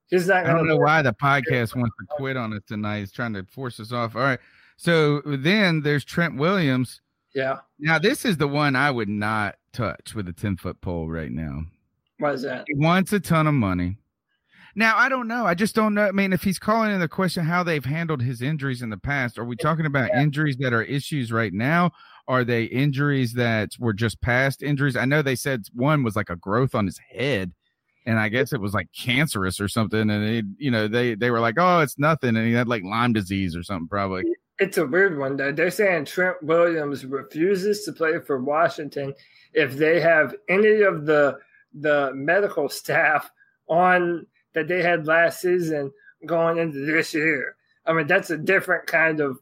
[0.08, 0.46] He's not.
[0.46, 3.00] I don't know why the podcast wants to quit on us tonight.
[3.00, 4.16] He's trying to force us off.
[4.16, 4.40] All right.
[4.76, 7.00] So then there's Trent Williams.
[7.34, 7.58] Yeah.
[7.78, 11.30] Now this is the one I would not touch with a ten foot pole right
[11.30, 11.62] now.
[12.18, 12.64] Why is that?
[12.66, 13.98] He wants a ton of money.
[14.76, 15.46] Now I don't know.
[15.46, 16.06] I just don't know.
[16.06, 18.98] I mean, if he's calling in the question how they've handled his injuries in the
[18.98, 20.22] past, are we talking about yeah.
[20.22, 21.92] injuries that are issues right now?
[22.26, 24.96] Are they injuries that were just past injuries?
[24.96, 27.52] I know they said one was like a growth on his head
[28.06, 30.10] and I guess it was like cancerous or something.
[30.10, 32.82] And it, you know, they they were like, oh, it's nothing, and he had like
[32.84, 34.24] Lyme disease or something, probably.
[34.58, 35.36] It's a weird one.
[35.36, 35.52] Though.
[35.52, 39.14] They're saying Trent Williams refuses to play for Washington
[39.52, 41.38] if they have any of the
[41.74, 43.30] the medical staff
[43.68, 45.92] on that they had last season
[46.26, 47.56] going into this year.
[47.86, 49.38] I mean, that's a different kind of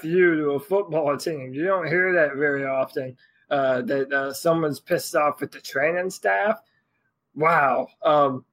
[0.00, 1.54] fu to a football team.
[1.54, 3.16] You don't hear that very often.
[3.50, 6.62] Uh, that uh, someone's pissed off with the training staff
[7.34, 7.88] wow.
[8.02, 8.44] Um,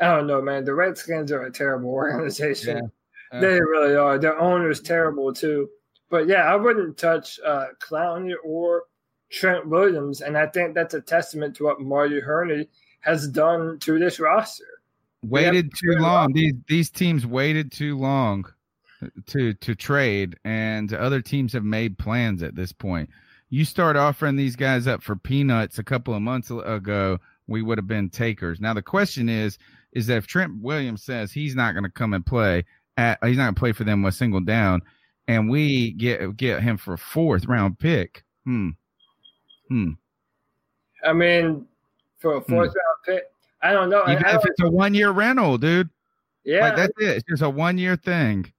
[0.00, 0.64] I don't know, man.
[0.64, 2.90] The Redskins are a terrible organization.
[3.32, 3.38] Yeah.
[3.38, 4.18] Uh, they really are.
[4.18, 5.68] Their owner's terrible too.
[6.10, 8.84] But yeah, I wouldn't touch uh, Clowney or
[9.34, 12.68] Trent Williams, and I think that's a testament to what Marty Hurney
[13.00, 14.64] has done to this roster.
[15.24, 16.32] Waited too long.
[16.32, 18.44] These these teams waited too long
[19.26, 23.10] to to trade, and other teams have made plans at this point.
[23.50, 27.78] You start offering these guys up for peanuts a couple of months ago we would
[27.78, 28.60] have been takers.
[28.60, 29.58] Now the question is,
[29.92, 32.64] is that if Trent Williams says he's not going to come and play,
[32.96, 34.82] at, he's not going to play for them with single down,
[35.28, 38.24] and we get get him for a fourth round pick.
[38.44, 38.70] Hmm.
[39.68, 39.92] Hmm.
[41.04, 41.66] I mean,
[42.18, 42.78] for a fourth hmm.
[42.78, 43.24] round pick,
[43.62, 44.02] I don't know.
[44.08, 45.90] Even if it's a one year rental, dude.
[46.44, 47.08] Yeah, like that's it.
[47.08, 48.52] It's just a one year thing.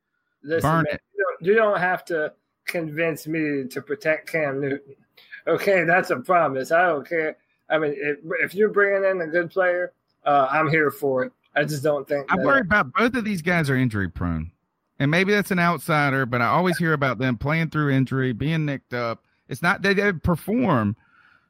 [0.44, 1.02] Listen, Burn man, it.
[1.16, 2.34] You don't, you don't have to
[2.66, 4.96] convince me to protect Cam Newton.
[5.48, 6.72] Okay, that's a promise.
[6.72, 7.38] I don't care
[7.70, 9.94] I mean, if, if you're bringing in a good player,
[10.26, 11.32] uh, I'm here for it.
[11.56, 12.28] I just don't think.
[12.30, 14.52] I'm worried about both of these guys are injury prone,
[15.00, 18.66] and maybe that's an outsider, but I always hear about them playing through injury, being
[18.66, 19.24] nicked up.
[19.48, 20.96] It's not they, they perform,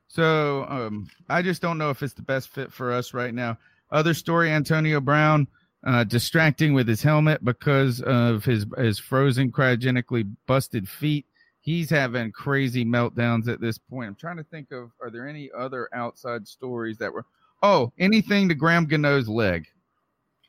[0.08, 3.58] so um, I just don't know if it's the best fit for us right now.
[3.92, 5.48] Other story: Antonio Brown
[5.86, 11.26] uh, distracting with his helmet because of his his frozen cryogenically busted feet
[11.66, 14.08] he's having crazy meltdowns at this point.
[14.08, 17.26] I'm trying to think of are there any other outside stories that were
[17.64, 19.66] oh anything to Graham Gano's leg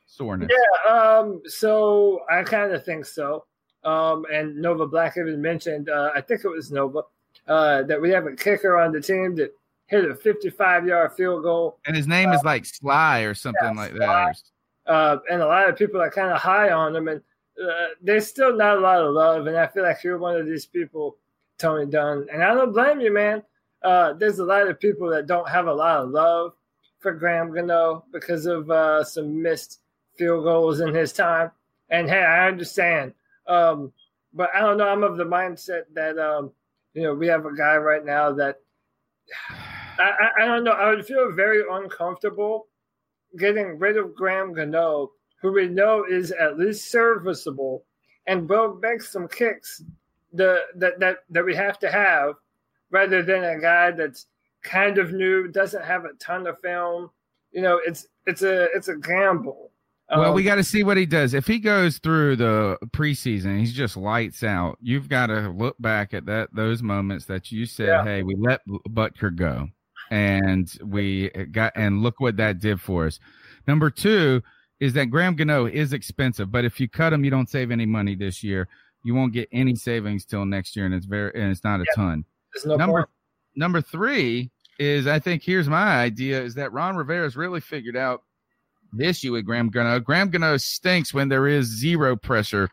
[0.05, 0.49] soreness?
[0.49, 3.45] Yeah, um, so I kind of think so.
[3.83, 7.01] Um, and Nova Black even mentioned, uh, I think it was Nova,
[7.47, 9.53] uh, that we have a kicker on the team that
[9.87, 11.79] hit a 55 yard field goal.
[11.85, 14.33] And his name uh, is like Slye or something yeah, like Slye.
[14.85, 14.91] that.
[14.91, 17.07] Uh, and a lot of people are kind of high on him.
[17.07, 17.21] And
[17.61, 20.45] uh, there's still not a lot of love, and I feel like you're one of
[20.45, 21.17] these people,
[21.57, 23.41] Tony Dunn, and I don't blame you, man.
[23.81, 26.53] Uh, there's a lot of people that don't have a lot of love
[26.99, 29.79] for Graham Gano because of uh, some missed
[30.17, 31.51] field goals in his time.
[31.89, 33.13] And hey, I understand,
[33.47, 33.91] um,
[34.33, 34.87] but I don't know.
[34.87, 36.51] I'm of the mindset that um,
[36.97, 38.57] you know we have a guy right now that
[39.99, 40.71] I, I, I don't know.
[40.71, 42.67] I would feel very uncomfortable
[43.37, 45.11] getting rid of Graham Gano
[45.41, 47.83] who we know is at least serviceable
[48.25, 49.83] and will make some kicks
[50.33, 52.35] the, that, that, that we have to have
[52.91, 54.27] rather than a guy that's
[54.63, 57.09] kind of new, doesn't have a ton of film.
[57.51, 59.71] You know, it's it's a it's a gamble.
[60.09, 61.33] Well, um, we got to see what he does.
[61.33, 64.77] If he goes through the preseason, he's just lights out.
[64.81, 68.03] You've got to look back at that those moments that you said, yeah.
[68.03, 69.67] "Hey, we let Butker go,"
[70.09, 73.19] and we got and look what that did for us.
[73.67, 74.41] Number two,
[74.79, 77.85] is that Graham Gano is expensive, but if you cut him, you don't save any
[77.85, 78.67] money this year.
[79.03, 81.85] You won't get any savings till next year, and it's very and it's not a
[81.95, 82.25] ton.
[82.65, 83.09] No number point.
[83.55, 88.23] number three is I think here's my idea is that Ron Rivera's really figured out
[88.93, 89.99] the issue with Graham Gano.
[89.99, 92.69] Graham Gano stinks when there is zero pressure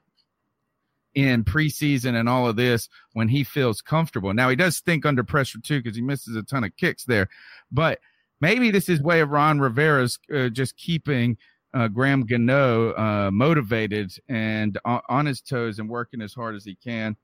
[1.15, 4.35] in preseason and all of this when he feels comfortable.
[4.35, 7.29] Now he does stink under pressure too because he misses a ton of kicks there,
[7.71, 8.01] but
[8.41, 11.37] maybe this is way of Ron Rivera's uh, just keeping
[11.73, 16.65] uh, Graham Gano uh, motivated and on, on, his toes and working as hard as
[16.65, 17.17] he can.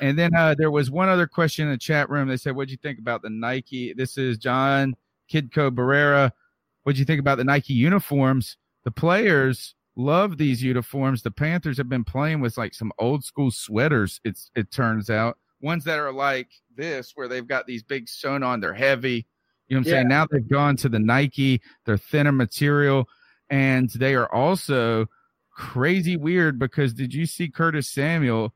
[0.00, 2.28] And then uh, there was one other question in the chat room.
[2.28, 4.94] They said, "What'd you think about the Nike?" This is John
[5.32, 6.32] Kidco Barrera.
[6.88, 8.56] What'd you think about the Nike uniforms?
[8.84, 11.20] The players love these uniforms.
[11.20, 14.22] The Panthers have been playing with like some old school sweaters.
[14.24, 18.42] It's it turns out ones that are like this, where they've got these big sewn
[18.42, 18.60] on.
[18.60, 19.26] They're heavy.
[19.68, 19.92] You know what I'm yeah.
[19.96, 20.08] saying?
[20.08, 21.60] Now they've gone to the Nike.
[21.84, 23.06] They're thinner material,
[23.50, 25.08] and they are also
[25.52, 28.54] crazy weird because did you see Curtis Samuel?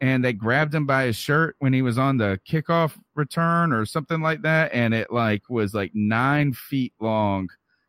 [0.00, 3.84] and they grabbed him by his shirt when he was on the kickoff return or
[3.84, 7.48] something like that, and it like was like nine feet long.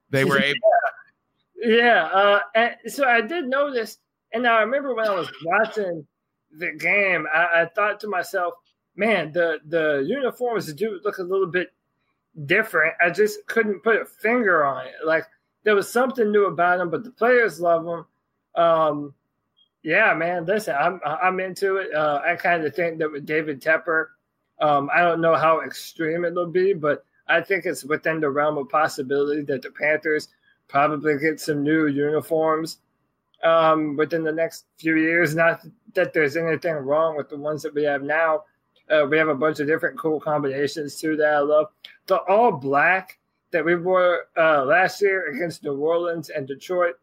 [0.10, 0.60] They were able.
[1.56, 3.98] Yeah, yeah uh, and so I did notice,
[4.34, 6.06] and I remember when I was watching
[6.57, 8.53] the game, I, I thought to myself,
[8.95, 11.73] "Man, the the uniforms do look a little bit
[12.45, 14.94] different." I just couldn't put a finger on it.
[15.06, 15.26] Like
[15.64, 18.06] there was something new about them, but the players love them.
[18.56, 19.14] Um,
[19.84, 20.45] yeah, man.
[20.45, 21.94] Listen, I'm I'm into it.
[21.94, 24.07] Uh, I kind of think that with David Tepper,
[24.60, 28.57] um, I don't know how extreme it'll be, but I think it's within the realm
[28.57, 30.30] of possibility that the Panthers
[30.68, 32.80] probably get some new uniforms
[33.43, 35.35] um, within the next few years.
[35.35, 35.61] Not
[35.93, 38.43] that there's anything wrong with the ones that we have now.
[38.89, 41.68] Uh, we have a bunch of different cool combinations too that I love.
[42.07, 43.19] The all black
[43.51, 46.95] that we wore uh, last year against New Orleans and Detroit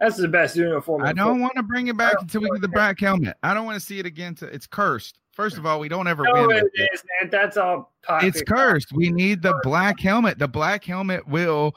[0.00, 1.02] that's the best uniform.
[1.02, 3.36] I don't want to bring it back until we get the black helmet.
[3.42, 4.34] I don't want to see it again.
[4.36, 5.18] To, it's cursed.
[5.40, 6.58] First of all, we don't ever no, win.
[6.58, 7.30] It is, man.
[7.30, 7.94] That's all.
[8.20, 8.92] It's cursed.
[8.92, 10.38] We need the black helmet.
[10.38, 11.74] The black helmet will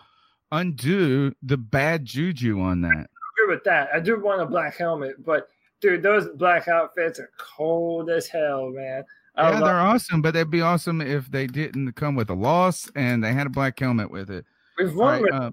[0.52, 2.90] undo the bad juju on that.
[2.90, 3.88] I agree with that.
[3.94, 5.48] I do want a black helmet, but
[5.80, 9.06] dude, those black outfits are cold as hell, man.
[9.38, 12.92] I yeah, they're awesome, but they'd be awesome if they didn't come with a loss
[12.98, 14.44] and they had a black helmet with it.
[14.78, 15.52] We've won right, uh,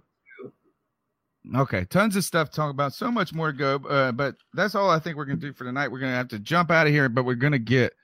[1.57, 2.93] Okay, tons of stuff to talk about.
[2.93, 5.53] So much more to go, uh, but that's all I think we're going to do
[5.53, 5.89] for tonight.
[5.89, 7.95] We're going to have to jump out of here, but we're going to get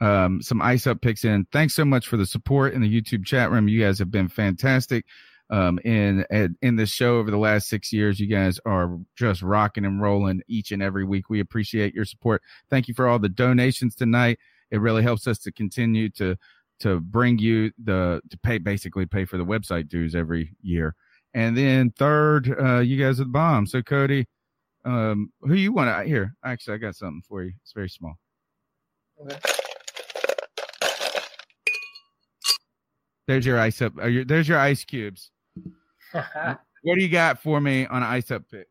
[0.00, 1.46] um, some ice up picks in.
[1.52, 3.68] Thanks so much for the support in the YouTube chat room.
[3.68, 5.04] You guys have been fantastic
[5.50, 6.24] um, in
[6.62, 8.18] in this show over the last six years.
[8.18, 11.28] You guys are just rocking and rolling each and every week.
[11.28, 12.42] We appreciate your support.
[12.70, 14.38] Thank you for all the donations tonight.
[14.70, 16.36] It really helps us to continue to
[16.80, 20.94] to bring you the to pay basically pay for the website dues every year.
[21.34, 23.66] And then third, uh, you guys are the bomb.
[23.66, 24.26] So Cody,
[24.84, 26.34] um, who you want to here?
[26.44, 27.52] Actually, I got something for you.
[27.62, 28.14] It's very small.
[29.20, 29.59] Okay.
[33.30, 33.92] There's your ice up.
[33.96, 35.30] Your, there's your ice cubes.
[36.10, 38.66] what do you got for me on an ice up pick?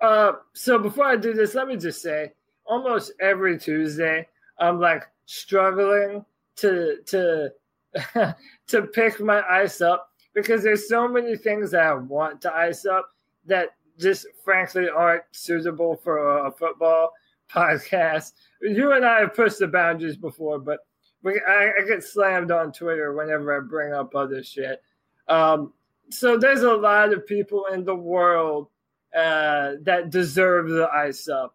[0.00, 2.32] Uh, so before I do this, let me just say,
[2.66, 4.26] almost every Tuesday,
[4.58, 6.24] I'm like struggling
[6.56, 7.52] to to
[8.66, 12.84] to pick my ice up because there's so many things that I want to ice
[12.84, 13.10] up
[13.46, 17.12] that just frankly aren't suitable for a football
[17.48, 18.32] podcast.
[18.60, 20.80] You and I have pushed the boundaries before, but
[21.24, 24.82] I, I, get slammed on Twitter whenever I bring up other shit.
[25.28, 25.72] Um,
[26.10, 28.68] so there's a lot of people in the world
[29.16, 31.54] uh, that deserve the ice up.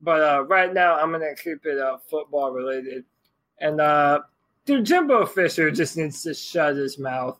[0.00, 3.04] But uh, right now, I'm going to keep it uh, football related.
[3.58, 4.20] And uh,
[4.64, 7.38] dude, Jimbo Fisher just needs to shut his mouth.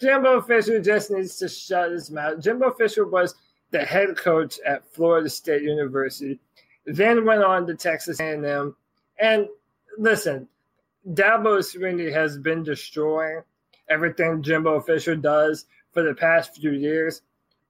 [0.00, 2.40] Jimbo Fisher just needs to shut his mouth.
[2.40, 3.34] Jimbo Fisher was
[3.70, 6.38] the head coach at Florida State University,
[6.86, 8.74] then went on to Texas A&M.
[9.18, 9.48] And
[9.98, 10.48] listen,
[11.06, 13.42] Dabo Swinney has been destroying
[13.88, 17.22] everything Jimbo Fisher does for the past few years.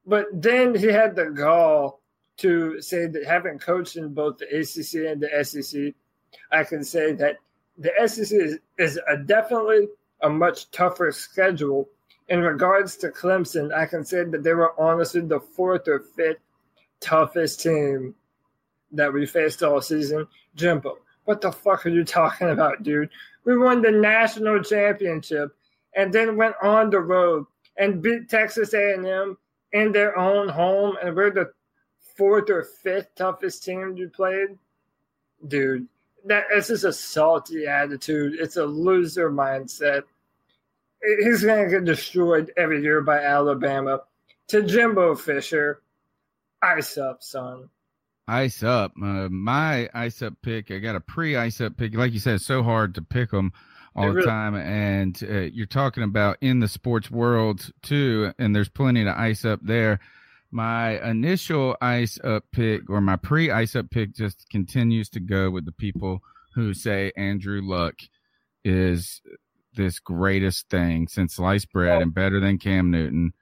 [0.06, 2.00] But then he had the gall
[2.38, 5.94] to say that having coached in both the ACC and the SEC,
[6.50, 7.36] I can say that
[7.76, 9.88] the SEC is, is a definitely
[10.22, 11.88] a much tougher schedule
[12.28, 16.40] in regards to Clemson, I can say that they were honestly the fourth or fifth
[17.00, 18.14] toughest team
[18.92, 20.26] that we faced all season.
[20.54, 20.98] Jimbo,
[21.28, 23.10] what the fuck are you talking about, dude?
[23.44, 25.54] We won the national championship
[25.94, 27.44] and then went on the road
[27.76, 29.36] and beat Texas A&M
[29.72, 31.52] in their own home, and we're the
[32.16, 34.56] fourth or fifth toughest team you played,
[35.46, 35.86] dude.
[36.24, 38.40] That it's just a salty attitude.
[38.40, 40.04] It's a loser mindset
[41.02, 44.00] he's to get destroyed every year by Alabama.
[44.48, 45.82] To Jimbo Fisher,
[46.62, 47.68] ice up, son.
[48.28, 48.92] Ice up.
[49.02, 50.70] Uh, my ice up pick.
[50.70, 51.94] I got a pre ice up pick.
[51.94, 53.52] Like you said, it's so hard to pick them
[53.96, 54.54] all it the really- time.
[54.54, 59.44] And uh, you're talking about in the sports world too, and there's plenty to ice
[59.44, 59.98] up there.
[60.50, 65.50] My initial ice up pick or my pre ice up pick just continues to go
[65.50, 66.20] with the people
[66.54, 67.94] who say Andrew Luck
[68.64, 69.20] is
[69.74, 73.32] this greatest thing since sliced bread and better than Cam Newton.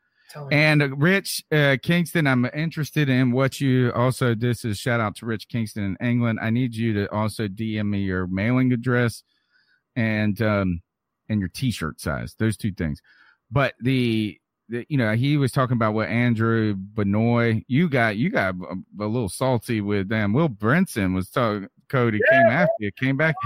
[0.50, 4.34] And uh, Rich uh, Kingston, I'm interested in what you also.
[4.34, 6.38] This is shout out to Rich Kingston in England.
[6.42, 9.22] I need you to also DM me your mailing address
[9.94, 10.82] and um
[11.28, 12.34] and your T-shirt size.
[12.38, 13.00] Those two things.
[13.50, 14.38] But the,
[14.68, 17.62] the you know he was talking about what Andrew Benoit.
[17.68, 20.32] You got you got a, a little salty with them.
[20.32, 21.68] Will Brinson was talking.
[21.88, 22.42] Cody yeah.
[22.42, 23.36] came after you, came back.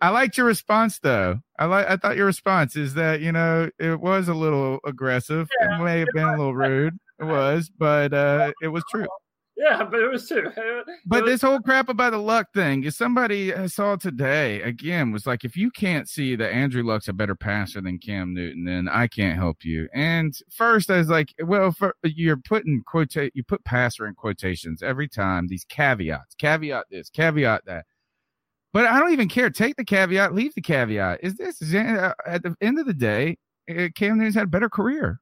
[0.00, 1.40] I liked your response though.
[1.58, 1.88] I like.
[1.88, 5.48] I thought your response is that you know it was a little aggressive.
[5.60, 6.34] Yeah, it may have been was.
[6.34, 6.94] a little rude.
[7.20, 9.06] It was, but uh, it was true.
[9.58, 10.52] Yeah, but it was true.
[11.06, 15.10] but was- this whole crap about the luck thing is somebody I saw today again
[15.10, 18.64] was like, if you can't see that Andrew Luck's a better passer than Cam Newton,
[18.64, 19.88] then I can't help you.
[19.92, 24.80] And first, I was like, well, for, you're putting quote, you put passer in quotations
[24.80, 25.48] every time.
[25.48, 27.84] These caveats, caveat this, caveat that.
[28.72, 29.50] But I don't even care.
[29.50, 31.20] Take the caveat, leave the caveat.
[31.22, 33.38] Is this uh, at the end of the day,
[33.70, 35.20] uh, Cam Newton's had a better career.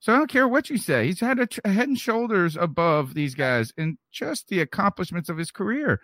[0.00, 1.06] So I don't care what you say.
[1.06, 5.38] He's had a, a head and shoulders above these guys in just the accomplishments of
[5.38, 6.00] his career.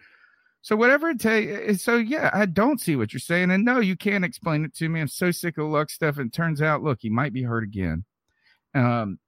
[0.62, 1.82] So whatever it takes.
[1.82, 4.88] So yeah, I don't see what you're saying, and no, you can't explain it to
[4.88, 5.00] me.
[5.00, 6.18] I'm so sick of luck stuff.
[6.18, 8.04] And turns out, look, he might be hurt again.
[8.72, 9.18] Um,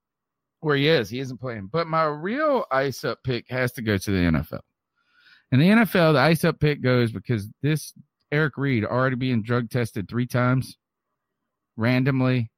[0.61, 1.69] where he is, he isn't playing.
[1.73, 4.61] But my real ice up pick has to go to the NFL.
[5.53, 7.93] And the NFL, the ice up pick goes because this
[8.31, 10.77] Eric Reid already being drug tested three times
[11.77, 12.51] randomly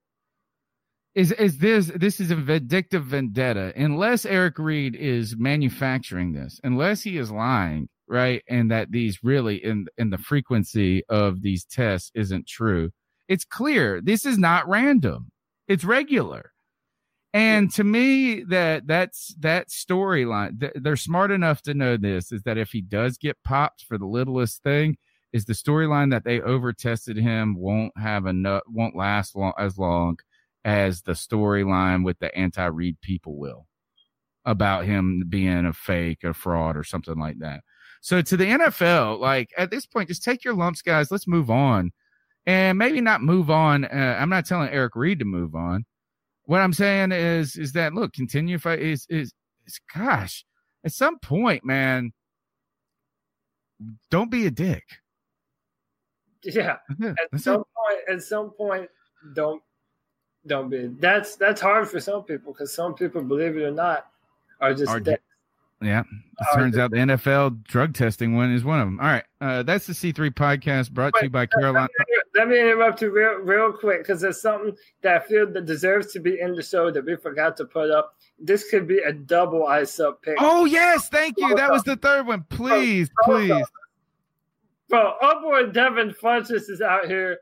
[1.15, 3.73] is is this this is a vindictive vendetta.
[3.77, 9.63] Unless Eric Reid is manufacturing this unless he is lying right and that these really
[9.63, 12.91] in in the frequency of these tests isn't true
[13.29, 15.31] it's clear this is not random.
[15.69, 16.53] It's regular
[17.35, 22.43] and to me that that's that storyline th- they're smart enough to know this is
[22.43, 24.97] that if he does get popped for the littlest thing
[25.33, 29.79] is the storyline that they over tested him won't have enough won't last long as
[29.79, 30.17] long
[30.65, 33.67] as the storyline with the anti Reid people will
[34.45, 37.61] about him being a fake, a fraud, or something like that.
[38.01, 41.11] So to the NFL, like at this point, just take your lumps, guys.
[41.11, 41.93] Let's move on,
[42.47, 43.85] and maybe not move on.
[43.85, 45.85] Uh, I'm not telling Eric Reid to move on.
[46.45, 48.57] What I'm saying is, is that look, continue.
[48.57, 49.33] If I, is, is,
[49.67, 50.45] is gosh,
[50.85, 52.13] at some point, man,
[54.11, 54.85] don't be a dick.
[56.45, 56.79] Yeah.
[57.01, 57.67] At some it.
[57.77, 58.89] point, at some point,
[59.35, 59.63] don't
[60.47, 60.89] don't be.
[60.99, 64.07] That's that's hard for some people because some people, believe it or not,
[64.61, 64.91] are just.
[64.91, 65.21] Are dead.
[65.81, 69.01] Yeah, it turns out the NFL drug testing one is one of them.
[69.01, 71.89] All right, uh, that's the C3 podcast brought Wait, to you by Carolina.
[72.35, 76.13] Let me, interrupt you real, real quick because there's something that I feel that deserves
[76.13, 78.15] to be in the show that we forgot to put up.
[78.39, 80.37] This could be a double ice up pick.
[80.41, 81.55] Oh yes, thank you.
[81.55, 82.45] That was the third one.
[82.49, 83.65] Please, please.
[84.89, 87.39] Bro, upward Devin Funchess is out here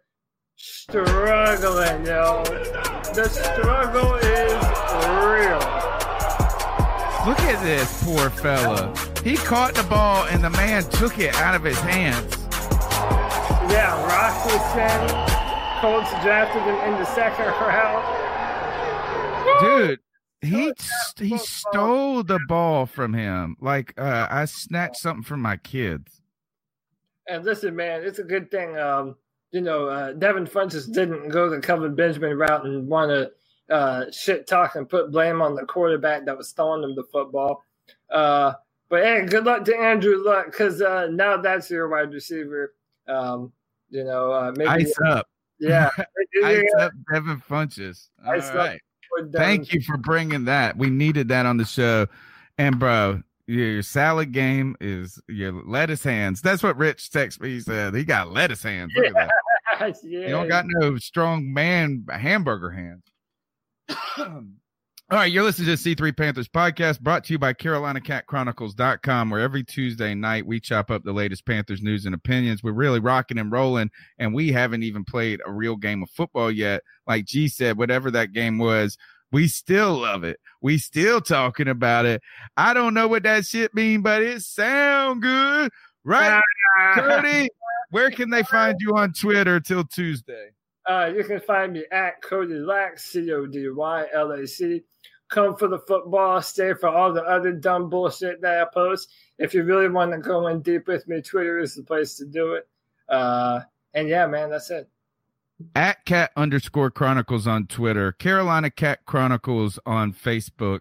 [0.56, 2.42] struggling, yo.
[3.14, 4.52] The struggle is
[5.24, 5.80] real.
[7.26, 8.94] Look at this poor fella.
[9.22, 12.39] He caught the ball and the man took it out of his hands.
[13.70, 15.40] Yeah, Rock Ya-Sin.
[15.80, 18.04] Colts drafted him in the second round.
[19.60, 20.00] Dude,
[20.40, 20.72] he
[21.18, 23.56] he stole the ball from him.
[23.60, 26.20] Like uh, I snatched something from my kids.
[27.28, 28.76] And listen, man, it's a good thing.
[28.76, 29.16] Um,
[29.52, 34.10] you know, uh, Devin Funchess didn't go the Kelvin Benjamin route and want to uh,
[34.10, 37.62] shit talk and put blame on the quarterback that was throwing him the football.
[38.10, 38.54] Uh,
[38.88, 42.74] but hey, good luck to Andrew Luck because uh, now that's your wide receiver.
[43.06, 43.52] Um,
[43.90, 45.28] you know, uh, maybe ice up.
[45.58, 45.90] Yeah,
[46.44, 48.08] ice up, Devin Funchess.
[48.24, 48.80] All ice right.
[49.32, 50.76] Thank you for bringing that.
[50.76, 52.06] We needed that on the show.
[52.58, 56.40] And bro, your salad game is your lettuce hands.
[56.40, 57.50] That's what Rich texted me.
[57.50, 58.92] He said he got lettuce hands.
[58.94, 59.30] Look at that.
[60.04, 60.20] yeah.
[60.20, 63.04] You don't got no strong man hamburger hands.
[65.10, 69.40] All right, you're listening to the C3 Panthers podcast brought to you by CarolinaCatChronicles.com, where
[69.40, 72.62] every Tuesday night we chop up the latest Panthers news and opinions.
[72.62, 76.48] We're really rocking and rolling, and we haven't even played a real game of football
[76.48, 76.84] yet.
[77.08, 78.96] Like G said, whatever that game was,
[79.32, 80.38] we still love it.
[80.62, 82.22] We still talking about it.
[82.56, 85.72] I don't know what that shit mean, but it sound good,
[86.04, 86.40] right?
[86.94, 87.48] Cody,
[87.90, 90.50] where can they find you on Twitter till Tuesday?
[90.86, 94.82] Uh, you can find me at Cody Lack, C O D Y L A C.
[95.30, 99.10] Come for the football, stay for all the other dumb bullshit that I post.
[99.38, 102.26] If you really want to go in deep with me, Twitter is the place to
[102.26, 102.68] do it.
[103.08, 103.60] Uh,
[103.94, 104.88] and yeah, man, that's it
[105.74, 110.80] at cat underscore chronicles on Twitter, Carolina Cat Chronicles on Facebook.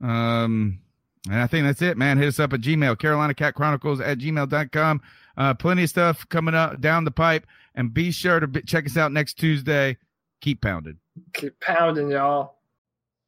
[0.00, 0.80] Um,
[1.26, 2.18] and I think that's it, man.
[2.18, 5.02] Hit us up at Gmail, Carolina Cat Chronicles at gmail.com.
[5.36, 7.46] Uh, plenty of stuff coming up down the pipe.
[7.74, 9.96] And be sure to be, check us out next Tuesday.
[10.40, 10.98] Keep pounding.
[11.34, 12.57] Keep pounding, y'all.